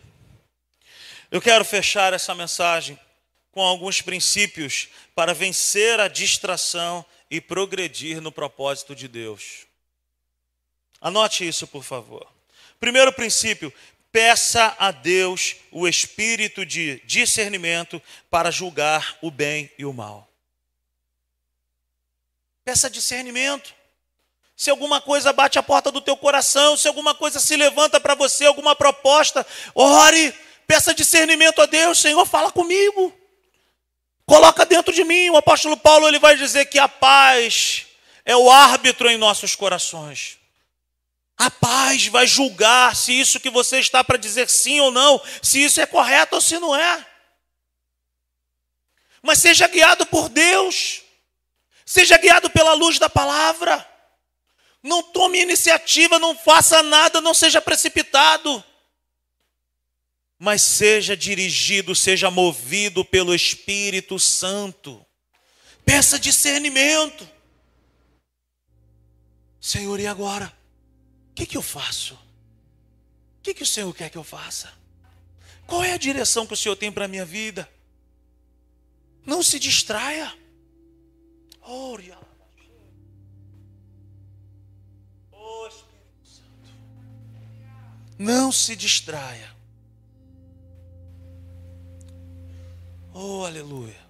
Eu 1.29 1.41
quero 1.41 1.65
fechar 1.65 2.13
essa 2.13 2.33
mensagem 2.33 2.97
com 3.51 3.61
alguns 3.61 4.01
princípios 4.01 4.89
para 5.13 5.33
vencer 5.33 5.99
a 5.99 6.07
distração 6.07 7.05
e 7.29 7.41
progredir 7.41 8.21
no 8.21 8.31
propósito 8.31 8.95
de 8.95 9.07
Deus. 9.07 9.66
Anote 11.01 11.47
isso, 11.47 11.67
por 11.67 11.83
favor. 11.83 12.27
Primeiro 12.79 13.11
princípio: 13.13 13.73
peça 14.11 14.75
a 14.79 14.91
Deus 14.91 15.55
o 15.71 15.87
espírito 15.87 16.65
de 16.65 17.01
discernimento 17.05 18.01
para 18.29 18.51
julgar 18.51 19.17
o 19.21 19.29
bem 19.29 19.71
e 19.77 19.85
o 19.85 19.93
mal. 19.93 20.27
Peça 22.65 22.89
discernimento. 22.89 23.75
Se 24.55 24.71
alguma 24.71 24.99
coisa 24.99 25.31
bate 25.31 25.59
a 25.59 25.63
porta 25.63 25.91
do 25.91 26.01
teu 26.01 26.17
coração, 26.17 26.75
se 26.75 26.87
alguma 26.87 27.13
coisa 27.13 27.39
se 27.39 27.55
levanta 27.55 27.99
para 27.99 28.15
você, 28.15 28.45
alguma 28.45 28.75
proposta, 28.75 29.45
ore, 29.75 30.33
peça 30.65 30.95
discernimento 30.95 31.61
a 31.61 31.67
Deus, 31.67 31.99
Senhor, 31.99 32.25
fala 32.25 32.51
comigo. 32.51 33.13
Coloca 34.25 34.65
dentro 34.65 34.91
de 34.91 35.03
mim. 35.03 35.29
O 35.29 35.37
apóstolo 35.37 35.77
Paulo 35.77 36.07
ele 36.07 36.19
vai 36.19 36.35
dizer 36.35 36.65
que 36.65 36.79
a 36.79 36.87
paz 36.87 37.85
é 38.25 38.35
o 38.35 38.51
árbitro 38.51 39.09
em 39.09 39.17
nossos 39.17 39.55
corações. 39.55 40.36
A 41.37 41.51
paz 41.51 42.07
vai 42.07 42.25
julgar 42.25 42.95
se 42.95 43.13
isso 43.13 43.39
que 43.39 43.49
você 43.49 43.79
está 43.79 44.03
para 44.03 44.17
dizer 44.17 44.49
sim 44.49 44.79
ou 44.79 44.89
não, 44.89 45.21
se 45.41 45.63
isso 45.63 45.79
é 45.79 45.85
correto 45.85 46.35
ou 46.35 46.41
se 46.41 46.57
não 46.57 46.75
é. 46.75 47.05
Mas 49.21 49.39
seja 49.39 49.67
guiado 49.67 50.05
por 50.07 50.29
Deus, 50.29 51.03
seja 51.85 52.17
guiado 52.17 52.49
pela 52.49 52.73
luz 52.73 52.97
da 52.97 53.09
palavra. 53.09 53.87
Não 54.81 55.03
tome 55.03 55.39
iniciativa, 55.39 56.17
não 56.17 56.35
faça 56.35 56.81
nada, 56.81 57.21
não 57.21 57.33
seja 57.33 57.61
precipitado. 57.61 58.63
Mas 60.39 60.61
seja 60.61 61.15
dirigido, 61.15 61.93
seja 61.95 62.31
movido 62.31 63.05
pelo 63.05 63.35
Espírito 63.35 64.17
Santo. 64.17 65.05
Peça 65.85 66.17
discernimento. 66.17 67.29
Senhor, 69.59 69.99
e 69.99 70.07
agora? 70.07 70.56
Que, 71.37 71.45
que 71.45 71.57
eu 71.57 71.61
faço? 71.61 72.15
O 72.15 73.43
que, 73.43 73.53
que 73.53 73.61
o 73.61 73.67
Senhor 73.67 73.93
quer 73.93 74.09
que 74.09 74.17
eu 74.17 74.23
faça? 74.23 74.73
Qual 75.67 75.83
é 75.83 75.93
a 75.93 75.97
direção 75.97 76.47
que 76.47 76.53
o 76.53 76.57
Senhor 76.57 76.75
tem 76.75 76.91
para 76.91 77.05
a 77.05 77.07
minha 77.07 77.25
vida? 77.25 77.69
Não 79.23 79.43
se 79.43 79.59
distraia. 79.59 80.35
Oh, 81.61 81.95
Espírito 85.67 86.23
Santo. 86.23 86.73
Não 88.17 88.51
se 88.51 88.75
distraia. 88.75 89.55
Oh, 93.13 93.45
aleluia. 93.45 94.07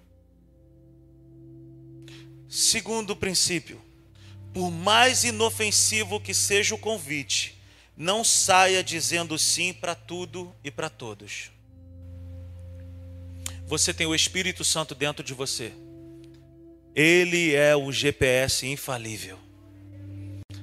Segundo 2.48 3.14
princípio, 3.14 3.82
por 4.58 4.72
mais 4.72 5.22
inofensivo 5.22 6.18
que 6.18 6.34
seja 6.34 6.74
o 6.74 6.78
convite, 6.78 7.56
não 7.96 8.24
saia 8.24 8.82
dizendo 8.82 9.38
sim 9.38 9.72
para 9.72 9.94
tudo 9.94 10.52
e 10.64 10.68
para 10.68 10.90
todos. 10.90 11.52
Você 13.68 13.94
tem 13.94 14.04
o 14.04 14.16
Espírito 14.16 14.64
Santo 14.64 14.96
dentro 14.96 15.22
de 15.22 15.32
você. 15.32 15.70
Ele 16.92 17.54
é 17.54 17.76
o 17.76 17.92
GPS 17.92 18.66
infalível. 18.66 19.38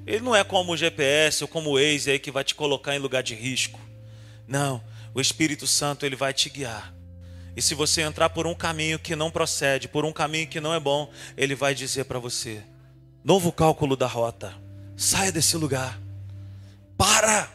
Ele 0.05 0.19
não 0.19 0.35
é 0.35 0.43
como 0.43 0.73
o 0.73 0.77
GPS 0.77 1.45
ou 1.45 1.47
como 1.47 1.69
o 1.69 1.73
Waze 1.75 2.11
aí 2.11 2.19
que 2.19 2.31
vai 2.31 2.43
te 2.43 2.53
colocar 2.53 2.93
em 2.97 2.99
lugar 2.99 3.23
de 3.23 3.33
risco. 3.33 3.79
Não, 4.45 4.83
o 5.13 5.21
Espírito 5.21 5.65
Santo 5.65 6.05
ele 6.05 6.17
vai 6.17 6.33
te 6.33 6.49
guiar. 6.49 6.93
E 7.55 7.61
se 7.61 7.73
você 7.73 8.01
entrar 8.01 8.29
por 8.29 8.45
um 8.45 8.53
caminho 8.53 8.99
que 8.99 9.15
não 9.15 9.31
procede, 9.31 9.87
por 9.87 10.03
um 10.03 10.11
caminho 10.11 10.47
que 10.47 10.59
não 10.59 10.73
é 10.73 10.81
bom, 10.81 11.09
ele 11.37 11.55
vai 11.55 11.73
dizer 11.73 12.03
para 12.03 12.19
você: 12.19 12.61
Novo 13.25 13.51
cálculo 13.51 13.95
da 13.95 14.05
rota. 14.05 14.53
Saia 14.95 15.31
desse 15.31 15.57
lugar. 15.57 15.99
Para. 16.95 17.51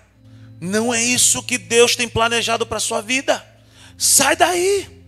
Não 0.60 0.92
é 0.92 1.00
isso 1.00 1.44
que 1.44 1.56
Deus 1.56 1.94
tem 1.94 2.08
planejado 2.08 2.66
para 2.66 2.78
a 2.78 2.80
sua 2.80 3.00
vida. 3.00 3.46
Sai 3.96 4.34
daí. 4.34 5.06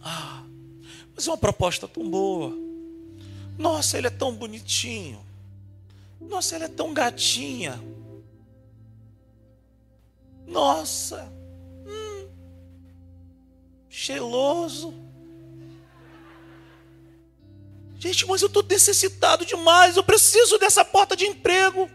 Ah, 0.00 0.42
mas 1.14 1.26
é 1.26 1.30
uma 1.30 1.36
proposta 1.36 1.86
tão 1.86 2.08
boa. 2.08 2.56
Nossa, 3.58 3.98
ele 3.98 4.06
é 4.06 4.10
tão 4.10 4.34
bonitinho. 4.34 5.20
Nossa, 6.18 6.54
ele 6.56 6.64
é 6.64 6.68
tão 6.68 6.94
gatinha. 6.94 7.78
Nossa, 10.46 11.30
hum, 11.86 12.28
cheiloso. 13.90 15.09
Gente, 18.00 18.26
mas 18.26 18.40
eu 18.40 18.46
estou 18.46 18.62
necessitado 18.62 19.44
demais. 19.44 19.94
Eu 19.94 20.02
preciso 20.02 20.56
dessa 20.56 20.82
porta 20.82 21.14
de 21.14 21.26
emprego. 21.26 21.88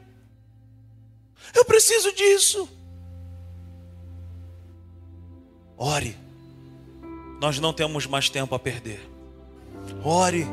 Eu 1.51 1.66
preciso 1.66 2.14
disso. 2.14 2.70
Ore. 5.76 6.16
Nós 7.41 7.58
não 7.58 7.74
temos 7.74 8.06
mais 8.06 8.30
tempo 8.30 8.53
a 8.53 8.60
perder. 8.60 9.01
Ore. 10.03 10.45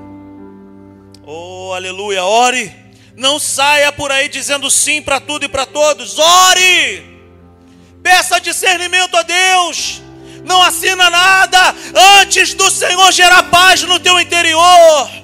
Oh, 1.22 1.74
aleluia. 1.74 2.24
Ore. 2.24 2.74
Não 3.14 3.38
saia 3.38 3.92
por 3.92 4.11
aí 4.11 4.30
dizendo 4.30 4.70
sim 4.70 5.03
para 5.03 5.20
tudo 5.20 5.44
e 5.44 5.48
para 5.50 5.66
todos. 5.66 6.18
Ore. 6.18 7.03
Peça 8.03 8.40
discernimento 8.40 9.18
a 9.18 9.22
Deus. 9.22 10.00
Não 10.46 10.62
assina 10.62 11.11
nada 11.11 11.74
antes 12.22 12.55
do 12.55 12.70
Senhor 12.70 13.12
gerar 13.12 13.50
paz 13.50 13.82
no 13.82 14.00
teu 14.00 14.18
interior. 14.18 15.21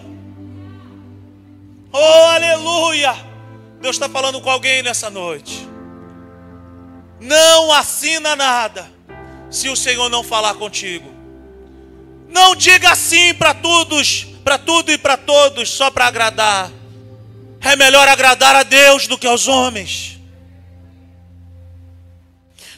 Oh, 1.92 1.96
aleluia! 1.96 3.14
Deus 3.80 3.96
está 3.96 4.08
falando 4.08 4.40
com 4.40 4.50
alguém 4.50 4.82
nessa 4.82 5.08
noite. 5.08 5.66
Não 7.20 7.72
assina 7.72 8.36
nada 8.36 8.90
se 9.50 9.68
o 9.68 9.76
Senhor 9.76 10.08
não 10.08 10.22
falar 10.22 10.54
contigo. 10.54 11.08
Não 12.28 12.54
diga 12.54 12.94
sim 12.94 13.34
para 13.34 13.54
todos, 13.54 14.26
para 14.44 14.58
tudo 14.58 14.92
e 14.92 14.98
para 14.98 15.16
todos 15.16 15.70
só 15.70 15.90
para 15.90 16.06
agradar. 16.06 16.70
É 17.60 17.74
melhor 17.74 18.06
agradar 18.06 18.54
a 18.54 18.62
Deus 18.62 19.06
do 19.06 19.18
que 19.18 19.26
aos 19.26 19.48
homens. 19.48 20.18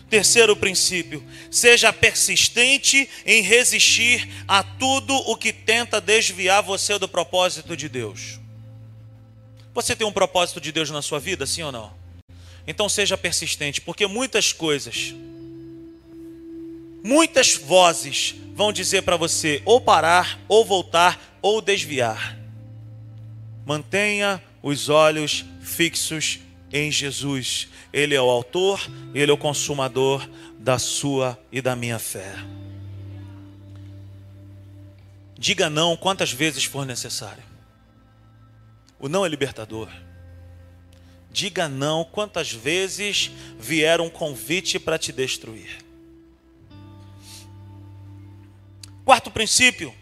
Terceiro 0.08 0.56
princípio: 0.56 1.24
seja 1.50 1.92
persistente 1.92 3.08
em 3.26 3.42
resistir 3.42 4.28
a 4.46 4.62
tudo 4.62 5.14
o 5.14 5.36
que 5.36 5.52
tenta 5.52 6.00
desviar 6.00 6.62
você 6.62 6.98
do 6.98 7.08
propósito 7.08 7.76
de 7.76 7.88
Deus. 7.88 8.39
Você 9.80 9.96
tem 9.96 10.06
um 10.06 10.12
propósito 10.12 10.60
de 10.60 10.70
Deus 10.72 10.90
na 10.90 11.00
sua 11.00 11.18
vida, 11.18 11.46
sim 11.46 11.62
ou 11.62 11.72
não? 11.72 11.90
Então 12.66 12.86
seja 12.86 13.16
persistente, 13.16 13.80
porque 13.80 14.06
muitas 14.06 14.52
coisas, 14.52 15.14
muitas 17.02 17.54
vozes 17.56 18.34
vão 18.54 18.74
dizer 18.74 19.02
para 19.02 19.16
você 19.16 19.62
ou 19.64 19.80
parar, 19.80 20.38
ou 20.46 20.66
voltar, 20.66 21.38
ou 21.40 21.62
desviar. 21.62 22.38
Mantenha 23.64 24.42
os 24.62 24.90
olhos 24.90 25.46
fixos 25.62 26.40
em 26.70 26.92
Jesus. 26.92 27.68
Ele 27.90 28.14
é 28.14 28.20
o 28.20 28.28
autor, 28.28 28.86
ele 29.14 29.30
é 29.30 29.34
o 29.34 29.38
consumador 29.38 30.28
da 30.58 30.78
sua 30.78 31.40
e 31.50 31.62
da 31.62 31.74
minha 31.74 31.98
fé. 31.98 32.34
Diga 35.38 35.70
não 35.70 35.96
quantas 35.96 36.30
vezes 36.30 36.64
for 36.64 36.84
necessário. 36.84 37.49
O 39.00 39.08
não 39.08 39.24
é 39.24 39.28
libertador. 39.28 39.88
Diga 41.32 41.68
não 41.68 42.04
quantas 42.04 42.52
vezes 42.52 43.30
vier 43.58 44.00
um 44.00 44.10
convite 44.10 44.78
para 44.78 44.98
te 44.98 45.10
destruir. 45.10 45.78
Quarto 49.04 49.30
princípio: 49.30 49.94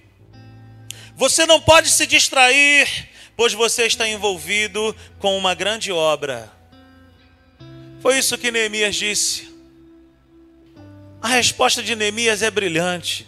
você 1.14 1.46
não 1.46 1.60
pode 1.60 1.90
se 1.90 2.06
distrair, 2.06 3.08
pois 3.36 3.52
você 3.52 3.86
está 3.86 4.08
envolvido 4.08 4.94
com 5.20 5.38
uma 5.38 5.54
grande 5.54 5.92
obra. 5.92 6.52
Foi 8.00 8.18
isso 8.18 8.36
que 8.36 8.50
Neemias 8.50 8.96
disse. 8.96 9.48
A 11.20 11.28
resposta 11.28 11.82
de 11.82 11.94
Neemias 11.94 12.42
é 12.42 12.50
brilhante. 12.50 13.27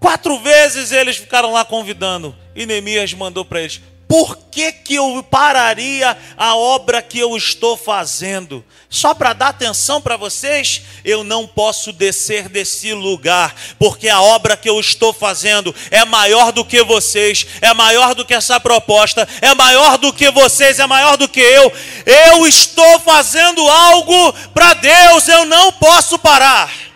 Quatro 0.00 0.38
vezes 0.38 0.92
eles 0.92 1.16
ficaram 1.16 1.52
lá 1.52 1.64
convidando. 1.64 2.34
E 2.54 2.66
Neemias 2.66 3.12
mandou 3.14 3.44
para 3.44 3.60
eles: 3.60 3.80
por 4.08 4.38
que, 4.50 4.72
que 4.72 4.94
eu 4.94 5.22
pararia 5.22 6.16
a 6.34 6.56
obra 6.56 7.02
que 7.02 7.18
eu 7.18 7.36
estou 7.36 7.76
fazendo? 7.76 8.64
Só 8.88 9.12
para 9.12 9.34
dar 9.34 9.48
atenção 9.48 10.00
para 10.00 10.16
vocês, 10.16 10.80
eu 11.04 11.22
não 11.22 11.46
posso 11.46 11.92
descer 11.92 12.48
desse 12.48 12.94
lugar, 12.94 13.54
porque 13.78 14.08
a 14.08 14.22
obra 14.22 14.56
que 14.56 14.70
eu 14.70 14.80
estou 14.80 15.12
fazendo 15.12 15.74
é 15.90 16.06
maior 16.06 16.52
do 16.52 16.64
que 16.64 16.82
vocês, 16.82 17.46
é 17.60 17.74
maior 17.74 18.14
do 18.14 18.24
que 18.24 18.32
essa 18.32 18.58
proposta, 18.58 19.28
é 19.42 19.54
maior 19.54 19.98
do 19.98 20.10
que 20.10 20.30
vocês, 20.30 20.78
é 20.78 20.86
maior 20.86 21.18
do 21.18 21.28
que 21.28 21.40
eu. 21.40 21.70
Eu 22.06 22.46
estou 22.46 22.98
fazendo 23.00 23.60
algo 23.68 24.32
para 24.54 24.72
Deus, 24.72 25.28
eu 25.28 25.44
não 25.44 25.70
posso 25.72 26.18
parar. 26.18 26.87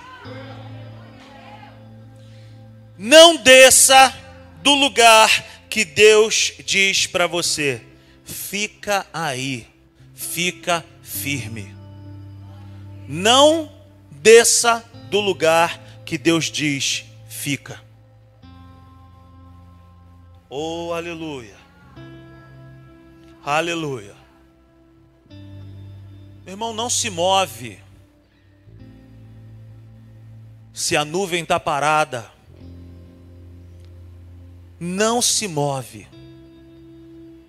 Não 3.05 3.37
desça 3.37 4.17
do 4.63 4.75
lugar 4.75 5.45
que 5.69 5.85
Deus 5.85 6.53
diz 6.65 7.05
para 7.05 7.27
você: 7.27 7.85
fica 8.25 9.05
aí, 9.13 9.67
fica 10.15 10.87
firme. 11.03 11.75
Não 13.09 13.73
desça 14.09 14.89
do 15.11 15.19
lugar 15.19 15.81
que 16.07 16.17
Deus 16.17 16.45
diz, 16.45 17.05
fica. 17.29 17.83
Oh, 20.49 20.93
aleluia. 20.93 21.57
Aleluia. 23.45 24.15
Meu 26.45 26.53
irmão, 26.53 26.73
não 26.73 26.89
se 26.89 27.11
move. 27.11 27.81
Se 30.73 30.97
a 30.97 31.05
nuvem 31.05 31.43
está 31.43 31.59
parada, 31.59 32.31
não 34.85 35.23
se 35.23 35.47
move 35.47 36.09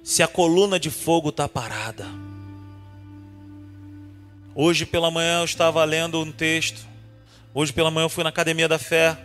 se 0.03 0.21
a 0.21 0.27
coluna 0.27 0.79
de 0.79 0.91
fogo 0.91 1.29
está 1.29 1.49
parada. 1.49 2.05
Hoje 4.53 4.85
pela 4.85 5.09
manhã 5.09 5.39
eu 5.39 5.45
estava 5.45 5.83
lendo 5.83 6.21
um 6.21 6.31
texto. 6.31 6.85
Hoje 7.51 7.73
pela 7.73 7.89
manhã 7.89 8.05
eu 8.05 8.09
fui 8.09 8.23
na 8.23 8.29
Academia 8.29 8.67
da 8.67 8.77
Fé 8.77 9.17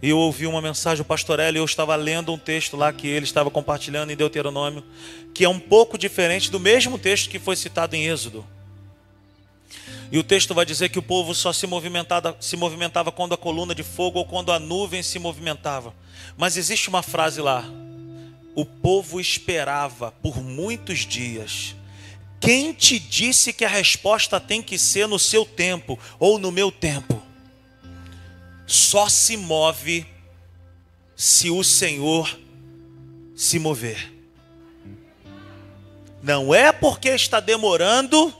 e 0.00 0.10
eu 0.10 0.18
ouvi 0.18 0.46
uma 0.46 0.62
mensagem 0.62 1.02
do 1.02 1.04
pastor 1.04 1.40
Hélio 1.40 1.58
e 1.58 1.60
eu 1.60 1.64
estava 1.64 1.96
lendo 1.96 2.32
um 2.32 2.38
texto 2.38 2.76
lá 2.76 2.92
que 2.92 3.08
ele 3.08 3.24
estava 3.24 3.50
compartilhando 3.50 4.12
em 4.12 4.16
Deuteronômio, 4.16 4.84
que 5.34 5.44
é 5.44 5.48
um 5.48 5.58
pouco 5.58 5.98
diferente 5.98 6.52
do 6.52 6.60
mesmo 6.60 6.96
texto 6.96 7.28
que 7.28 7.40
foi 7.40 7.56
citado 7.56 7.96
em 7.96 8.06
Êxodo. 8.06 8.46
E 10.10 10.18
o 10.18 10.24
texto 10.24 10.54
vai 10.54 10.64
dizer 10.64 10.88
que 10.88 10.98
o 10.98 11.02
povo 11.02 11.34
só 11.34 11.52
se 11.52 11.66
movimentava, 11.66 12.36
se 12.40 12.56
movimentava 12.56 13.10
quando 13.10 13.34
a 13.34 13.38
coluna 13.38 13.74
de 13.74 13.82
fogo 13.82 14.20
ou 14.20 14.24
quando 14.24 14.52
a 14.52 14.58
nuvem 14.58 15.02
se 15.02 15.18
movimentava. 15.18 15.92
Mas 16.36 16.56
existe 16.56 16.88
uma 16.88 17.02
frase 17.02 17.40
lá. 17.40 17.64
O 18.54 18.64
povo 18.64 19.20
esperava 19.20 20.12
por 20.22 20.40
muitos 20.40 21.00
dias. 21.00 21.74
Quem 22.40 22.72
te 22.72 22.98
disse 22.98 23.52
que 23.52 23.64
a 23.64 23.68
resposta 23.68 24.38
tem 24.38 24.62
que 24.62 24.78
ser 24.78 25.08
no 25.08 25.18
seu 25.18 25.44
tempo 25.44 25.98
ou 26.18 26.38
no 26.38 26.52
meu 26.52 26.70
tempo? 26.70 27.20
Só 28.66 29.08
se 29.08 29.36
move 29.36 30.06
se 31.16 31.50
o 31.50 31.64
Senhor 31.64 32.38
se 33.34 33.58
mover. 33.58 34.12
Não 36.22 36.54
é 36.54 36.72
porque 36.72 37.10
está 37.10 37.40
demorando 37.40 38.34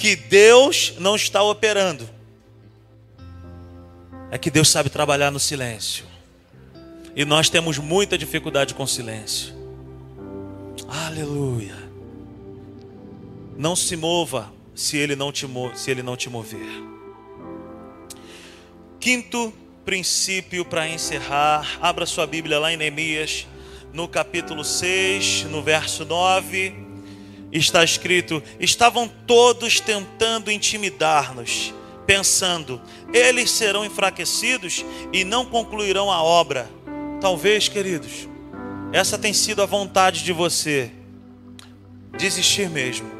que 0.00 0.16
Deus 0.16 0.94
não 0.98 1.14
está 1.14 1.42
operando. 1.42 2.08
É 4.30 4.38
que 4.38 4.50
Deus 4.50 4.70
sabe 4.70 4.88
trabalhar 4.88 5.30
no 5.30 5.38
silêncio. 5.38 6.06
E 7.14 7.22
nós 7.26 7.50
temos 7.50 7.76
muita 7.76 8.16
dificuldade 8.16 8.72
com 8.72 8.86
silêncio. 8.86 9.54
Aleluia. 10.88 11.76
Não 13.58 13.76
se 13.76 13.94
mova 13.94 14.50
se 14.74 14.96
ele 14.96 15.14
não 15.14 15.30
te, 15.30 15.46
se 15.74 15.90
ele 15.90 16.02
não 16.02 16.16
te 16.16 16.30
mover. 16.30 16.82
Quinto 18.98 19.52
princípio 19.84 20.64
para 20.64 20.88
encerrar. 20.88 21.78
Abra 21.78 22.06
sua 22.06 22.26
Bíblia 22.26 22.58
lá 22.58 22.72
em 22.72 22.76
Neemias, 22.78 23.46
no 23.92 24.08
capítulo 24.08 24.64
6, 24.64 25.44
no 25.44 25.62
verso 25.62 26.06
9. 26.06 26.89
Está 27.52 27.82
escrito: 27.84 28.42
Estavam 28.58 29.08
todos 29.26 29.80
tentando 29.80 30.50
intimidar-nos, 30.50 31.74
pensando, 32.06 32.80
eles 33.12 33.50
serão 33.50 33.84
enfraquecidos 33.84 34.84
e 35.12 35.24
não 35.24 35.44
concluirão 35.44 36.10
a 36.10 36.22
obra 36.22 36.68
Talvez, 37.20 37.68
queridos, 37.68 38.26
essa 38.92 39.18
tem 39.18 39.34
sido 39.34 39.62
a 39.62 39.66
vontade 39.66 40.24
de 40.24 40.32
você 40.32 40.90
desistir 42.16 42.70
mesmo. 42.70 43.10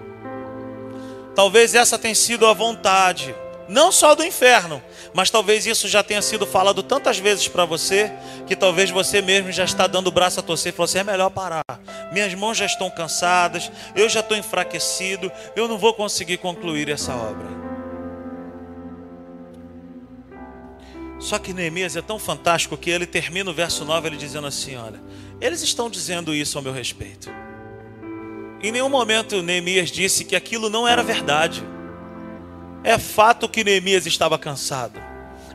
Talvez 1.34 1.74
essa 1.74 1.98
tenha 1.98 2.14
sido 2.14 2.46
a 2.46 2.54
vontade, 2.54 3.34
não 3.70 3.92
só 3.92 4.16
do 4.16 4.24
inferno, 4.24 4.82
mas 5.14 5.30
talvez 5.30 5.64
isso 5.64 5.86
já 5.86 6.02
tenha 6.02 6.20
sido 6.20 6.44
falado 6.44 6.82
tantas 6.82 7.18
vezes 7.18 7.46
para 7.46 7.64
você, 7.64 8.12
que 8.44 8.56
talvez 8.56 8.90
você 8.90 9.22
mesmo 9.22 9.52
já 9.52 9.64
está 9.64 9.86
dando 9.86 10.08
o 10.08 10.10
braço 10.10 10.40
a 10.40 10.42
torcer 10.42 10.72
e 10.72 10.76
falou 10.76 10.86
assim: 10.86 10.98
é 10.98 11.04
melhor 11.04 11.30
parar. 11.30 11.62
Minhas 12.12 12.34
mãos 12.34 12.58
já 12.58 12.66
estão 12.66 12.90
cansadas, 12.90 13.70
eu 13.94 14.08
já 14.08 14.20
estou 14.20 14.36
enfraquecido, 14.36 15.30
eu 15.54 15.68
não 15.68 15.78
vou 15.78 15.94
conseguir 15.94 16.38
concluir 16.38 16.88
essa 16.88 17.14
obra. 17.14 17.46
Só 21.20 21.38
que 21.38 21.52
Neemias 21.52 21.94
é 21.94 22.02
tão 22.02 22.18
fantástico 22.18 22.76
que 22.76 22.90
ele 22.90 23.06
termina 23.06 23.50
o 23.50 23.54
verso 23.54 23.84
9 23.84 24.08
ele 24.08 24.16
dizendo 24.16 24.48
assim: 24.48 24.74
Olha, 24.74 25.00
eles 25.40 25.62
estão 25.62 25.88
dizendo 25.88 26.34
isso 26.34 26.58
ao 26.58 26.64
meu 26.64 26.72
respeito. 26.72 27.30
Em 28.60 28.72
nenhum 28.72 28.88
momento 28.88 29.40
Neemias 29.42 29.92
disse 29.92 30.24
que 30.24 30.34
aquilo 30.34 30.68
não 30.68 30.88
era 30.88 31.04
verdade. 31.04 31.62
É 32.82 32.98
fato 32.98 33.48
que 33.48 33.64
Neemias 33.64 34.06
estava 34.06 34.38
cansado. 34.38 35.00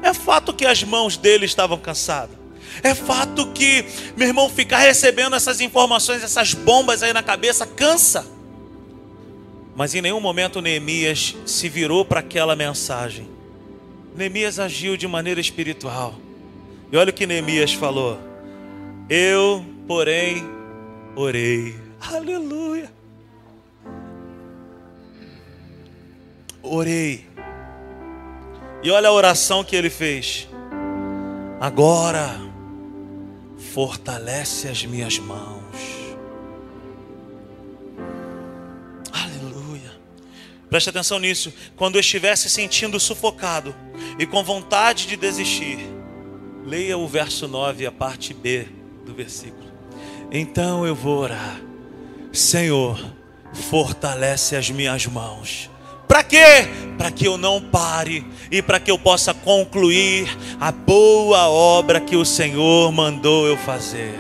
É 0.02 0.14
fato 0.14 0.54
que 0.54 0.66
as 0.66 0.84
mãos 0.84 1.18
dele 1.18 1.46
estavam 1.46 1.78
cansadas. 1.78 2.38
É 2.84 2.94
fato 2.94 3.48
que, 3.54 3.86
meu 4.18 4.28
irmão, 4.28 4.50
ficar 4.50 4.80
recebendo 4.80 5.36
essas 5.36 5.62
informações, 5.62 6.24
essas 6.24 6.54
bombas 6.54 7.02
aí 7.02 7.14
na 7.14 7.24
cabeça, 7.24 7.66
cansa. 7.66 8.26
Mas 9.76 9.96
em 9.96 10.02
nenhum 10.02 10.20
momento 10.20 10.62
Neemias 10.62 11.36
se 11.46 11.70
virou 11.70 12.06
para 12.06 12.20
aquela 12.20 12.56
mensagem 12.56 13.36
Neemias 14.16 14.60
agiu 14.60 14.96
de 14.96 15.08
maneira 15.08 15.42
espiritual. 15.42 16.16
E 16.90 16.96
olha 16.96 17.10
o 17.10 17.14
que 17.14 17.28
Neemias 17.28 17.74
falou. 17.74 18.18
Eu, 19.10 19.64
porém, 19.86 20.42
orei. 21.16 21.76
Aleluia. 22.00 22.90
Orei. 26.66 27.26
E 28.84 28.92
olha 28.92 29.10
a 29.10 29.14
oração 29.14 29.64
que 29.64 29.76
ele 29.76 29.90
fez. 29.90 30.48
Agora, 31.60 32.40
fortalece 33.74 34.68
as 34.68 34.86
minhas 34.86 35.18
mãos 35.18 35.66
Preste 40.76 40.90
atenção 40.90 41.20
nisso. 41.20 41.54
Quando 41.78 41.96
eu 41.96 42.02
estiver 42.02 42.36
se 42.36 42.50
sentindo 42.50 43.00
sufocado 43.00 43.74
e 44.20 44.26
com 44.26 44.44
vontade 44.44 45.08
de 45.08 45.16
desistir, 45.16 45.78
leia 46.66 46.98
o 46.98 47.08
verso 47.08 47.48
9, 47.48 47.86
a 47.86 47.92
parte 47.94 48.34
B 48.34 48.68
do 49.06 49.14
versículo. 49.14 49.72
Então 50.30 50.86
eu 50.86 50.94
vou 50.94 51.20
orar. 51.20 51.62
Senhor, 52.34 53.00
fortalece 53.54 54.56
as 54.58 54.70
minhas 54.70 55.06
mãos. 55.06 55.70
Para 56.08 56.24
quê? 56.24 56.68
Para 56.98 57.12
que 57.12 57.28
eu 57.28 57.38
não 57.38 57.62
pare 57.62 58.26
e 58.52 58.62
para 58.62 58.80
que 58.80 58.90
eu 58.90 58.98
possa 58.98 59.34
concluir 59.34 60.28
a 60.60 60.72
boa 60.72 61.50
obra 61.50 62.00
que 62.00 62.16
o 62.16 62.26
Senhor 62.26 62.92
mandou 62.92 63.48
eu 63.48 63.58
fazer. 63.58 64.14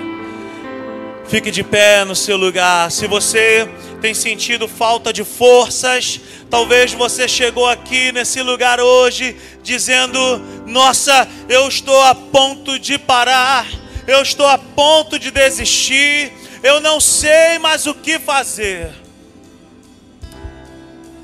Fique 1.27 1.49
de 1.49 1.63
pé 1.63 2.05
no 2.05 2.15
seu 2.15 2.37
lugar. 2.37 2.91
Se 2.91 3.07
você 3.07 3.67
tem 3.99 4.13
sentido 4.13 4.67
falta 4.67 5.11
de 5.11 5.23
forças, 5.23 6.19
talvez 6.49 6.93
você 6.93 7.27
chegou 7.27 7.67
aqui 7.67 8.11
nesse 8.11 8.41
lugar 8.41 8.79
hoje 8.79 9.35
dizendo: 9.63 10.19
Nossa, 10.67 11.27
eu 11.49 11.67
estou 11.67 11.99
a 12.03 12.13
ponto 12.13 12.77
de 12.77 12.99
parar, 12.99 13.65
eu 14.07 14.21
estou 14.21 14.45
a 14.45 14.57
ponto 14.57 15.17
de 15.17 15.31
desistir, 15.31 16.31
eu 16.61 16.79
não 16.79 16.99
sei 16.99 17.57
mais 17.57 17.87
o 17.87 17.93
que 17.93 18.19
fazer. 18.19 19.04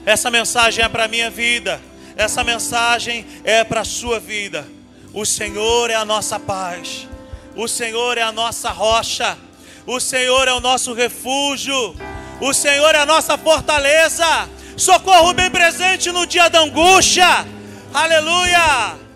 Essa 0.05 0.31
mensagem 0.31 0.83
é 0.83 0.89
para 0.89 1.05
a 1.05 1.07
minha 1.07 1.29
vida, 1.29 1.81
essa 2.15 2.43
mensagem 2.43 3.25
é 3.43 3.63
para 3.63 3.81
a 3.81 3.85
sua 3.85 4.19
vida. 4.19 4.67
O 5.13 5.25
Senhor 5.25 5.89
é 5.89 5.95
a 5.95 6.05
nossa 6.05 6.39
paz, 6.39 7.07
o 7.55 7.67
Senhor 7.67 8.17
é 8.17 8.21
a 8.21 8.31
nossa 8.31 8.69
rocha, 8.69 9.37
o 9.85 9.99
Senhor 9.99 10.47
é 10.47 10.53
o 10.53 10.59
nosso 10.59 10.93
refúgio. 10.93 11.95
O 12.41 12.55
Senhor 12.55 12.95
é 12.95 12.97
a 12.97 13.05
nossa 13.05 13.37
fortaleza, 13.37 14.49
socorro 14.75 15.31
bem 15.31 15.51
presente 15.51 16.11
no 16.11 16.25
dia 16.25 16.49
da 16.49 16.61
angústia. 16.61 17.45
Aleluia! 17.93 19.10